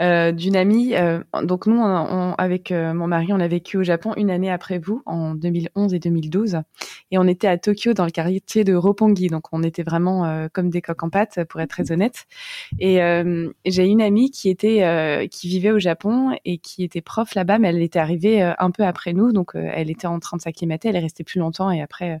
euh, 0.00 0.32
d'une 0.32 0.56
amie. 0.56 0.94
donc 1.42 1.66
nous, 1.66 1.82
avec 2.36 2.72
mon 2.72 3.06
mari, 3.06 3.28
on 3.30 3.40
a 3.40 3.48
vécu 3.48 3.76
au 3.76 3.84
Japon 3.84 4.12
une 4.16 4.30
année 4.30 4.50
après 4.50 4.78
vous, 4.78 5.02
en 5.06 5.34
2011 5.34 5.94
et 5.94 5.98
2012, 5.98 6.58
et 7.10 7.18
on 7.18 7.26
était 7.28 7.46
à 7.46 7.58
Tokyo 7.58 7.92
dans 7.92 8.04
le 8.04 8.10
quartier 8.10 8.64
de 8.64 8.74
Roppongi. 8.74 9.28
Donc 9.28 9.52
on 9.52 9.62
était 9.62 9.84
vraiment 9.84 10.48
comme 10.52 10.68
des 10.68 10.82
coques 10.82 11.02
en 11.04 11.10
pâte, 11.10 11.44
pour 11.48 11.60
être 11.60 11.70
très 11.70 11.92
honnête. 11.92 12.26
Et 12.80 12.98
j'ai 13.64 13.86
une 13.86 14.02
amie 14.02 14.32
qui 14.32 14.48
était, 14.48 15.28
qui 15.30 15.48
vivait 15.48 15.70
au 15.70 15.78
Japon 15.78 16.36
et 16.44 16.58
qui 16.58 16.82
était 16.82 17.00
prof 17.00 17.34
là-bas, 17.34 17.58
mais 17.58 17.68
elle 17.68 17.82
était 17.82 18.00
arrivée 18.00 18.42
un 18.42 18.70
peu 18.72 18.84
après 18.84 19.12
nous, 19.12 19.32
donc 19.32 19.52
elle 19.54 19.90
était 19.90 20.08
en 20.08 20.18
train 20.18 20.36
de 20.36 20.42
s'acclimater. 20.42 20.88
Elle 20.88 20.96
est 20.96 21.00
restée 21.00 21.22
plus 21.22 21.38
longtemps 21.38 21.70
et 21.70 21.82
après 21.82 22.20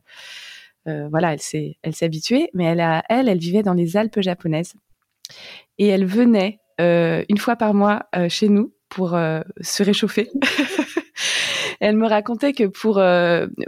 euh, 0.88 1.08
voilà, 1.10 1.32
elle 1.32 1.40
s'est, 1.40 1.76
elle 1.82 1.94
s'est 1.94 2.04
habituée, 2.04 2.50
mais 2.54 2.64
elle, 2.64 2.80
a, 2.80 3.02
elle, 3.08 3.28
elle 3.28 3.38
vivait 3.38 3.62
dans 3.62 3.74
les 3.74 3.96
Alpes 3.96 4.20
japonaises. 4.20 4.74
Et 5.78 5.88
elle 5.88 6.04
venait 6.04 6.60
euh, 6.80 7.24
une 7.28 7.38
fois 7.38 7.56
par 7.56 7.74
mois 7.74 8.06
euh, 8.16 8.28
chez 8.28 8.48
nous 8.48 8.74
pour 8.88 9.18
se 9.60 9.82
réchauffer. 9.82 10.30
elle 11.80 11.96
me 11.96 12.06
racontait 12.06 12.52
que 12.52 12.64
pour 12.64 13.02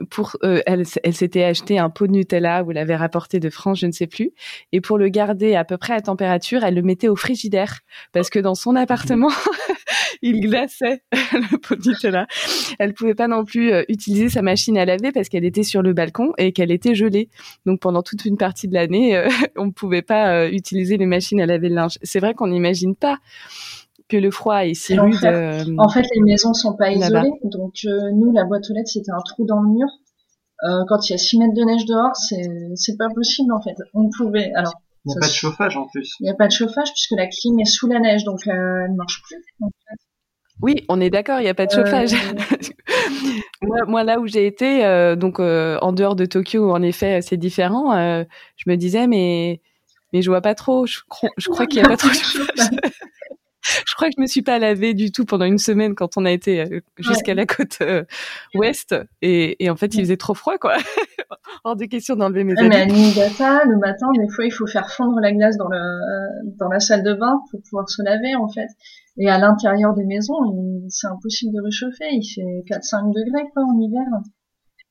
pour 0.08 0.36
elle, 0.42 0.84
elle 1.02 1.14
s'était 1.14 1.42
acheté 1.42 1.80
un 1.80 1.90
pot 1.90 2.06
de 2.06 2.12
Nutella 2.12 2.62
ou 2.62 2.70
l'avait 2.70 2.94
rapporté 2.94 3.40
de 3.40 3.50
France, 3.50 3.80
je 3.80 3.86
ne 3.86 3.92
sais 3.92 4.06
plus, 4.06 4.30
et 4.70 4.80
pour 4.80 4.98
le 4.98 5.08
garder 5.08 5.56
à 5.56 5.64
peu 5.64 5.78
près 5.78 5.94
à 5.94 6.00
température, 6.00 6.62
elle 6.62 6.76
le 6.76 6.82
mettait 6.82 7.08
au 7.08 7.16
frigidaire. 7.16 7.80
Parce 8.12 8.30
que 8.30 8.38
dans 8.38 8.54
son 8.54 8.76
appartement, 8.76 9.32
il 10.26 10.40
glaçait 10.40 11.02
le 11.12 11.58
pot 11.58 11.76
de 11.76 11.88
Nutella. 11.88 12.26
Elle 12.78 12.94
pouvait 12.94 13.14
pas 13.14 13.28
non 13.28 13.44
plus 13.44 13.72
euh, 13.72 13.84
utiliser 13.88 14.28
sa 14.28 14.42
machine 14.42 14.76
à 14.76 14.84
laver 14.84 15.12
parce 15.12 15.28
qu'elle 15.28 15.44
était 15.44 15.62
sur 15.62 15.82
le 15.82 15.92
balcon 15.92 16.32
et 16.38 16.52
qu'elle 16.52 16.72
était 16.72 16.94
gelée. 16.94 17.28
Donc 17.64 17.80
pendant 17.80 18.02
toute 18.02 18.24
une 18.24 18.36
partie 18.36 18.68
de 18.68 18.74
l'année, 18.74 19.16
euh, 19.16 19.28
on 19.56 19.66
ne 19.66 19.70
pouvait 19.70 20.02
pas 20.02 20.32
euh, 20.32 20.50
utiliser 20.50 20.96
les 20.96 21.06
machines 21.06 21.40
à 21.40 21.46
laver 21.46 21.68
le 21.68 21.76
linge. 21.76 21.98
C'est 22.02 22.20
vrai 22.20 22.34
qu'on 22.34 22.48
n'imagine 22.48 22.96
pas 22.96 23.18
que 24.08 24.16
le 24.16 24.30
froid 24.30 24.64
est 24.64 24.74
si 24.74 24.98
rude. 24.98 25.16
En 25.78 25.88
fait, 25.88 26.06
les 26.14 26.20
maisons 26.22 26.54
sont 26.54 26.76
pas 26.76 26.90
isolées. 26.90 27.32
Donc 27.44 27.74
nous, 27.84 28.32
la 28.32 28.44
boîte 28.44 28.64
aux 28.70 28.74
lettres, 28.74 28.90
c'était 28.90 29.10
un 29.10 29.22
trou 29.24 29.44
dans 29.46 29.60
le 29.60 29.68
mur. 29.68 29.88
quand 30.88 31.08
il 31.08 31.12
y 31.12 31.14
a 31.14 31.18
6 31.18 31.38
mètres 31.38 31.54
de 31.54 31.64
neige 31.64 31.84
dehors, 31.86 32.14
c'est 32.14 32.48
c'est 32.76 32.96
pas 32.96 33.08
possible 33.12 33.52
en 33.52 33.60
fait. 33.60 33.74
On 33.94 34.08
pouvait 34.16 34.52
alors 34.54 34.74
il 35.06 35.10
n'y 35.10 35.16
a 35.16 35.20
pas 35.20 35.28
de 35.28 35.32
chauffage 35.32 35.76
en 35.76 35.86
plus. 35.86 36.14
Il 36.18 36.24
n'y 36.24 36.30
a 36.30 36.34
pas 36.34 36.48
de 36.48 36.52
chauffage 36.52 36.92
puisque 36.92 37.12
la 37.12 37.28
clim 37.28 37.58
est 37.60 37.64
sous 37.64 37.86
la 37.86 38.00
neige, 38.00 38.24
donc 38.24 38.40
elle 38.46 38.90
ne 38.90 38.96
marche 38.96 39.22
plus. 39.22 39.36
Oui, 40.62 40.84
on 40.88 41.00
est 41.00 41.10
d'accord, 41.10 41.40
il 41.40 41.42
n'y 41.42 41.48
a 41.48 41.54
pas 41.54 41.66
de 41.66 41.72
chauffage. 41.72 42.14
Euh, 42.14 43.66
moi, 43.86 44.04
là 44.04 44.20
où 44.20 44.26
j'ai 44.26 44.46
été, 44.46 44.84
euh, 44.84 45.14
donc 45.14 45.38
euh, 45.38 45.78
en 45.82 45.92
dehors 45.92 46.16
de 46.16 46.24
Tokyo, 46.24 46.70
en 46.70 46.82
effet, 46.82 47.20
c'est 47.20 47.36
différent. 47.36 47.92
je 48.56 48.70
me 48.70 48.76
disais, 48.76 49.06
mais 49.06 49.60
mais 50.12 50.22
je 50.22 50.30
vois 50.30 50.40
pas 50.40 50.54
trop. 50.54 50.86
Je, 50.86 51.00
je 51.36 51.48
crois 51.48 51.66
qu'il 51.66 51.80
n'y 51.80 51.86
a 51.86 51.88
pas 51.88 51.96
trop 51.96 52.08
de 52.08 52.14
chauffage. 52.14 52.70
je 53.86 53.94
crois 53.94 54.08
que 54.08 54.14
je 54.16 54.22
me 54.22 54.26
suis 54.26 54.42
pas 54.42 54.58
lavée 54.58 54.94
du 54.94 55.10
tout 55.10 55.26
pendant 55.26 55.44
une 55.44 55.58
semaine 55.58 55.94
quand 55.94 56.16
on 56.16 56.24
a 56.24 56.30
été 56.30 56.82
jusqu'à 56.96 57.34
la 57.34 57.44
côte 57.44 57.78
ouest 58.54 58.94
et, 59.20 59.62
et, 59.62 59.68
en 59.68 59.76
fait 59.76 59.92
il 59.94 60.00
faisait 60.00 60.16
trop 60.16 60.34
froid 60.34 60.56
quoi. 60.58 60.76
Hors 61.64 61.74
de 61.76 61.84
question 61.86 62.14
d'enlever 62.14 62.44
mes 62.44 62.52
habits. 62.56 62.68
Mais 62.68 62.82
à 62.82 62.86
Niigata, 62.86 63.64
le 63.64 63.76
matin, 63.78 64.06
des 64.16 64.28
fois 64.28 64.46
il 64.46 64.52
faut 64.52 64.68
faire 64.68 64.90
fondre 64.90 65.18
la 65.20 65.32
glace 65.32 65.56
dans 65.58 65.68
le 65.68 66.56
dans 66.56 66.68
la 66.68 66.80
salle 66.80 67.02
de 67.02 67.12
bain 67.12 67.40
pour 67.50 67.60
pouvoir 67.62 67.90
se 67.90 68.02
laver 68.02 68.36
en 68.36 68.48
fait. 68.48 68.68
Et 69.18 69.28
à 69.30 69.38
l'intérieur 69.38 69.94
des 69.94 70.04
maisons, 70.04 70.34
c'est 70.88 71.06
impossible 71.06 71.54
de 71.54 71.62
réchauffer. 71.62 72.08
Il 72.12 72.22
fait 72.22 72.64
4-5 72.66 73.12
degrés 73.12 73.48
quoi 73.52 73.64
en 73.64 73.78
hiver. 73.78 74.06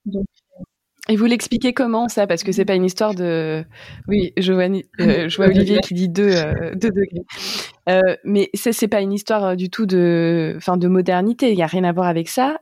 Donc, 0.05 0.25
et 1.07 1.15
vous 1.15 1.25
l'expliquez 1.25 1.73
comment 1.73 2.07
ça? 2.07 2.25
Parce 2.25 2.43
que 2.43 2.51
c'est 2.51 2.65
pas 2.65 2.73
une 2.73 2.85
histoire 2.85 3.13
de. 3.13 3.63
Oui, 4.07 4.33
je 4.37 4.53
vois, 4.53 4.63
euh, 4.63 5.29
je 5.29 5.37
vois 5.37 5.47
Olivier 5.47 5.79
qui 5.79 5.93
dit 5.93 6.09
2 6.09 6.23
euh, 6.23 6.75
degrés. 6.75 7.25
Euh, 7.87 8.15
mais 8.23 8.49
c'est 8.55 8.87
pas 8.87 9.01
une 9.01 9.13
histoire 9.13 9.45
euh, 9.45 9.55
du 9.55 9.69
tout 9.69 9.85
de, 9.85 10.55
enfin, 10.57 10.77
de 10.77 10.87
modernité. 10.87 11.51
Il 11.51 11.59
y 11.59 11.61
a 11.61 11.67
rien 11.67 11.83
à 11.83 11.91
voir 11.91 12.07
avec 12.07 12.27
ça. 12.27 12.57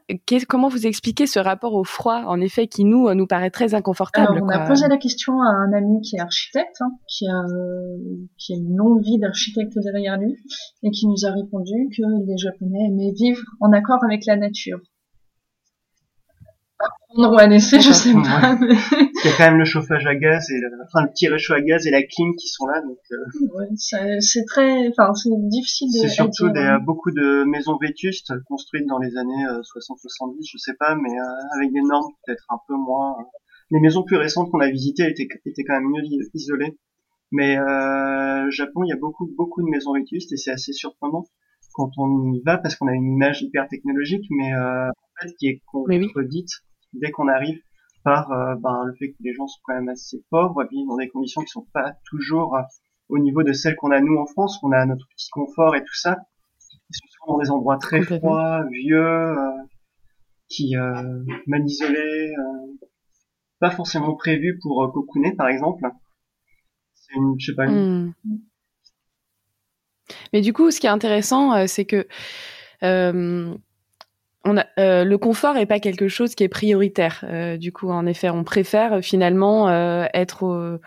comment 0.49 0.67
vous 0.67 0.85
expliquez 0.85 1.25
ce 1.25 1.39
rapport 1.39 1.73
au 1.73 1.85
froid, 1.85 2.23
en 2.27 2.41
effet, 2.41 2.67
qui 2.67 2.83
nous 2.83 3.13
nous 3.13 3.27
paraît 3.27 3.49
très 3.49 3.73
inconfortable 3.73 4.41
On 4.41 4.49
a 4.49 4.67
posé 4.67 4.89
la 4.89 4.97
question 4.97 5.41
à 5.41 5.47
un 5.47 5.71
ami 5.71 6.01
qui 6.01 6.17
est 6.17 6.19
architecte, 6.19 6.81
hein, 6.81 6.91
qui 7.07 7.25
a 7.27 7.43
qui 8.37 8.53
a 8.53 8.57
une 8.57 8.75
longue 8.75 9.01
vie 9.01 9.19
d'architecte 9.19 9.73
derrière 9.81 10.17
lui, 10.17 10.35
et 10.83 10.91
qui 10.91 11.07
nous 11.07 11.25
a 11.25 11.31
répondu 11.31 11.71
que 11.95 12.03
les 12.27 12.37
Japonais 12.37 12.87
aimaient 12.89 13.13
vivre 13.17 13.41
en 13.61 13.71
accord 13.71 14.03
avec 14.03 14.25
la 14.25 14.35
nature 14.35 14.79
prendre 17.13 17.35
ou 17.35 17.39
à 17.39 17.47
laisser, 17.47 17.79
je 17.79 17.91
sais 17.91 18.13
pas. 18.13 18.57
Il 18.61 19.29
y 19.29 19.33
a 19.33 19.37
quand 19.37 19.45
même 19.45 19.57
le 19.57 19.65
chauffage 19.65 20.05
à 20.05 20.15
gaz 20.15 20.49
et 20.49 20.59
le, 20.59 20.69
enfin 20.83 21.05
le 21.05 21.11
petit 21.11 21.27
réchaud 21.27 21.53
à 21.53 21.61
gaz 21.61 21.85
et 21.87 21.91
la 21.91 22.03
clim 22.03 22.35
qui 22.35 22.47
sont 22.47 22.65
là, 22.65 22.81
donc. 22.81 22.97
Euh... 23.11 23.65
c'est 24.19 24.45
très, 24.45 24.89
enfin 24.89 25.13
c'est 25.13 25.29
difficile 25.49 25.87
de. 25.93 26.07
C'est 26.07 26.13
surtout 26.13 26.49
des, 26.49 26.77
beaucoup 26.85 27.11
de 27.11 27.43
maisons 27.45 27.77
vétustes 27.81 28.33
construites 28.47 28.87
dans 28.87 28.99
les 28.99 29.15
années 29.17 29.45
60-70, 29.61 29.63
euh, 29.63 30.35
je 30.51 30.57
sais 30.57 30.75
pas, 30.79 30.95
mais 30.95 31.11
euh, 31.11 31.57
avec 31.57 31.71
des 31.71 31.81
normes 31.81 32.11
peut-être 32.25 32.45
un 32.49 32.57
peu 32.67 32.75
moins. 32.75 33.15
Euh, 33.19 33.23
les 33.71 33.79
maisons 33.79 34.03
plus 34.03 34.17
récentes 34.17 34.51
qu'on 34.51 34.59
a 34.59 34.69
visitées 34.69 35.09
étaient, 35.09 35.27
étaient 35.45 35.63
quand 35.63 35.73
même 35.73 35.89
mieux 35.89 36.03
isolées. 36.33 36.77
Mais 37.31 37.57
euh, 37.57 38.51
Japon, 38.51 38.83
il 38.83 38.89
y 38.89 38.93
a 38.93 38.97
beaucoup 38.97 39.27
beaucoup 39.35 39.63
de 39.63 39.67
maisons 39.67 39.93
vétustes 39.93 40.31
et 40.33 40.37
c'est 40.37 40.51
assez 40.51 40.71
surprenant 40.71 41.25
quand 41.73 41.89
on 41.97 42.31
y 42.31 42.41
va 42.45 42.59
parce 42.59 42.75
qu'on 42.75 42.87
a 42.87 42.93
une 42.93 43.13
image 43.13 43.41
hyper 43.41 43.67
technologique, 43.67 44.25
mais 44.29 44.53
euh, 44.53 44.89
en 44.89 45.21
fait 45.21 45.33
qui 45.39 45.47
est 45.47 45.61
contredite 45.65 46.51
dès 46.93 47.11
qu'on 47.11 47.27
arrive 47.27 47.59
par 48.03 48.31
euh, 48.31 48.55
ben, 48.55 48.83
le 48.85 48.93
fait 48.95 49.09
que 49.09 49.17
les 49.21 49.33
gens 49.33 49.47
sont 49.47 49.59
quand 49.63 49.75
même 49.75 49.89
assez 49.89 50.23
pauvres, 50.29 50.63
vivent 50.69 50.87
dans 50.87 50.97
des 50.97 51.09
conditions 51.09 51.41
qui 51.41 51.49
sont 51.49 51.67
pas 51.73 51.93
toujours 52.05 52.55
euh, 52.55 52.61
au 53.09 53.17
niveau 53.17 53.43
de 53.43 53.53
celles 53.53 53.75
qu'on 53.75 53.91
a 53.91 53.99
nous 54.01 54.17
en 54.17 54.25
France, 54.25 54.59
on 54.63 54.71
a 54.71 54.85
notre 54.85 55.07
petit 55.09 55.29
confort 55.29 55.75
et 55.75 55.83
tout 55.83 55.95
ça. 55.95 56.17
Ils 56.89 56.95
sont 56.95 57.07
souvent 57.07 57.37
dans 57.37 57.43
des 57.43 57.49
endroits 57.49 57.77
très 57.77 58.01
froids, 58.01 58.63
vieux, 58.71 58.97
euh, 58.97 59.51
qui 60.49 60.75
mal 61.47 61.65
isolés, 61.65 62.33
pas 63.59 63.71
forcément 63.71 64.15
prévus 64.15 64.59
pour 64.61 64.91
cocooner 64.93 65.33
par 65.35 65.47
exemple. 65.47 65.83
C'est 66.93 67.15
une, 67.15 67.35
je 67.39 67.47
sais 67.47 67.55
pas. 67.55 67.65
Une... 67.65 68.13
Hmm. 68.23 68.37
Mais 70.31 70.41
du 70.41 70.53
coup, 70.53 70.69
ce 70.69 70.79
qui 70.79 70.87
est 70.87 70.91
intéressant, 70.91 71.65
c'est 71.67 71.85
que 71.85 72.07
on 74.45 74.57
a, 74.57 74.65
le 74.77 75.15
confort 75.17 75.57
est 75.57 75.65
pas 75.65 75.79
quelque 75.79 76.07
chose 76.07 76.35
qui 76.35 76.43
est 76.43 76.49
prioritaire. 76.49 77.25
du 77.59 77.71
coup, 77.71 77.89
en 77.89 78.05
effet, 78.05 78.29
on 78.29 78.43
préfère 78.43 79.01
finalement 79.01 79.69
être 80.13 80.43
au, 80.43 80.79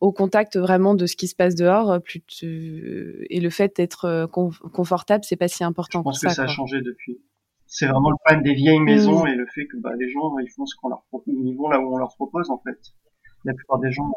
au 0.00 0.12
contact 0.12 0.56
vraiment 0.56 0.94
de 0.94 1.06
ce 1.06 1.14
qui 1.14 1.28
se 1.28 1.36
passe 1.36 1.54
dehors. 1.54 1.92
Euh, 1.92 3.26
et 3.30 3.40
le 3.40 3.50
fait 3.50 3.76
d'être 3.76 4.06
euh, 4.06 4.26
confortable, 4.26 5.24
c'est 5.24 5.36
pas 5.36 5.48
si 5.48 5.62
important. 5.62 6.00
Je 6.00 6.04
pense 6.04 6.20
que 6.20 6.30
ça, 6.30 6.42
a 6.42 6.46
changé 6.46 6.80
depuis. 6.80 7.20
C'est 7.66 7.86
vraiment 7.86 8.10
le 8.10 8.16
problème 8.24 8.42
des 8.42 8.54
vieilles 8.54 8.80
maisons 8.80 9.24
mm. 9.24 9.28
et 9.28 9.34
le 9.36 9.46
fait 9.54 9.66
que 9.66 9.76
bah, 9.76 9.92
les 9.98 10.10
gens 10.10 10.36
ils 10.38 10.50
font 10.50 10.66
ce 10.66 10.74
qu'on 10.80 10.88
leur 10.88 11.04
ils 11.26 11.54
vont 11.56 11.68
là 11.68 11.78
où 11.78 11.94
on 11.94 11.98
leur 11.98 12.14
propose 12.16 12.50
en 12.50 12.58
fait. 12.58 12.78
La 13.44 13.54
plupart 13.54 13.78
des 13.78 13.92
gens. 13.92 14.10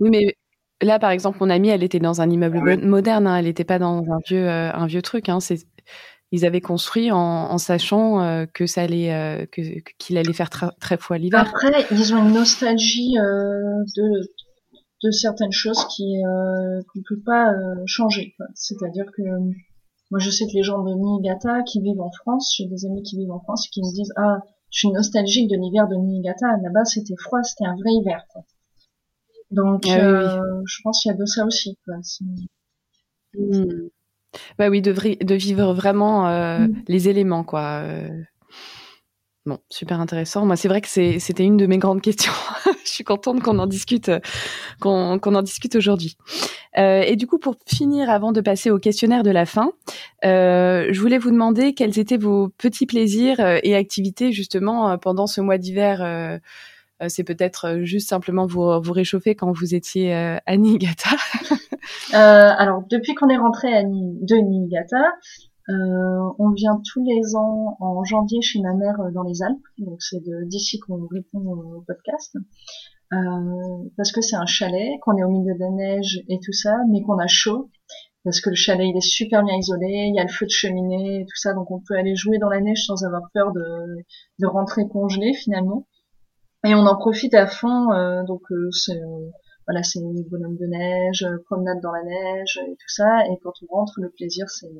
Oui, 0.00 0.10
mais 0.10 0.36
là 0.82 0.98
par 0.98 1.10
exemple, 1.10 1.38
mon 1.40 1.50
amie, 1.50 1.68
elle 1.68 1.82
était 1.82 2.00
dans 2.00 2.20
un 2.20 2.28
immeuble 2.28 2.60
ah 2.66 2.76
moderne. 2.76 3.26
Hein, 3.26 3.38
elle 3.38 3.46
n'était 3.46 3.64
pas 3.64 3.78
dans 3.78 4.02
un 4.10 4.18
vieux 4.26 4.46
euh, 4.46 4.72
un 4.72 4.86
vieux 4.86 5.02
truc. 5.02 5.28
Hein, 5.28 5.40
c'est 5.40 5.66
ils 6.32 6.44
avaient 6.44 6.60
construit 6.60 7.10
en, 7.12 7.18
en 7.18 7.58
sachant 7.58 8.46
que 8.52 8.66
ça 8.66 8.82
allait 8.82 9.48
que 9.52 9.60
qu'il 9.98 10.18
allait 10.18 10.32
faire 10.32 10.50
très, 10.50 10.66
très 10.80 10.96
froid 10.96 11.18
l'hiver. 11.18 11.40
Après, 11.40 11.86
ils 11.90 12.14
ont 12.14 12.26
une 12.26 12.34
nostalgie 12.34 13.14
de 13.14 14.28
de 15.02 15.10
certaines 15.10 15.52
choses 15.52 15.86
qui 15.94 16.24
euh, 16.24 16.80
qu'on 16.92 17.00
peut 17.08 17.20
pas 17.24 17.52
euh, 17.52 17.74
changer. 17.86 18.34
C'est-à-dire 18.54 19.06
que 19.16 19.22
moi 20.10 20.20
je 20.20 20.30
sais 20.30 20.46
que 20.46 20.52
les 20.54 20.62
gens 20.62 20.82
de 20.82 20.94
Niigata 20.94 21.62
qui 21.62 21.80
vivent 21.80 22.00
en 22.00 22.10
France, 22.10 22.54
j'ai 22.56 22.66
des 22.66 22.86
amis 22.86 23.02
qui 23.02 23.16
vivent 23.16 23.32
en 23.32 23.40
France 23.40 23.68
qui 23.68 23.80
me 23.80 23.92
disent 23.94 24.12
ah 24.16 24.38
je 24.70 24.78
suis 24.80 24.90
nostalgique 24.90 25.50
de 25.50 25.56
l'hiver 25.56 25.88
de 25.88 25.96
Niigata. 25.96 26.46
Là-bas 26.62 26.84
c'était 26.84 27.16
froid, 27.18 27.42
c'était 27.42 27.66
un 27.66 27.74
vrai 27.76 27.90
hiver. 27.92 28.24
Quoi. 28.32 28.42
Donc 29.50 29.84
ah 29.86 29.98
euh, 29.98 30.62
je 30.66 30.82
pense 30.82 31.02
qu'il 31.02 31.10
y 31.10 31.14
a 31.14 31.16
de 31.16 31.26
ça 31.26 31.44
aussi. 31.44 31.76
Quoi. 31.84 31.96
Bah 34.58 34.68
oui, 34.68 34.82
de, 34.82 34.92
de 34.92 35.34
vivre 35.34 35.72
vraiment 35.74 36.28
euh, 36.28 36.58
mm. 36.58 36.82
les 36.88 37.08
éléments 37.08 37.44
quoi. 37.44 37.80
Euh. 37.82 38.08
Bon, 39.46 39.60
super 39.70 40.00
intéressant. 40.00 40.44
Moi, 40.44 40.56
c'est 40.56 40.66
vrai 40.66 40.80
que 40.80 40.88
c'était 40.88 41.44
une 41.44 41.56
de 41.56 41.66
mes 41.66 41.78
grandes 41.78 42.02
questions. 42.02 42.32
je 42.84 42.90
suis 42.90 43.04
contente 43.04 43.40
qu'on 43.42 43.60
en 43.60 43.66
discute, 43.66 44.10
qu'on 44.80 45.20
en 45.20 45.42
discute 45.42 45.76
aujourd'hui. 45.76 46.16
Euh, 46.78 47.02
et 47.02 47.14
du 47.14 47.28
coup, 47.28 47.38
pour 47.38 47.54
finir, 47.66 48.10
avant 48.10 48.32
de 48.32 48.40
passer 48.40 48.70
au 48.70 48.78
questionnaire 48.78 49.22
de 49.22 49.30
la 49.30 49.46
fin, 49.46 49.70
euh, 50.24 50.88
je 50.90 51.00
voulais 51.00 51.18
vous 51.18 51.30
demander 51.30 51.74
quels 51.74 51.98
étaient 51.98 52.16
vos 52.16 52.48
petits 52.58 52.86
plaisirs 52.86 53.38
euh, 53.38 53.58
et 53.62 53.76
activités 53.76 54.32
justement 54.32 54.98
pendant 54.98 55.28
ce 55.28 55.40
mois 55.40 55.58
d'hiver. 55.58 56.40
C'est 57.08 57.24
peut-être 57.24 57.80
juste 57.82 58.08
simplement 58.08 58.46
vous, 58.46 58.80
vous 58.80 58.92
réchauffer 58.92 59.34
quand 59.34 59.52
vous 59.52 59.74
étiez 59.74 60.14
à 60.14 60.56
Niigata. 60.56 61.10
alors, 62.12 62.82
depuis 62.90 63.14
qu'on 63.14 63.28
est 63.28 63.36
rentré 63.36 63.74
à 63.74 63.82
de 63.82 64.36
Niigata, 64.36 65.04
euh, 65.68 66.30
on 66.38 66.50
vient 66.50 66.80
tous 66.92 67.04
les 67.04 67.34
ans 67.34 67.76
en 67.80 68.04
janvier 68.04 68.40
chez 68.40 68.60
ma 68.60 68.72
mère 68.72 69.00
euh, 69.00 69.10
dans 69.10 69.24
les 69.24 69.42
Alpes, 69.42 69.66
donc 69.78 70.00
c'est 70.00 70.22
d'ici 70.44 70.78
qu'on 70.78 71.06
répond 71.08 71.40
au 71.40 71.84
podcast. 71.86 72.36
Euh, 73.12 73.16
parce 73.96 74.12
que 74.12 74.20
c'est 74.20 74.36
un 74.36 74.46
chalet, 74.46 74.98
qu'on 75.00 75.16
est 75.16 75.24
au 75.24 75.30
milieu 75.30 75.54
de 75.54 75.60
la 75.60 75.70
neige 75.70 76.22
et 76.28 76.38
tout 76.38 76.52
ça, 76.52 76.76
mais 76.90 77.02
qu'on 77.02 77.18
a 77.18 77.26
chaud, 77.26 77.68
parce 78.22 78.40
que 78.40 78.50
le 78.50 78.56
chalet 78.56 78.86
il 78.88 78.96
est 78.96 79.00
super 79.00 79.42
bien 79.44 79.56
isolé, 79.56 80.06
il 80.08 80.14
y 80.14 80.20
a 80.20 80.24
le 80.24 80.28
feu 80.28 80.46
de 80.46 80.50
cheminée 80.50 81.20
et 81.20 81.24
tout 81.24 81.36
ça, 81.36 81.52
donc 81.52 81.70
on 81.70 81.80
peut 81.80 81.96
aller 81.96 82.14
jouer 82.14 82.38
dans 82.38 82.48
la 82.48 82.60
neige 82.60 82.84
sans 82.84 83.04
avoir 83.04 83.22
peur 83.34 83.52
de, 83.52 84.04
de 84.38 84.46
rentrer 84.46 84.86
congelé 84.88 85.34
finalement. 85.34 85.86
Et 86.64 86.74
on 86.74 86.86
en 86.86 86.96
profite 86.96 87.34
à 87.34 87.46
fond, 87.46 87.88
donc 88.26 88.42
c'est 88.72 89.00
voilà, 89.66 89.82
c'est 89.82 90.00
bonhomme 90.30 90.56
de 90.56 90.66
neige, 90.66 91.26
promenade 91.46 91.80
dans 91.80 91.92
la 91.92 92.02
neige 92.04 92.60
et 92.66 92.72
tout 92.72 92.88
ça, 92.88 93.26
et 93.26 93.38
quand 93.42 93.52
on 93.62 93.74
rentre, 93.74 93.94
le 94.00 94.10
plaisir 94.10 94.48
c'est 94.48 94.70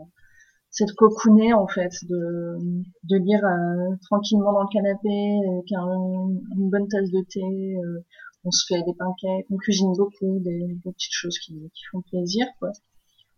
c'est 0.76 0.84
de 0.84 0.92
cocooner 0.92 1.54
en 1.54 1.66
fait, 1.66 1.92
de, 2.02 2.58
de 3.04 3.16
lire 3.16 3.42
euh, 3.44 3.96
tranquillement 4.02 4.52
dans 4.52 4.62
le 4.62 4.68
canapé 4.68 5.08
avec 5.48 5.70
une 5.70 6.68
bonne 6.70 6.86
tasse 6.88 7.10
de 7.10 7.22
thé. 7.22 7.40
Euh, 7.40 8.04
on 8.44 8.50
se 8.50 8.66
fait 8.68 8.82
des 8.82 8.92
pancakes, 8.92 9.46
on 9.50 9.56
cuisine 9.56 9.94
beaucoup, 9.96 10.38
des, 10.40 10.76
petites 10.84 11.12
choses 11.12 11.38
qui, 11.38 11.54
qui, 11.74 11.82
font 11.90 12.02
plaisir 12.02 12.46
quoi. 12.58 12.72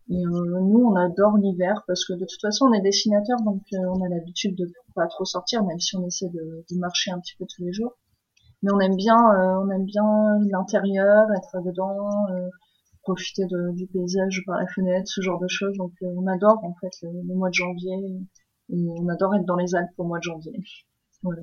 Et 0.09 0.17
euh, 0.17 0.59
nous, 0.61 0.83
on 0.85 0.95
adore 0.95 1.37
l'hiver 1.37 1.81
parce 1.87 2.03
que 2.03 2.13
de 2.13 2.25
toute 2.25 2.41
façon, 2.41 2.65
on 2.65 2.73
est 2.73 2.81
dessinateur, 2.81 3.37
donc 3.45 3.61
on 3.71 4.03
a 4.03 4.09
l'habitude 4.09 4.55
de 4.55 4.69
pas 4.93 5.07
trop 5.07 5.23
sortir, 5.23 5.63
même 5.63 5.79
si 5.79 5.95
on 5.95 6.05
essaie 6.05 6.29
de, 6.29 6.65
de, 6.69 6.77
marcher 6.77 7.11
un 7.11 7.19
petit 7.19 7.35
peu 7.37 7.45
tous 7.45 7.63
les 7.63 7.71
jours. 7.71 7.95
Mais 8.61 8.71
on 8.73 8.79
aime 8.79 8.95
bien, 8.95 9.15
on 9.15 9.69
aime 9.69 9.85
bien 9.85 10.03
l'intérieur, 10.49 11.27
être 11.35 11.63
dedans, 11.63 12.27
profiter 13.09 13.45
de, 13.45 13.75
du 13.75 13.87
paysage 13.87 14.43
par 14.45 14.59
la 14.59 14.67
fenêtre, 14.67 15.07
ce 15.07 15.21
genre 15.21 15.39
de 15.39 15.47
choses. 15.47 15.75
Donc 15.77 15.91
euh, 16.03 16.13
on 16.17 16.27
adore 16.27 16.63
en 16.63 16.75
fait 16.79 16.91
le, 17.03 17.35
mois 17.35 17.49
de 17.49 17.53
janvier 17.53 17.95
et 18.69 18.87
on 18.99 19.07
adore 19.09 19.35
être 19.35 19.45
dans 19.45 19.55
les 19.55 19.75
Alpes 19.75 19.89
au 19.97 20.03
mois 20.03 20.19
de 20.19 20.23
janvier. 20.23 20.53
Voilà. 21.23 21.41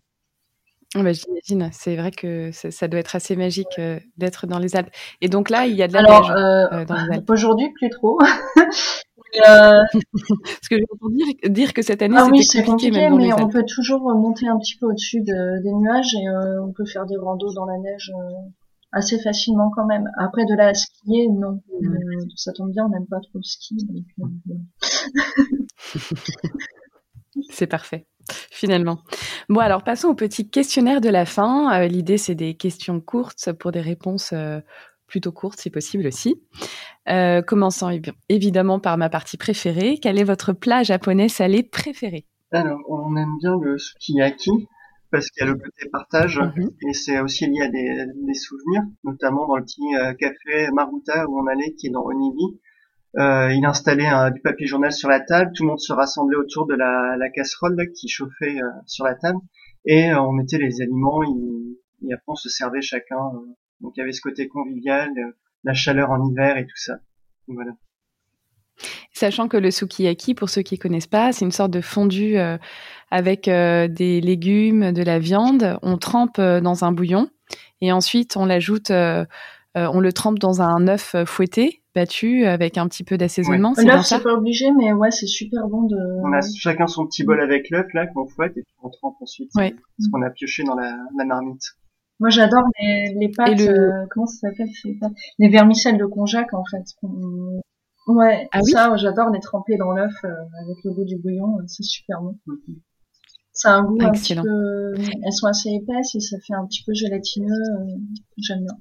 Ah 0.94 1.02
bah, 1.02 1.12
J'imagine, 1.12 1.70
c'est 1.72 1.96
vrai 1.96 2.10
que 2.10 2.50
ça 2.52 2.88
doit 2.88 3.00
être 3.00 3.16
assez 3.16 3.36
magique 3.36 3.78
euh, 3.78 3.98
d'être 4.16 4.46
dans 4.46 4.58
les 4.58 4.76
Alpes. 4.76 4.90
Et 5.20 5.28
donc 5.28 5.50
là, 5.50 5.66
il 5.66 5.74
y 5.74 5.82
a 5.82 5.88
de 5.88 5.92
la 5.92 6.02
neige 6.02 6.30
euh, 6.30 6.84
dans 6.84 6.94
les 6.94 7.12
Alpes. 7.16 7.30
Aujourd'hui, 7.30 7.70
plus 7.72 7.90
trop. 7.90 8.18
Parce 9.44 10.68
que 10.70 10.76
j'ai 10.76 10.84
entendu 10.92 11.16
dire, 11.16 11.50
dire, 11.50 11.72
que 11.74 11.82
cette 11.82 12.02
année, 12.02 12.16
ah 12.18 12.28
oui, 12.30 12.44
c'est 12.44 12.64
compliqué, 12.64 12.90
mais 12.90 13.32
on 13.32 13.48
peut 13.48 13.64
toujours 13.64 14.02
monter 14.14 14.48
un 14.48 14.58
petit 14.58 14.76
peu 14.76 14.86
au-dessus 14.86 15.20
de, 15.20 15.62
des 15.62 15.72
nuages 15.72 16.14
et 16.14 16.28
on 16.62 16.72
peut 16.72 16.86
faire 16.86 17.06
des 17.06 17.16
randos 17.16 17.52
dans 17.54 17.66
la 17.66 17.78
neige 17.78 18.12
assez 18.96 19.18
facilement 19.20 19.70
quand 19.74 19.86
même. 19.86 20.10
Après 20.18 20.44
de 20.44 20.56
la 20.56 20.74
skier, 20.74 21.28
non. 21.28 21.62
Euh, 21.82 21.88
ça 22.34 22.52
tombe 22.52 22.72
bien, 22.72 22.86
on 22.86 22.88
n'aime 22.88 23.06
pas 23.06 23.20
trop 23.20 23.38
le 23.38 23.42
ski. 23.42 23.76
Euh, 24.20 24.24
c'est 27.50 27.66
parfait, 27.66 28.06
finalement. 28.50 28.98
Bon, 29.48 29.60
alors 29.60 29.84
passons 29.84 30.08
au 30.08 30.14
petit 30.14 30.48
questionnaire 30.48 31.00
de 31.00 31.10
la 31.10 31.26
fin. 31.26 31.80
Euh, 31.80 31.86
l'idée, 31.86 32.18
c'est 32.18 32.34
des 32.34 32.54
questions 32.54 33.00
courtes 33.00 33.52
pour 33.52 33.70
des 33.72 33.82
réponses 33.82 34.32
plutôt 35.06 35.32
courtes, 35.32 35.60
si 35.60 35.70
possible 35.70 36.06
aussi. 36.06 36.42
commençant 37.46 37.90
évidemment 38.28 38.80
par 38.80 38.98
ma 38.98 39.08
partie 39.08 39.36
préférée. 39.36 39.98
Quel 40.00 40.18
est 40.18 40.24
votre 40.24 40.52
plat 40.52 40.82
japonais 40.82 41.28
salé 41.28 41.62
préféré? 41.62 42.26
Alors, 42.52 42.80
on 42.88 43.16
aime 43.16 43.36
bien 43.40 43.58
le 43.60 43.76
sukiyaki 43.78 44.68
parce 45.10 45.30
qu'il 45.30 45.44
y 45.44 45.48
a 45.48 45.52
le 45.52 45.58
côté 45.58 45.88
partage 45.90 46.38
mhm. 46.38 46.70
et 46.88 46.92
c'est 46.92 47.20
aussi 47.20 47.46
lié 47.46 47.62
à 47.62 47.68
des, 47.68 48.06
des, 48.26 48.34
souvenirs, 48.34 48.82
notamment 49.04 49.46
dans 49.46 49.56
le 49.56 49.62
petit 49.62 49.94
euh, 49.96 50.14
café 50.14 50.68
Maruta 50.72 51.26
où 51.28 51.40
on 51.40 51.46
allait, 51.46 51.74
qui 51.74 51.88
est 51.88 51.90
dans 51.90 52.04
Onibi. 52.04 52.60
Euh, 53.18 53.52
il 53.52 53.64
installait 53.64 54.06
un, 54.06 54.30
du 54.30 54.40
papier 54.42 54.66
journal 54.66 54.92
sur 54.92 55.08
la 55.08 55.20
table, 55.20 55.52
tout 55.54 55.62
le 55.62 55.70
monde 55.70 55.80
se 55.80 55.92
rassemblait 55.92 56.36
autour 56.36 56.66
de 56.66 56.74
la, 56.74 57.16
la 57.16 57.30
casserole 57.30 57.76
qui 57.94 58.08
chauffait 58.08 58.60
euh, 58.60 58.68
sur 58.84 59.04
la 59.04 59.14
table 59.14 59.38
et 59.86 60.10
euh, 60.10 60.20
on 60.20 60.32
mettait 60.32 60.58
les 60.58 60.82
aliments 60.82 61.22
et, 61.22 62.12
après 62.12 62.24
on 62.26 62.34
se 62.34 62.50
servait 62.50 62.82
chacun. 62.82 63.16
Donc 63.80 63.92
il 63.96 64.00
y 64.00 64.02
avait 64.02 64.12
ce 64.12 64.20
côté 64.20 64.48
convivial, 64.48 65.10
la 65.64 65.74
chaleur 65.74 66.10
en 66.10 66.28
hiver 66.28 66.56
et 66.56 66.66
tout 66.66 66.76
ça. 66.76 66.94
voilà. 67.48 67.72
Sachant 69.12 69.48
que 69.48 69.56
le 69.56 69.70
sukiyaki, 69.70 70.34
pour 70.34 70.50
ceux 70.50 70.62
qui 70.62 70.78
connaissent 70.78 71.06
pas, 71.06 71.32
c'est 71.32 71.44
une 71.44 71.52
sorte 71.52 71.70
de 71.70 71.80
fondu 71.80 72.36
euh, 72.36 72.58
avec 73.10 73.48
euh, 73.48 73.88
des 73.88 74.20
légumes, 74.20 74.92
de 74.92 75.02
la 75.02 75.18
viande. 75.18 75.78
On 75.82 75.96
trempe 75.96 76.38
euh, 76.38 76.60
dans 76.60 76.84
un 76.84 76.92
bouillon 76.92 77.30
et 77.80 77.92
ensuite 77.92 78.36
on 78.36 78.44
l'ajoute, 78.44 78.90
on 78.90 80.00
le 80.00 80.12
trempe 80.12 80.38
dans 80.38 80.62
un 80.62 80.88
œuf 80.88 81.14
fouetté, 81.26 81.82
battu 81.94 82.44
avec 82.44 82.76
un 82.78 82.88
petit 82.88 83.04
peu 83.04 83.16
d'assaisonnement. 83.16 83.74
Ouais. 83.76 83.84
L'œuf, 83.84 84.04
c'est 84.04 84.22
pas 84.22 84.32
obligé, 84.32 84.66
mais 84.72 84.92
ouais, 84.92 85.10
c'est 85.10 85.26
super 85.26 85.66
bon 85.68 85.82
de. 85.82 85.96
On 86.22 86.32
a 86.32 86.40
chacun 86.58 86.86
son 86.86 87.06
petit 87.06 87.24
bol 87.24 87.40
avec 87.40 87.70
l'œuf 87.70 87.86
là 87.94 88.06
qu'on 88.06 88.26
fouette 88.26 88.56
et 88.56 88.62
puis 88.62 88.74
on 88.82 88.90
trempe 88.90 89.16
ensuite 89.20 89.50
ce 89.52 90.10
qu'on 90.10 90.22
a 90.22 90.30
pioché 90.30 90.64
dans 90.64 90.74
la, 90.74 90.96
la 91.16 91.24
marmite. 91.24 91.76
Moi, 92.18 92.30
j'adore 92.30 92.62
les, 92.80 93.14
les 93.18 93.28
pâtes. 93.28 93.60
comment 94.10 94.26
ça 94.26 94.48
s'appelle 94.48 94.68
Les 95.38 95.48
vermicelles 95.48 95.98
de 95.98 96.06
konjac 96.06 96.52
en 96.54 96.64
fait. 96.64 96.84
Ouais, 98.06 98.48
ah 98.52 98.62
ça, 98.62 98.96
j'adore 98.96 99.30
les 99.30 99.40
tremper 99.40 99.76
dans 99.76 99.90
l'œuf 99.90 100.14
euh, 100.24 100.28
avec 100.62 100.76
le 100.84 100.92
goût 100.92 101.04
du 101.04 101.16
bouillon, 101.16 101.58
euh, 101.58 101.64
c'est 101.66 101.82
super 101.82 102.20
bon. 102.22 102.38
Ça 103.52 103.72
a 103.72 103.78
un 103.78 103.82
goût 103.82 103.98
un 104.00 104.12
petit 104.12 104.36
peu, 104.36 104.94
elles 104.96 105.32
sont 105.32 105.48
assez 105.48 105.70
épaisses 105.70 106.14
et 106.14 106.20
ça 106.20 106.36
fait 106.46 106.54
un 106.54 106.64
petit 106.66 106.84
peu 106.84 106.94
gélatineux, 106.94 107.50
euh, 107.50 107.96
j'aime 108.38 108.60
bien. 108.60 108.76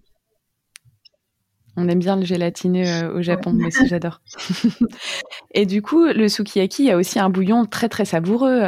On 1.78 1.90
aime 1.90 2.00
bien 2.00 2.16
le 2.16 2.24
gélatineux 2.24 3.12
au 3.14 3.22
Japon, 3.22 3.52
mais 3.52 3.66
aussi 3.66 3.88
j'adore. 3.88 4.22
et 5.54 5.66
du 5.66 5.82
coup, 5.82 6.06
le 6.06 6.30
sukiyaki, 6.30 6.84
il 6.84 6.86
y 6.86 6.92
a 6.92 6.96
aussi 6.96 7.20
un 7.20 7.30
bouillon 7.30 7.66
très 7.66 7.90
très 7.90 8.06
savoureux. 8.06 8.60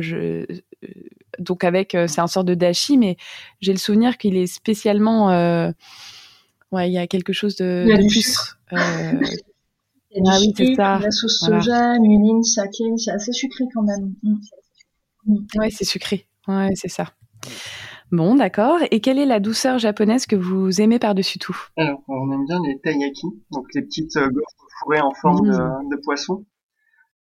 je... 0.00 0.46
Donc 1.38 1.64
avec, 1.64 1.96
c'est 2.06 2.20
un 2.20 2.26
sort 2.26 2.44
de 2.44 2.54
dashi, 2.54 2.98
mais 2.98 3.16
j'ai 3.60 3.72
le 3.72 3.78
souvenir 3.78 4.18
qu'il 4.18 4.36
est 4.36 4.46
spécialement, 4.46 5.28
ouais, 6.72 6.88
il 6.88 6.92
y 6.92 6.98
a 6.98 7.06
quelque 7.06 7.32
chose 7.32 7.56
de, 7.56 7.86
de 7.86 8.08
plus. 8.08 8.56
ah 8.72 10.38
oui, 10.40 10.52
c'est 10.56 10.74
ça. 10.74 10.98
La 10.98 11.10
sauce 11.10 11.40
soja, 11.40 11.98
muline, 11.98 12.42
saké, 12.42 12.84
c'est 12.96 13.12
assez 13.12 13.32
sucré 13.32 13.64
quand 13.74 13.82
même. 13.82 14.14
Mm. 14.22 14.34
Mm. 15.26 15.46
Ouais, 15.56 15.70
c'est 15.70 15.84
sucré. 15.84 16.26
Ouais, 16.48 16.70
c'est 16.74 16.88
ça. 16.88 17.12
Bon, 18.12 18.36
d'accord. 18.36 18.78
Et 18.90 19.00
quelle 19.00 19.18
est 19.18 19.26
la 19.26 19.40
douceur 19.40 19.78
japonaise 19.78 20.26
que 20.26 20.36
vous 20.36 20.80
aimez 20.80 20.98
par-dessus 20.98 21.38
tout? 21.38 21.56
Alors, 21.76 22.02
on 22.08 22.30
aime 22.32 22.46
bien 22.46 22.60
les 22.64 22.78
taiyaki, 22.78 23.26
donc 23.50 23.66
les 23.74 23.82
petites 23.82 24.16
euh, 24.16 24.30
fourrées 24.78 25.00
en 25.00 25.12
forme 25.12 25.48
mmh. 25.48 25.88
de, 25.90 25.96
poisson. 26.04 26.46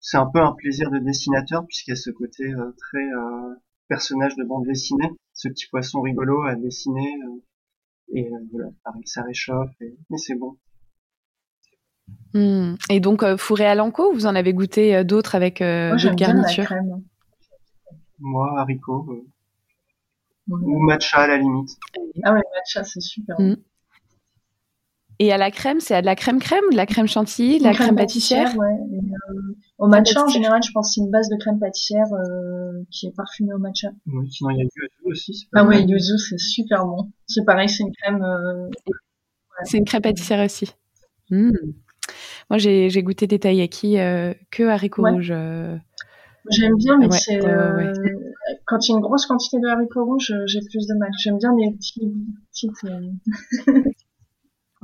C'est 0.01 0.19
un 0.19 0.27
peu 0.27 0.41
un 0.41 0.53
plaisir 0.53 0.91
de 0.91 0.99
dessinateur 0.99 1.65
puisqu'il 1.67 1.91
y 1.91 1.95
a 1.95 1.97
ce 1.97 2.11
côté 2.11 2.45
euh, 2.45 2.75
très 2.77 2.99
euh, 2.99 3.55
personnage 3.89 4.37
de 4.37 4.45
bande 4.45 4.65
dessinée, 4.67 5.11
ce 5.33 5.49
petit 5.49 5.67
poisson 5.69 6.01
rigolo 6.01 6.43
à 6.45 6.55
dessiner. 6.55 7.15
Euh, 7.25 7.43
et 8.13 8.31
voilà, 8.53 8.71
ça 9.05 9.23
réchauffe, 9.23 9.71
et, 9.81 9.97
mais 10.11 10.19
c'est 10.19 10.35
bon. 10.35 10.57
Mmh. 12.35 12.75
Et 12.91 13.01
donc, 13.01 13.25
fourré 13.37 13.65
à 13.67 13.75
l'anko, 13.75 14.13
vous 14.13 14.27
en 14.27 14.35
avez 14.35 14.53
goûté 14.53 15.05
d'autres 15.05 15.35
avec 15.35 15.61
d'autres 15.61 16.15
garnitures? 16.15 16.73
Moi, 18.19 18.61
haricot 18.61 19.25
ou 20.49 20.79
matcha 20.81 21.19
à 21.19 21.27
la 21.27 21.39
limite. 21.39 21.71
Ah 22.23 22.35
ouais, 22.35 22.43
matcha, 22.55 22.85
c'est 22.85 23.01
super. 23.01 23.41
Mm. 23.41 23.57
Et 25.25 25.33
à 25.33 25.39
la 25.39 25.51
crème, 25.51 25.81
c'est 25.81 25.95
à 25.95 26.03
de 26.03 26.07
la 26.07 26.17
crème 26.17 26.39
crème 26.39 26.65
ou 26.69 26.73
de 26.73 26.77
la 26.77 26.85
crème 26.85 27.07
chantilly, 27.07 27.59
de 27.59 27.65
la 27.65 27.73
crème, 27.73 27.97
pâtissière, 27.97 28.55
ouais. 28.59 28.67
Euh, 28.67 29.57
au 29.79 29.87
matcha, 29.89 30.23
en 30.23 30.29
général, 30.29 30.63
je 30.63 30.71
pense 30.71 30.91
que 30.91 30.95
c'est 30.95 31.01
une 31.01 31.11
base 31.11 31.31
de 31.31 31.37
crème 31.39 31.59
pâtissière 31.59 32.05
euh, 32.13 32.83
qui 32.91 33.07
est 33.07 33.17
parfumée 33.17 33.55
au 33.55 33.59
matcha. 33.59 33.89
Oui, 34.07 34.31
sinon 34.31 34.51
il 34.51 34.59
y 34.59 34.61
a 34.61 34.65
yuzu 34.65 34.91
aussi. 35.07 35.49
Ah 35.55 35.65
ouais, 35.65 35.83
yuzu, 35.83 36.19
c'est 36.19 36.39
super 36.39 36.85
bon. 36.85 37.11
C'est 37.27 37.43
pareil, 37.47 37.71
c'est 37.71 37.85
une 37.85 37.93
crème. 37.93 38.23
Euh... 38.23 38.69
C'est 39.63 39.79
une 39.79 39.87
crème 39.87 40.03
pâtissière 40.03 40.45
aussi. 40.45 40.71
Mm. 41.31 41.53
Moi, 42.51 42.59
j'ai 42.59 43.03
goûté 43.03 43.27
des 43.27 43.39
taiyaki 43.39 43.99
euh, 43.99 44.35
que 44.51 44.65
haricots 44.65 45.09
rouges. 45.09 45.33
Euh. 45.35 45.79
J'aime 46.51 46.77
bien, 46.77 46.99
mais 46.99 47.11
c'est 47.11 47.41
quand 48.67 48.87
il 48.87 48.91
y 48.91 48.95
a 48.95 48.97
une 48.97 49.03
grosse 49.03 49.25
quantité 49.25 49.59
de 49.59 49.69
haricots 49.69 50.05
rouges, 50.05 50.35
j'ai 50.45 50.61
plus 50.61 50.87
de 50.87 50.99
mal. 50.99 51.09
J'aime 51.19 51.39
bien 51.39 51.55
les 51.57 51.73
petites. 51.73 52.85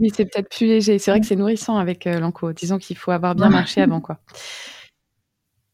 Euh, 0.01 0.05
oui, 0.05 0.11
c'est 0.15 0.25
peut-être 0.25 0.49
plus 0.49 0.67
léger. 0.67 0.99
C'est 0.99 1.11
vrai 1.11 1.21
que 1.21 1.27
c'est 1.27 1.37
nourrissant 1.37 1.77
avec 1.77 2.07
euh, 2.07 2.19
l'anko. 2.19 2.53
Disons 2.53 2.79
qu'il 2.79 2.97
faut 2.97 3.11
avoir 3.11 3.35
bien 3.35 3.49
marché 3.49 3.81
avant, 3.83 4.01
quoi. 4.01 4.19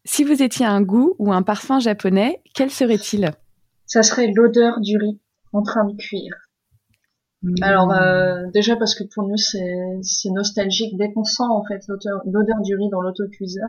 Si 0.04 0.22
vous 0.22 0.42
étiez 0.42 0.66
un 0.66 0.82
goût 0.82 1.14
ou 1.18 1.32
un 1.32 1.42
parfum 1.42 1.80
japonais, 1.80 2.40
quel 2.54 2.70
serait-il? 2.70 3.32
Ça 3.86 4.02
serait 4.02 4.30
l'odeur 4.32 4.80
du 4.80 4.96
riz 4.96 5.20
en 5.52 5.62
train 5.62 5.84
de 5.84 5.96
cuire. 5.96 6.34
Mmh. 7.42 7.54
Alors 7.62 7.92
déjà 8.52 8.76
parce 8.76 8.94
que 8.94 9.04
pour 9.12 9.28
nous 9.28 9.36
c'est 9.36 10.30
nostalgique 10.30 10.96
dès 10.96 11.12
qu'on 11.12 11.24
sent 11.24 11.42
en 11.42 11.64
fait 11.64 11.82
l'odeur 11.88 12.60
du 12.62 12.74
riz 12.76 12.88
dans 12.90 13.02
l'autocuiseur 13.02 13.68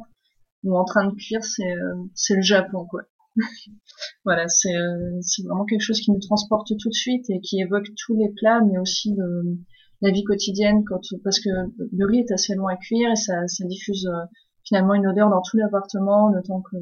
ou 0.64 0.78
en 0.78 0.86
train 0.86 1.06
de 1.06 1.14
cuire 1.16 1.44
c'est 1.44 1.76
c'est 2.14 2.36
le 2.36 2.42
Japon 2.42 2.86
quoi. 2.86 3.02
voilà, 4.26 4.44
euh, 4.44 5.18
c'est 5.22 5.44
vraiment 5.44 5.66
quelque 5.66 5.82
chose 5.82 6.00
qui 6.00 6.12
nous 6.12 6.20
transporte 6.20 6.68
tout 6.78 6.90
de 6.90 6.94
suite 6.94 7.30
et 7.30 7.40
qui 7.42 7.60
évoque 7.60 7.88
tous 7.98 8.16
les 8.16 8.30
plats, 8.36 8.62
mais 8.62 8.78
aussi 8.78 9.16
la 10.02 10.12
vie 10.12 10.24
quotidienne, 10.24 10.84
quand, 10.86 11.02
parce 11.24 11.40
que 11.40 11.50
le 11.50 12.06
riz 12.06 12.20
est 12.20 12.32
assez 12.32 12.56
long 12.56 12.68
à 12.68 12.76
cuire 12.76 13.12
et 13.12 13.16
ça, 13.16 13.48
ça 13.48 13.66
diffuse 13.66 14.08
euh, 14.08 14.26
finalement 14.64 14.94
une 14.94 15.08
odeur 15.08 15.30
dans 15.30 15.42
tout 15.42 15.58
l'appartement 15.58 16.30
le 16.30 16.42
temps 16.44 16.62
que, 16.62 16.78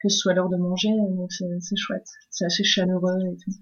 que 0.00 0.08
ce 0.08 0.16
soit 0.16 0.34
l'heure 0.34 0.48
de 0.48 0.56
manger, 0.56 0.90
donc 1.16 1.30
c'est 1.32 1.76
chouette, 1.76 2.06
c'est 2.30 2.44
assez 2.44 2.64
chaleureux 2.64 3.18
et 3.26 3.36
tout. 3.36 3.52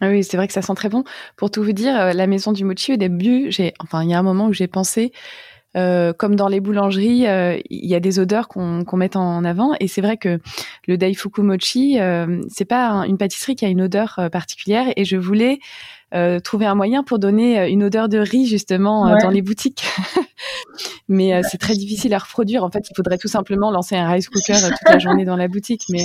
Ah 0.00 0.08
oui, 0.10 0.22
c'est 0.22 0.36
vrai 0.36 0.46
que 0.46 0.52
ça 0.52 0.62
sent 0.62 0.74
très 0.74 0.88
bon. 0.88 1.02
Pour 1.36 1.50
tout 1.50 1.62
vous 1.62 1.72
dire, 1.72 1.98
euh, 1.98 2.12
la 2.12 2.26
maison 2.26 2.52
du 2.52 2.64
mochi, 2.64 2.92
au 2.92 2.96
début, 2.96 3.50
j'ai, 3.50 3.74
enfin, 3.80 4.04
il 4.04 4.10
y 4.10 4.14
a 4.14 4.18
un 4.18 4.22
moment 4.22 4.46
où 4.46 4.52
j'ai 4.52 4.68
pensé 4.68 5.12
euh, 5.76 6.12
comme 6.12 6.34
dans 6.34 6.48
les 6.48 6.60
boulangeries, 6.60 7.26
il 7.68 7.86
y 7.86 7.94
a 7.94 8.00
des 8.00 8.18
odeurs 8.18 8.48
qu'on 8.48 8.96
met 8.96 9.16
en 9.16 9.44
avant. 9.44 9.74
Et 9.80 9.88
c'est 9.88 10.00
vrai 10.00 10.16
que 10.16 10.38
le 10.86 10.96
Daifuku 10.96 11.42
Mochi, 11.42 12.00
euh, 12.00 12.40
c'est 12.48 12.64
pas 12.64 13.04
une 13.06 13.18
pâtisserie 13.18 13.54
qui 13.54 13.64
a 13.64 13.68
une 13.68 13.82
odeur 13.82 14.18
particulière. 14.32 14.86
Et 14.96 15.04
je 15.04 15.16
voulais 15.16 15.58
trouver 16.42 16.66
un 16.66 16.74
moyen 16.74 17.02
pour 17.02 17.18
donner 17.18 17.68
une 17.68 17.84
odeur 17.84 18.08
de 18.08 18.18
riz 18.18 18.46
justement 18.46 19.16
dans 19.20 19.30
les 19.30 19.42
boutiques. 19.42 19.84
mais 21.08 21.42
c'est 21.42 21.58
très 21.58 21.74
difficile 21.74 22.14
à 22.14 22.18
reproduire. 22.18 22.64
En 22.64 22.70
fait, 22.70 22.88
il 22.90 22.94
faudrait 22.94 23.18
tout 23.18 23.28
simplement 23.28 23.70
lancer 23.70 23.96
un 23.96 24.10
rice 24.10 24.28
cooker 24.28 24.54
toute 24.54 24.88
la 24.88 24.98
journée 24.98 25.24
dans 25.24 25.36
la 25.36 25.48
boutique. 25.48 25.84
Mais 25.88 26.04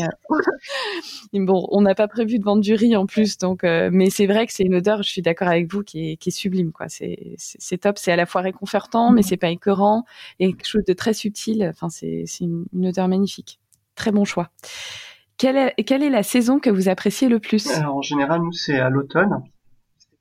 bon, 1.34 1.68
on 1.72 1.82
n'a 1.82 1.96
pas 1.96 2.08
prévu 2.08 2.40
de 2.40 2.44
vendre 2.44 2.62
du 2.62 2.74
riz 2.74 2.96
en 2.96 3.06
plus. 3.06 3.38
Donc, 3.38 3.64
mais 3.64 4.10
c'est 4.10 4.28
vrai 4.28 4.46
que 4.48 4.54
c'est 4.54 4.64
une 4.64 4.76
odeur. 4.76 5.04
Je 5.04 5.10
suis 5.10 5.22
d'accord 5.22 5.48
avec 5.48 5.72
vous 5.72 5.84
qui 5.84 6.12
est, 6.12 6.18
qui 6.18 6.30
est 6.30 6.32
sublime. 6.32 6.72
Quoi, 6.72 6.88
c'est 6.90 7.78
top. 7.78 7.98
C'est 7.98 8.12
à 8.12 8.16
la 8.16 8.26
fois 8.26 8.42
réconfortant, 8.42 9.12
mais 9.12 9.22
c'est 9.22 9.38
pas 9.38 9.50
écœurant 9.50 10.06
et 10.40 10.52
quelque 10.54 10.68
chose 10.68 10.86
de 10.86 10.94
très 10.94 11.14
subtil. 11.14 11.70
Enfin, 11.70 11.90
c'est 11.90 12.26
une, 12.42 12.66
odeur 12.86 13.08
magnifique. 13.08 13.60
Très 13.96 14.12
bon 14.12 14.26
choix. 14.26 14.50
Quelle 15.38 15.58
est, 15.58 15.84
quelle 15.84 16.04
est 16.04 16.10
la 16.10 16.24
saison 16.24 16.60
que 16.60 16.70
vous 16.70 16.90
appréciez 16.90 17.28
le 17.28 17.40
plus? 17.40 17.68
En 17.84 18.02
général, 18.02 18.42
nous, 18.42 18.52
c'est 18.52 18.80
à 18.80 18.90
l'automne. 18.90 19.44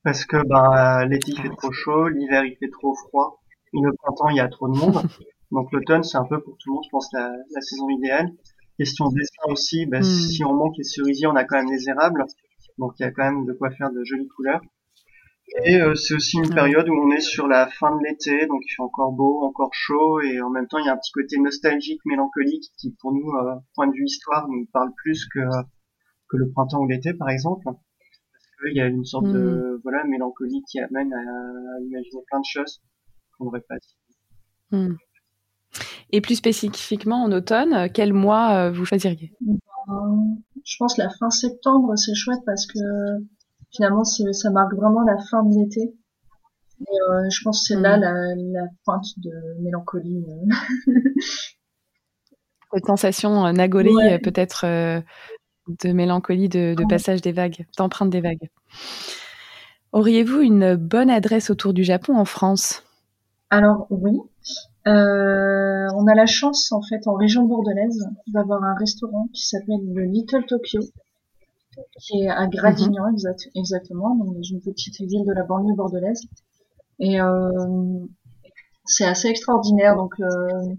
Parce 0.03 0.25
que 0.25 0.37
bah, 0.47 1.05
l'été, 1.05 1.31
il 1.31 1.41
fait 1.41 1.49
trop 1.49 1.71
chaud, 1.71 2.09
l'hiver, 2.09 2.43
il 2.45 2.55
fait 2.57 2.69
trop 2.69 2.93
froid. 2.93 3.41
Et 3.73 3.79
le 3.81 3.93
printemps, 3.93 4.29
il 4.29 4.37
y 4.37 4.41
a 4.41 4.47
trop 4.47 4.67
de 4.67 4.77
monde. 4.77 5.01
Donc 5.51 5.71
l'automne, 5.71 6.03
c'est 6.03 6.17
un 6.17 6.25
peu 6.25 6.41
pour 6.41 6.57
tout 6.57 6.69
le 6.69 6.73
monde, 6.75 6.83
je 6.85 6.89
pense, 6.89 7.09
la, 7.13 7.29
la 7.29 7.61
saison 7.61 7.87
idéale. 7.89 8.31
Question 8.77 9.07
dessin 9.09 9.51
aussi, 9.51 9.85
hmm. 9.85 10.01
si 10.01 10.43
on 10.43 10.53
manque 10.53 10.75
les 10.77 10.83
cerisiers, 10.83 11.27
on 11.27 11.35
a 11.35 11.43
quand 11.43 11.57
même 11.57 11.71
les 11.71 11.87
érables. 11.89 12.25
Donc 12.79 12.93
il 12.99 13.03
y 13.03 13.05
a 13.05 13.11
quand 13.11 13.23
même 13.23 13.45
de 13.45 13.53
quoi 13.53 13.69
faire 13.69 13.91
de 13.91 14.03
jolies 14.03 14.27
couleurs. 14.29 14.61
Et 15.65 15.79
euh, 15.79 15.93
c'est 15.93 16.15
aussi 16.15 16.37
une 16.37 16.49
période 16.49 16.89
où 16.89 16.93
on 16.93 17.11
est 17.11 17.21
sur 17.21 17.47
la 17.47 17.67
fin 17.67 17.95
de 17.95 18.03
l'été, 18.03 18.47
donc 18.47 18.61
il 18.65 18.73
fait 18.75 18.81
encore 18.81 19.11
beau, 19.11 19.43
encore 19.43 19.73
chaud, 19.73 20.21
et 20.21 20.41
en 20.41 20.49
même 20.49 20.67
temps 20.67 20.79
il 20.79 20.85
y 20.85 20.89
a 20.89 20.93
un 20.93 20.97
petit 20.97 21.11
côté 21.11 21.37
nostalgique, 21.37 21.99
mélancolique, 22.05 22.71
qui 22.79 22.95
pour 22.99 23.11
nous, 23.11 23.29
euh, 23.29 23.55
point 23.75 23.87
de 23.87 23.93
vue 23.93 24.05
histoire, 24.05 24.47
nous 24.47 24.65
parle 24.73 24.91
plus 24.95 25.27
que 25.27 25.41
que 26.29 26.37
le 26.37 26.49
printemps 26.49 26.79
ou 26.79 26.87
l'été 26.87 27.13
par 27.13 27.29
exemple, 27.29 27.67
qu'il 28.69 28.77
y 28.77 28.81
a 28.81 28.87
une 28.87 29.05
sorte 29.05 29.25
de 29.25 29.39
hmm. 29.39 29.79
voilà 29.83 30.03
mélancolie 30.05 30.63
qui 30.69 30.79
amène 30.79 31.13
à, 31.13 31.81
imaginer 31.81 32.21
plein 32.27 32.39
de 32.39 32.45
choses 32.45 32.81
qu'on 33.37 33.45
n'aurait 33.45 33.63
pas 33.67 33.77
dit. 33.77 33.97
Hmm. 34.71 34.95
Et 36.11 36.21
plus 36.21 36.35
spécifiquement 36.35 37.23
en 37.23 37.31
automne, 37.31 37.89
quel 37.91 38.13
mois 38.13 38.53
euh, 38.53 38.71
vous 38.71 38.85
choisiriez? 38.85 39.33
Je 40.65 40.75
pense 40.79 40.97
la 40.97 41.09
fin 41.09 41.29
septembre, 41.29 41.95
c'est 41.97 42.13
chouette 42.15 42.41
parce 42.45 42.65
que 42.67 42.79
finalement 43.71 44.03
ça 44.03 44.49
marque 44.51 44.73
vraiment 44.73 45.01
la 45.01 45.17
fin 45.29 45.43
de 45.43 45.55
l'été. 45.55 45.95
Et 46.81 47.01
euh, 47.09 47.29
je 47.29 47.43
pense 47.43 47.61
que 47.61 47.73
c'est 47.73 47.79
là 47.79 47.97
mm. 47.97 48.53
la, 48.53 48.63
pointe 48.83 49.05
de 49.17 49.31
mélancolie. 49.61 50.25
Euh. 50.27 50.91
Cette 52.73 52.85
sensation 52.85 53.45
euh, 53.45 54.17
peut-être 54.23 54.65
de 55.67 55.91
mélancolie, 55.91 56.49
de, 56.49 56.75
passage 56.87 57.21
des 57.21 57.31
vagues, 57.31 57.65
d'empreinte 57.77 58.09
des 58.09 58.21
vagues. 58.21 58.49
Auriez-vous 59.91 60.41
une 60.41 60.75
bonne 60.75 61.09
adresse 61.09 61.49
autour 61.49 61.73
du 61.73 61.83
Japon 61.83 62.17
en 62.17 62.25
France? 62.25 62.83
Alors 63.49 63.87
oui. 63.89 64.19
on 64.85 66.07
a 66.07 66.15
la 66.15 66.25
chance 66.25 66.71
en 66.71 66.81
fait 66.81 67.07
en 67.07 67.13
région 67.13 67.43
bordelaise 67.43 68.07
d'avoir 68.27 68.63
un 68.63 68.75
restaurant 68.75 69.27
qui 69.33 69.45
s'appelle 69.47 69.93
le 69.93 70.03
Little 70.03 70.45
Tokyo 70.45 70.81
qui 71.99 72.23
est 72.23 72.29
à 72.29 72.47
Gradignan 72.47 73.11
mhm. 73.11 73.35
exactement, 73.55 74.15
dans 74.15 74.41
une 74.41 74.61
petite 74.61 74.99
ville 74.99 75.25
de 75.25 75.33
la 75.33 75.43
banlieue 75.43 75.75
bordelaise. 75.75 76.21
Et 76.99 77.19
euh, 77.19 77.99
c'est 78.85 79.05
assez 79.05 79.27
extraordinaire. 79.27 79.95
Donc 79.95 80.13
euh, 80.19 80.75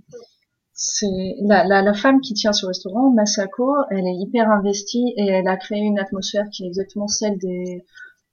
c'est 0.74 1.36
la, 1.40 1.64
la, 1.64 1.82
la, 1.82 1.94
femme 1.94 2.20
qui 2.20 2.34
tient 2.34 2.52
ce 2.52 2.66
restaurant, 2.66 3.10
Masako, 3.12 3.76
elle 3.90 4.06
est 4.06 4.16
hyper 4.16 4.50
investie 4.50 5.14
et 5.16 5.28
elle 5.28 5.46
a 5.46 5.56
créé 5.56 5.78
une 5.78 6.00
atmosphère 6.00 6.48
qui 6.50 6.64
est 6.64 6.66
exactement 6.66 7.06
celle 7.06 7.38
des, 7.38 7.84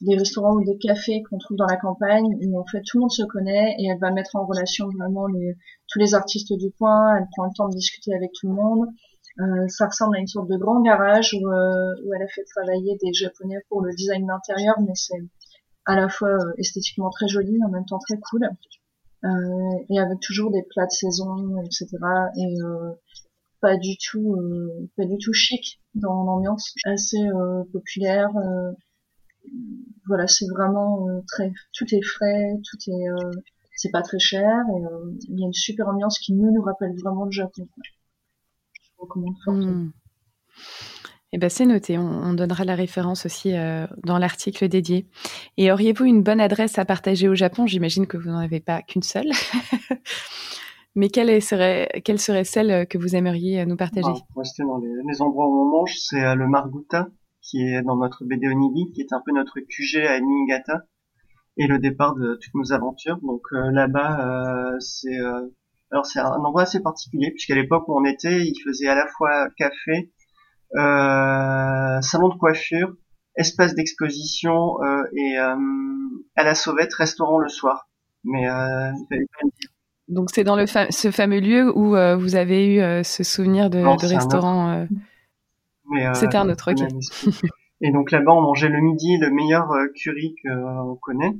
restaurants 0.08 0.56
ou 0.56 0.66
des 0.66 0.80
cafés 0.80 1.22
qu'on 1.30 1.38
trouve 1.38 1.58
dans 1.58 1.68
la 1.68 1.78
campagne 1.78 2.36
où 2.42 2.60
en 2.60 2.66
fait 2.66 2.82
tout 2.82 2.98
le 2.98 3.02
monde 3.02 3.12
se 3.12 3.22
connaît 3.22 3.76
et 3.78 3.86
elle 3.86 4.00
va 4.00 4.10
mettre 4.10 4.36
en 4.36 4.46
relation 4.48 4.90
vraiment 4.90 5.28
les, 5.28 5.56
tous 5.88 6.00
les 6.00 6.16
artistes 6.16 6.52
du 6.54 6.72
coin. 6.72 7.16
Elle 7.16 7.28
prend 7.36 7.46
le 7.46 7.52
temps 7.56 7.70
de 7.70 7.76
discuter 7.76 8.16
avec 8.16 8.32
tout 8.34 8.48
le 8.48 8.56
monde. 8.56 8.88
Euh, 9.40 9.68
ça 9.68 9.86
ressemble 9.86 10.18
à 10.18 10.20
une 10.20 10.28
sorte 10.28 10.50
de 10.50 10.58
grand 10.58 10.82
garage 10.82 11.36
où, 11.36 11.48
euh, 11.48 11.94
où, 12.04 12.14
elle 12.16 12.24
a 12.24 12.28
fait 12.28 12.44
travailler 12.44 12.98
des 13.04 13.14
japonais 13.14 13.60
pour 13.70 13.82
le 13.82 13.94
design 13.94 14.26
d'intérieur, 14.26 14.76
mais 14.82 14.96
c'est 14.96 15.22
à 15.86 15.96
la 15.96 16.10
fois 16.10 16.30
euh, 16.30 16.54
esthétiquement 16.58 17.12
très 17.12 17.28
joli, 17.28 17.58
en 17.64 17.70
même 17.70 17.86
temps 17.86 18.00
très 18.00 18.18
cool, 18.18 18.50
et 19.24 20.00
avec 20.00 20.20
toujours 20.20 20.52
des 20.52 20.64
plats 20.64 20.86
de 20.86 20.92
saison, 20.92 21.62
etc. 21.64 21.88
Et 22.38 22.56
pas 23.60 23.78
du 23.78 23.98
tout, 23.98 24.36
pas 24.98 25.06
du 25.06 25.18
tout 25.18 25.34
chic 25.34 25.80
dans 25.96 26.24
l'ambiance, 26.24 26.74
assez 26.86 27.20
populaire. 27.72 28.30
voilà, 30.08 30.28
c'est 30.28 30.48
vraiment 30.48 31.08
très, 31.28 31.52
tout 31.74 31.86
est 31.94 32.02
frais, 32.02 32.60
tout 32.70 32.92
est, 32.92 33.08
c'est 33.76 33.92
pas 33.92 34.02
très 34.02 34.20
cher, 34.20 34.48
et 34.76 34.82
il 35.30 35.40
y 35.40 35.44
a 35.44 35.48
une 35.48 35.54
super 35.54 35.88
ambiance 35.88 36.20
qui 36.20 36.34
nous 36.34 36.52
nous 36.52 36.62
rappelle 36.62 36.96
vraiment 37.00 37.26
le 37.26 37.32
Japon. 37.32 37.68
Hmm. 39.48 39.90
Eh 41.34 41.38
ben, 41.38 41.50
c'est 41.50 41.66
noté. 41.66 41.98
On, 41.98 42.34
donnera 42.34 42.66
la 42.66 42.76
référence 42.76 43.26
aussi 43.26 43.56
euh, 43.56 43.88
dans 44.04 44.18
l'article 44.18 44.68
dédié. 44.68 45.06
Et 45.58 45.72
auriez-vous 45.72 46.04
une 46.06 46.24
bonne 46.24 46.42
adresse 46.42 46.78
à 46.78 46.84
partager 46.84 47.30
au 47.30 47.36
Japon? 47.36 47.68
J'imagine 47.68 48.06
que 48.06 48.18
vous 48.18 48.30
n'en 48.30 48.40
avez 48.40 48.60
pas 48.60 48.82
qu'une 48.82 49.02
seule. 49.02 49.32
Mais 50.96 51.08
quelle 51.08 51.42
serait, 51.42 52.02
quelle 52.04 52.20
serait 52.20 52.44
celle 52.44 52.86
que 52.88 52.98
vous 52.98 53.16
aimeriez 53.16 53.66
nous 53.66 53.78
partager? 53.78 54.12
Pour 54.34 54.42
rester 54.44 54.64
dans 54.64 54.78
les, 54.78 55.22
endroits 55.22 55.48
où 55.48 55.62
on 55.62 55.80
mange, 55.80 55.96
c'est 55.98 56.22
euh, 56.22 56.36
le 56.36 56.48
Marguta. 56.48 57.08
qui 57.42 57.62
est 57.62 57.82
dans 57.82 57.96
notre 57.96 58.26
BD 58.26 58.50
Onibi, 58.50 58.92
qui 58.92 59.00
est 59.00 59.14
un 59.14 59.22
peu 59.26 59.32
notre 59.32 59.58
QG 59.62 60.06
à 60.06 60.20
Niigata 60.20 60.86
et 61.56 61.68
le 61.68 61.80
départ 61.80 62.16
de 62.16 62.38
toutes 62.42 62.56
nos 62.56 62.74
aventures. 62.74 63.20
Donc 63.22 63.42
là-bas, 63.52 64.76
c'est 64.80 65.18
alors 65.92 66.06
c'est 66.06 66.20
un 66.20 66.32
endroit 66.32 66.64
assez 66.64 66.82
particulier 66.82 67.32
puisqu'à 67.32 67.56
l'époque 67.56 67.88
où 67.88 68.00
on 68.00 68.06
était, 68.06 68.46
il 68.46 68.56
faisait 68.64 68.88
à 68.88 68.96
la 68.96 69.06
fois 69.08 69.50
café, 69.58 70.10
salon 70.74 72.30
de 72.30 72.38
coiffure, 72.38 72.96
espace 73.36 73.76
d'exposition 73.76 74.82
euh, 74.84 75.04
et 75.16 75.40
euh, 75.40 75.56
à 76.36 76.44
la 76.44 76.56
sauvette 76.56 76.94
restaurant 76.94 77.40
le 77.40 77.50
soir. 77.50 77.90
Mais 78.24 78.48
euh, 78.50 78.92
donc 80.08 80.30
c'est 80.34 80.44
dans 80.44 80.56
le 80.56 80.66
ce 80.68 81.12
fameux 81.12 81.40
lieu 81.40 81.72
où 81.76 81.96
vous 82.20 82.36
avez 82.36 82.76
eu 82.76 83.04
ce 83.04 83.24
souvenir 83.24 83.70
de, 83.70 83.80
de 83.80 84.08
restaurant. 84.08 84.88
C'était 86.14 86.38
un 86.38 86.50
autre. 86.50 86.70
et 87.82 87.92
donc 87.92 88.12
là-bas, 88.12 88.32
on 88.32 88.42
mangeait 88.42 88.70
le 88.70 88.80
midi 88.80 89.18
le 89.18 89.32
meilleur 89.32 89.70
curry 89.96 90.36
qu'on 90.44 90.96
connaît. 91.02 91.36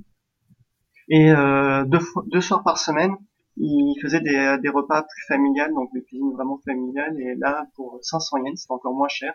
Et 1.10 1.32
deux, 1.32 2.00
deux 2.28 2.42
soirs 2.42 2.64
par 2.64 2.78
semaine, 2.80 3.16
il 3.66 4.00
faisait 4.02 4.22
des, 4.22 4.58
des 4.62 4.70
repas 4.70 5.04
plus 5.04 5.26
familiales, 5.28 5.74
donc 5.74 5.92
des 5.94 6.04
cuisines 6.04 6.34
vraiment 6.34 6.60
familiales. 6.66 7.20
Et 7.20 7.36
là, 7.36 7.68
pour 7.76 8.00
500 8.02 8.38
yens, 8.46 8.64
c'est 8.66 8.72
encore 8.72 8.94
moins 8.94 9.08
cher 9.08 9.34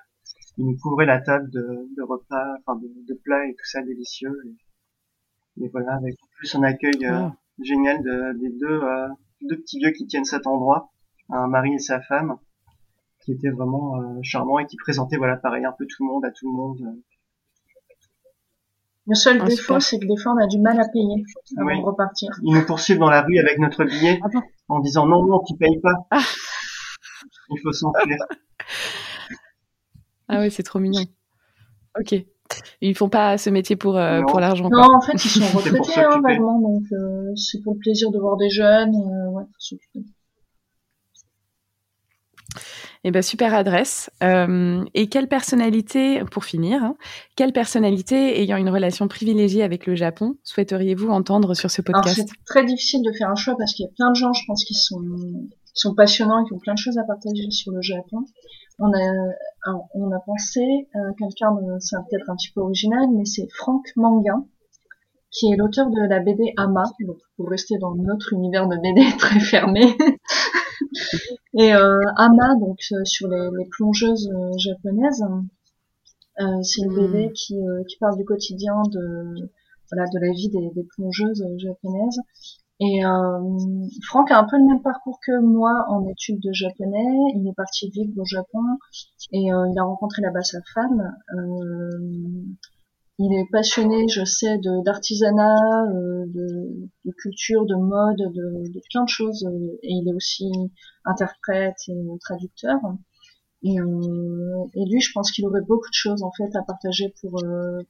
il 0.58 0.66
nous 0.66 0.76
couvrait 0.76 1.06
la 1.06 1.20
table 1.20 1.50
de, 1.50 1.88
de 1.96 2.02
repas, 2.02 2.54
enfin 2.60 2.78
de, 2.78 2.88
de, 3.06 3.14
plats 3.22 3.46
et 3.46 3.54
tout 3.54 3.64
ça 3.64 3.82
délicieux. 3.82 4.42
Et, 5.60 5.68
voilà, 5.68 5.94
avec 5.94 6.14
en 6.22 6.26
plus 6.36 6.54
un 6.54 6.62
accueil 6.62 7.04
euh, 7.04 7.12
ah. 7.12 7.36
génial 7.62 8.02
de, 8.02 8.38
des 8.38 8.50
deux, 8.50 8.82
euh, 8.82 9.08
deux 9.42 9.56
petits 9.56 9.78
vieux 9.78 9.90
qui 9.90 10.06
tiennent 10.06 10.24
cet 10.24 10.46
endroit, 10.46 10.90
un 11.30 11.46
mari 11.46 11.74
et 11.74 11.78
sa 11.78 12.00
femme, 12.00 12.38
qui 13.20 13.32
étaient 13.32 13.50
vraiment 13.50 14.00
euh, 14.00 14.18
charmants 14.22 14.58
et 14.58 14.66
qui 14.66 14.76
présentaient 14.76 15.16
voilà 15.16 15.36
pareil 15.36 15.64
un 15.64 15.72
peu 15.72 15.86
tout 15.86 16.04
le 16.04 16.12
monde 16.12 16.24
à 16.24 16.30
tout 16.30 16.50
le 16.50 16.56
monde. 16.56 17.02
Le 19.08 19.14
seul 19.14 19.38
ah, 19.40 19.44
défaut, 19.44 19.78
c'est 19.78 19.98
que 19.98 20.06
des 20.06 20.20
fois, 20.20 20.32
on 20.32 20.42
a 20.42 20.46
du 20.48 20.58
mal 20.58 20.80
à 20.80 20.88
payer 20.88 21.22
avant 21.56 21.80
de 21.80 21.86
repartir. 21.86 22.30
Ils 22.42 22.54
nous 22.54 22.66
poursuivent 22.66 22.98
dans 22.98 23.10
la 23.10 23.22
rue 23.22 23.38
avec 23.38 23.58
notre 23.58 23.84
billet 23.84 24.18
ah 24.22 24.40
en 24.68 24.80
disant 24.80 25.06
non, 25.06 25.24
non, 25.24 25.42
tu 25.46 25.54
payes 25.56 25.80
pas. 25.80 25.94
Il 27.50 27.60
faut 27.62 27.72
s'enfuir. 27.72 28.18
Ah 30.28 30.40
ouais, 30.40 30.50
c'est 30.50 30.64
trop 30.64 30.80
mignon. 30.80 31.04
Ok. 31.98 32.14
Ils 32.80 32.96
font 32.96 33.08
pas 33.08 33.38
ce 33.38 33.50
métier 33.50 33.76
pour, 33.76 33.96
euh, 33.96 34.22
pour 34.22 34.40
l'argent. 34.40 34.68
Non, 34.68 34.96
en 34.96 35.00
fait, 35.00 35.12
ils 35.12 35.28
sont 35.28 35.40
retraités 35.56 36.00
hein, 36.00 36.20
vaguement, 36.22 36.60
donc 36.60 36.82
euh, 36.92 37.32
c'est 37.36 37.62
pour 37.62 37.74
le 37.74 37.78
plaisir 37.78 38.10
de 38.10 38.18
voir 38.18 38.36
des 38.36 38.50
jeunes. 38.50 38.94
Euh, 38.94 39.30
ouais, 39.30 39.44
Eh 43.04 43.10
ben, 43.10 43.22
super 43.22 43.54
adresse. 43.54 44.10
Euh, 44.22 44.84
et 44.94 45.08
quelle 45.08 45.28
personnalité, 45.28 46.22
pour 46.30 46.44
finir, 46.44 46.82
hein, 46.82 46.96
quelle 47.36 47.52
personnalité 47.52 48.40
ayant 48.42 48.56
une 48.56 48.70
relation 48.70 49.08
privilégiée 49.08 49.62
avec 49.62 49.86
le 49.86 49.94
Japon 49.94 50.36
souhaiteriez-vous 50.44 51.08
entendre 51.08 51.54
sur 51.54 51.70
ce 51.70 51.82
podcast? 51.82 52.16
C'est 52.16 52.44
très 52.46 52.64
difficile 52.64 53.02
de 53.02 53.12
faire 53.12 53.30
un 53.30 53.36
choix 53.36 53.54
parce 53.56 53.74
qu'il 53.74 53.84
y 53.84 53.88
a 53.88 53.92
plein 53.96 54.10
de 54.10 54.16
gens, 54.16 54.32
je 54.32 54.42
pense, 54.46 54.64
qui 54.64 54.74
sont, 54.74 55.00
qui 55.00 55.80
sont 55.80 55.94
passionnants 55.94 56.44
et 56.44 56.48
qui 56.48 56.54
ont 56.54 56.58
plein 56.58 56.74
de 56.74 56.78
choses 56.78 56.98
à 56.98 57.04
partager 57.04 57.50
sur 57.50 57.72
le 57.72 57.82
Japon 57.82 58.24
on 58.78 58.92
a, 58.92 59.72
on 59.94 60.12
a 60.12 60.20
pensé 60.20 60.60
à 60.94 61.12
quelqu'un 61.18 61.54
de, 61.54 61.78
c'est 61.80 61.96
peut-être 62.10 62.28
un 62.28 62.36
petit 62.36 62.52
peu 62.54 62.60
original, 62.60 63.06
mais 63.14 63.24
c'est 63.24 63.48
Franck 63.50 63.86
Manguin, 63.96 64.46
qui 65.30 65.52
est 65.52 65.56
l'auteur 65.56 65.88
de 65.90 66.08
la 66.08 66.20
BD 66.20 66.52
Ama, 66.56 66.84
donc 67.00 67.18
pour 67.36 67.48
rester 67.48 67.78
dans 67.78 67.94
notre 67.94 68.32
univers 68.32 68.68
de 68.68 68.76
BD 68.76 69.04
très 69.18 69.40
fermé. 69.40 69.96
Et 71.54 71.74
euh, 71.74 72.00
Ama, 72.16 72.54
donc 72.56 72.78
euh, 72.92 73.04
sur 73.04 73.28
les, 73.28 73.66
plongeuses 73.70 74.28
euh, 74.28 74.58
japonaises, 74.58 75.24
euh, 76.40 76.62
c'est 76.62 76.82
une 76.82 76.94
BD 76.94 77.28
hmm. 77.28 77.32
qui, 77.32 77.54
qui 77.88 77.96
parle 77.98 78.16
du 78.16 78.24
quotidien 78.24 78.82
de 78.90 79.50
voilà 79.90 80.08
de 80.12 80.18
la 80.18 80.32
vie 80.32 80.48
des, 80.48 80.70
des 80.74 80.84
plongeuses 80.96 81.44
japonaises 81.58 82.20
et 82.78 83.04
euh, 83.04 83.40
Franck 84.06 84.30
a 84.30 84.38
un 84.38 84.44
peu 84.44 84.58
le 84.58 84.66
même 84.66 84.82
parcours 84.82 85.18
que 85.24 85.40
moi 85.40 85.86
en 85.88 86.06
études 86.08 86.40
de 86.40 86.52
japonais. 86.52 87.06
Il 87.34 87.48
est 87.48 87.54
parti 87.54 87.88
vivre 87.90 88.12
au 88.20 88.24
Japon 88.26 88.60
et 89.32 89.50
euh, 89.52 89.66
il 89.72 89.78
a 89.78 89.82
rencontré 89.82 90.20
là-bas 90.20 90.42
sa 90.42 90.58
femme. 90.74 91.16
Euh, 91.34 92.44
il 93.18 93.32
est 93.32 93.48
passionné, 93.50 94.08
je 94.08 94.24
sais, 94.24 94.58
d'artisanat, 94.84 95.84
euh, 95.88 96.26
de, 96.26 96.90
de, 97.04 97.12
culture, 97.12 97.64
de 97.64 97.74
mode, 97.74 98.34
de, 98.34 98.72
de, 98.72 98.80
plein 98.90 99.04
de 99.04 99.08
choses. 99.08 99.46
Et 99.82 99.92
il 99.92 100.08
est 100.08 100.14
aussi 100.14 100.50
interprète 101.04 101.76
et 101.88 101.94
traducteur. 102.20 102.78
Et, 103.62 103.80
euh, 103.80 104.64
et 104.74 104.84
lui, 104.90 105.00
je 105.00 105.12
pense 105.12 105.30
qu'il 105.30 105.46
aurait 105.46 105.62
beaucoup 105.66 105.88
de 105.88 105.94
choses 105.94 106.22
en 106.22 106.30
fait 106.32 106.54
à 106.56 106.62
partager 106.62 107.14
pour 107.20 107.42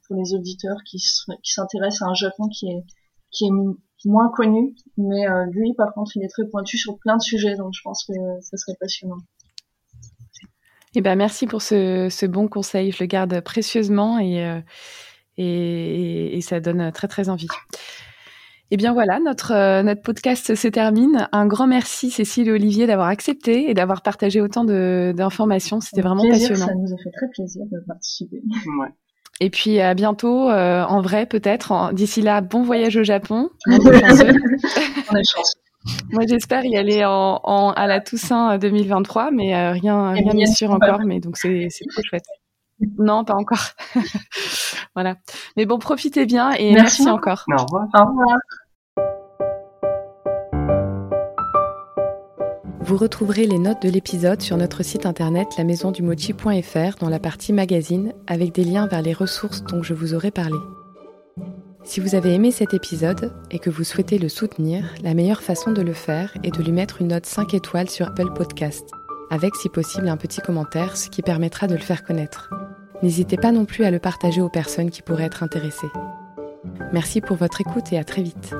pour 0.07 0.16
les 0.16 0.33
auditeurs 0.35 0.79
qui 0.87 0.99
s'intéressent 1.43 2.03
à 2.03 2.11
un 2.11 2.14
Japon 2.14 2.49
qui 2.49 2.68
est 2.68 2.85
qui 3.33 3.47
est 3.47 3.51
moins 4.05 4.31
connu, 4.31 4.74
mais 4.97 5.29
euh, 5.29 5.47
lui, 5.51 5.74
par 5.74 5.93
contre, 5.95 6.16
il 6.16 6.24
est 6.24 6.29
très 6.29 6.47
pointu 6.49 6.79
sur 6.79 6.99
plein 6.99 7.16
de 7.16 7.22
sujets, 7.22 7.57
donc 7.57 7.72
je 7.72 7.81
pense 7.83 8.05
que 8.05 8.12
ça 8.41 8.57
serait 8.57 8.77
passionnant. 8.79 9.18
Eh 10.95 11.03
ben, 11.03 11.14
merci 11.16 11.47
pour 11.47 11.61
ce, 11.61 12.27
bon 12.27 12.49
conseil. 12.49 12.91
Je 12.91 13.03
le 13.03 13.07
garde 13.07 13.41
précieusement 13.41 14.18
euh, 14.18 14.61
et, 15.39 16.37
et, 16.37 16.41
ça 16.41 16.61
donne 16.61 16.91
très, 16.93 17.09
très 17.09 17.28
envie. 17.28 17.49
Eh 18.72 18.76
bien 18.76 18.93
voilà, 18.93 19.20
notre, 19.20 19.53
euh, 19.53 19.82
notre 19.84 20.03
podcast 20.03 20.57
se 20.57 20.68
termine. 20.68 21.28
Un 21.30 21.47
grand 21.47 21.68
merci 21.68 22.11
Cécile 22.11 22.49
et 22.49 22.53
Olivier 22.53 22.89
d'avoir 22.89 23.07
accepté 23.07 23.70
et 23.70 23.74
d'avoir 23.74 24.03
partagé 24.03 24.41
autant 24.41 24.64
d'informations. 24.64 25.80
C'était 25.80 26.03
vraiment 26.03 26.28
passionnant. 26.28 26.66
Ça 26.66 26.74
nous 26.74 26.93
a 26.93 26.97
fait 26.97 27.11
très 27.11 27.28
plaisir 27.32 27.64
de 27.70 27.78
participer. 27.87 28.43
Ouais. 28.80 28.89
Et 29.39 29.51
puis 29.51 29.80
à 29.80 29.95
bientôt, 29.95 30.51
euh, 30.51 30.82
en 30.82 31.01
vrai 31.01 31.26
peut-être. 31.26 31.93
D'ici 31.93 32.22
là, 32.22 32.41
bon 32.41 32.62
voyage 32.62 32.97
au 32.97 33.05
Japon. 33.05 33.51
On 33.66 33.72
est 33.72 34.03
chanceux. 35.30 35.61
Moi, 36.11 36.24
j'espère 36.28 36.64
y 36.64 36.76
aller 36.76 37.05
en, 37.05 37.41
en, 37.45 37.70
à 37.70 37.87
la 37.87 38.01
Toussaint 38.01 38.59
2023, 38.59 39.30
mais 39.30 39.55
euh, 39.55 39.70
rien, 39.70 40.11
rien 40.11 40.32
n'est 40.32 40.47
sûr 40.47 40.72
encore. 40.72 41.01
Mais 41.05 41.20
donc 41.20 41.37
c'est 41.37 41.68
trop 41.68 42.03
chouette. 42.03 42.24
Non, 42.99 43.24
pas 43.24 43.35
encore. 43.35 43.70
voilà. 44.95 45.16
Mais 45.57 45.66
bon, 45.66 45.79
profitez 45.79 46.27
bien 46.27 46.53
et 46.53 46.72
merci, 46.74 47.09
encore. 47.09 47.45
Au 47.51 47.62
revoir. 47.62 47.89
Au 47.95 48.05
revoir. 48.07 48.39
Vous 52.81 52.97
retrouverez 52.97 53.47
les 53.47 53.59
notes 53.59 53.83
de 53.83 53.89
l'épisode 53.89 54.41
sur 54.41 54.57
notre 54.57 54.85
site 54.85 55.07
internet 55.07 55.49
lamaisondumochi.fr 55.59 56.99
dans 57.01 57.09
la 57.09 57.18
partie 57.18 57.53
magazine 57.53 58.12
avec 58.29 58.53
des 58.53 58.62
liens 58.62 58.87
vers 58.87 59.03
les 59.03 59.12
ressources 59.12 59.64
dont 59.64 59.83
je 59.83 59.93
vous 59.93 60.14
aurai 60.14 60.31
parlé. 60.31 60.59
Si 61.83 62.01
vous 62.01 62.14
avez 62.14 62.35
aimé 62.35 62.51
cet 62.51 62.74
épisode 62.74 63.33
et 63.51 63.59
que 63.59 63.70
vous 63.70 63.83
souhaitez 63.83 64.18
le 64.18 64.29
soutenir, 64.29 64.85
la 65.03 65.14
meilleure 65.14 65.43
façon 65.43 65.72
de 65.72 65.83
le 65.83 65.95
faire 65.95 66.37
est 66.45 66.57
de 66.57 66.62
lui 66.62 66.72
mettre 66.72 67.01
une 67.01 67.09
note 67.09 67.27
5 67.27 67.55
étoiles 67.55 67.91
sur 67.91 68.07
Apple 68.07 68.33
Podcast, 68.35 68.91
avec 69.31 69.55
si 69.57 69.68
possible 69.68 70.09
un 70.09 70.16
petit 70.16 70.41
commentaire, 70.41 70.97
ce 70.97 71.09
qui 71.09 71.22
permettra 71.22 71.66
de 71.66 71.74
le 71.74 71.81
faire 71.81 72.05
connaître. 72.05 72.51
N'hésitez 73.03 73.37
pas 73.37 73.53
non 73.53 73.64
plus 73.64 73.85
à 73.85 73.91
le 73.91 73.99
partager 73.99 74.41
aux 74.41 74.49
personnes 74.49 74.91
qui 74.91 75.03
pourraient 75.03 75.24
être 75.24 75.43
intéressées. 75.43 75.91
Merci 76.93 77.20
pour 77.20 77.37
votre 77.37 77.61
écoute 77.61 77.93
et 77.93 77.99
à 77.99 78.05
très 78.05 78.22
vite. 78.22 78.55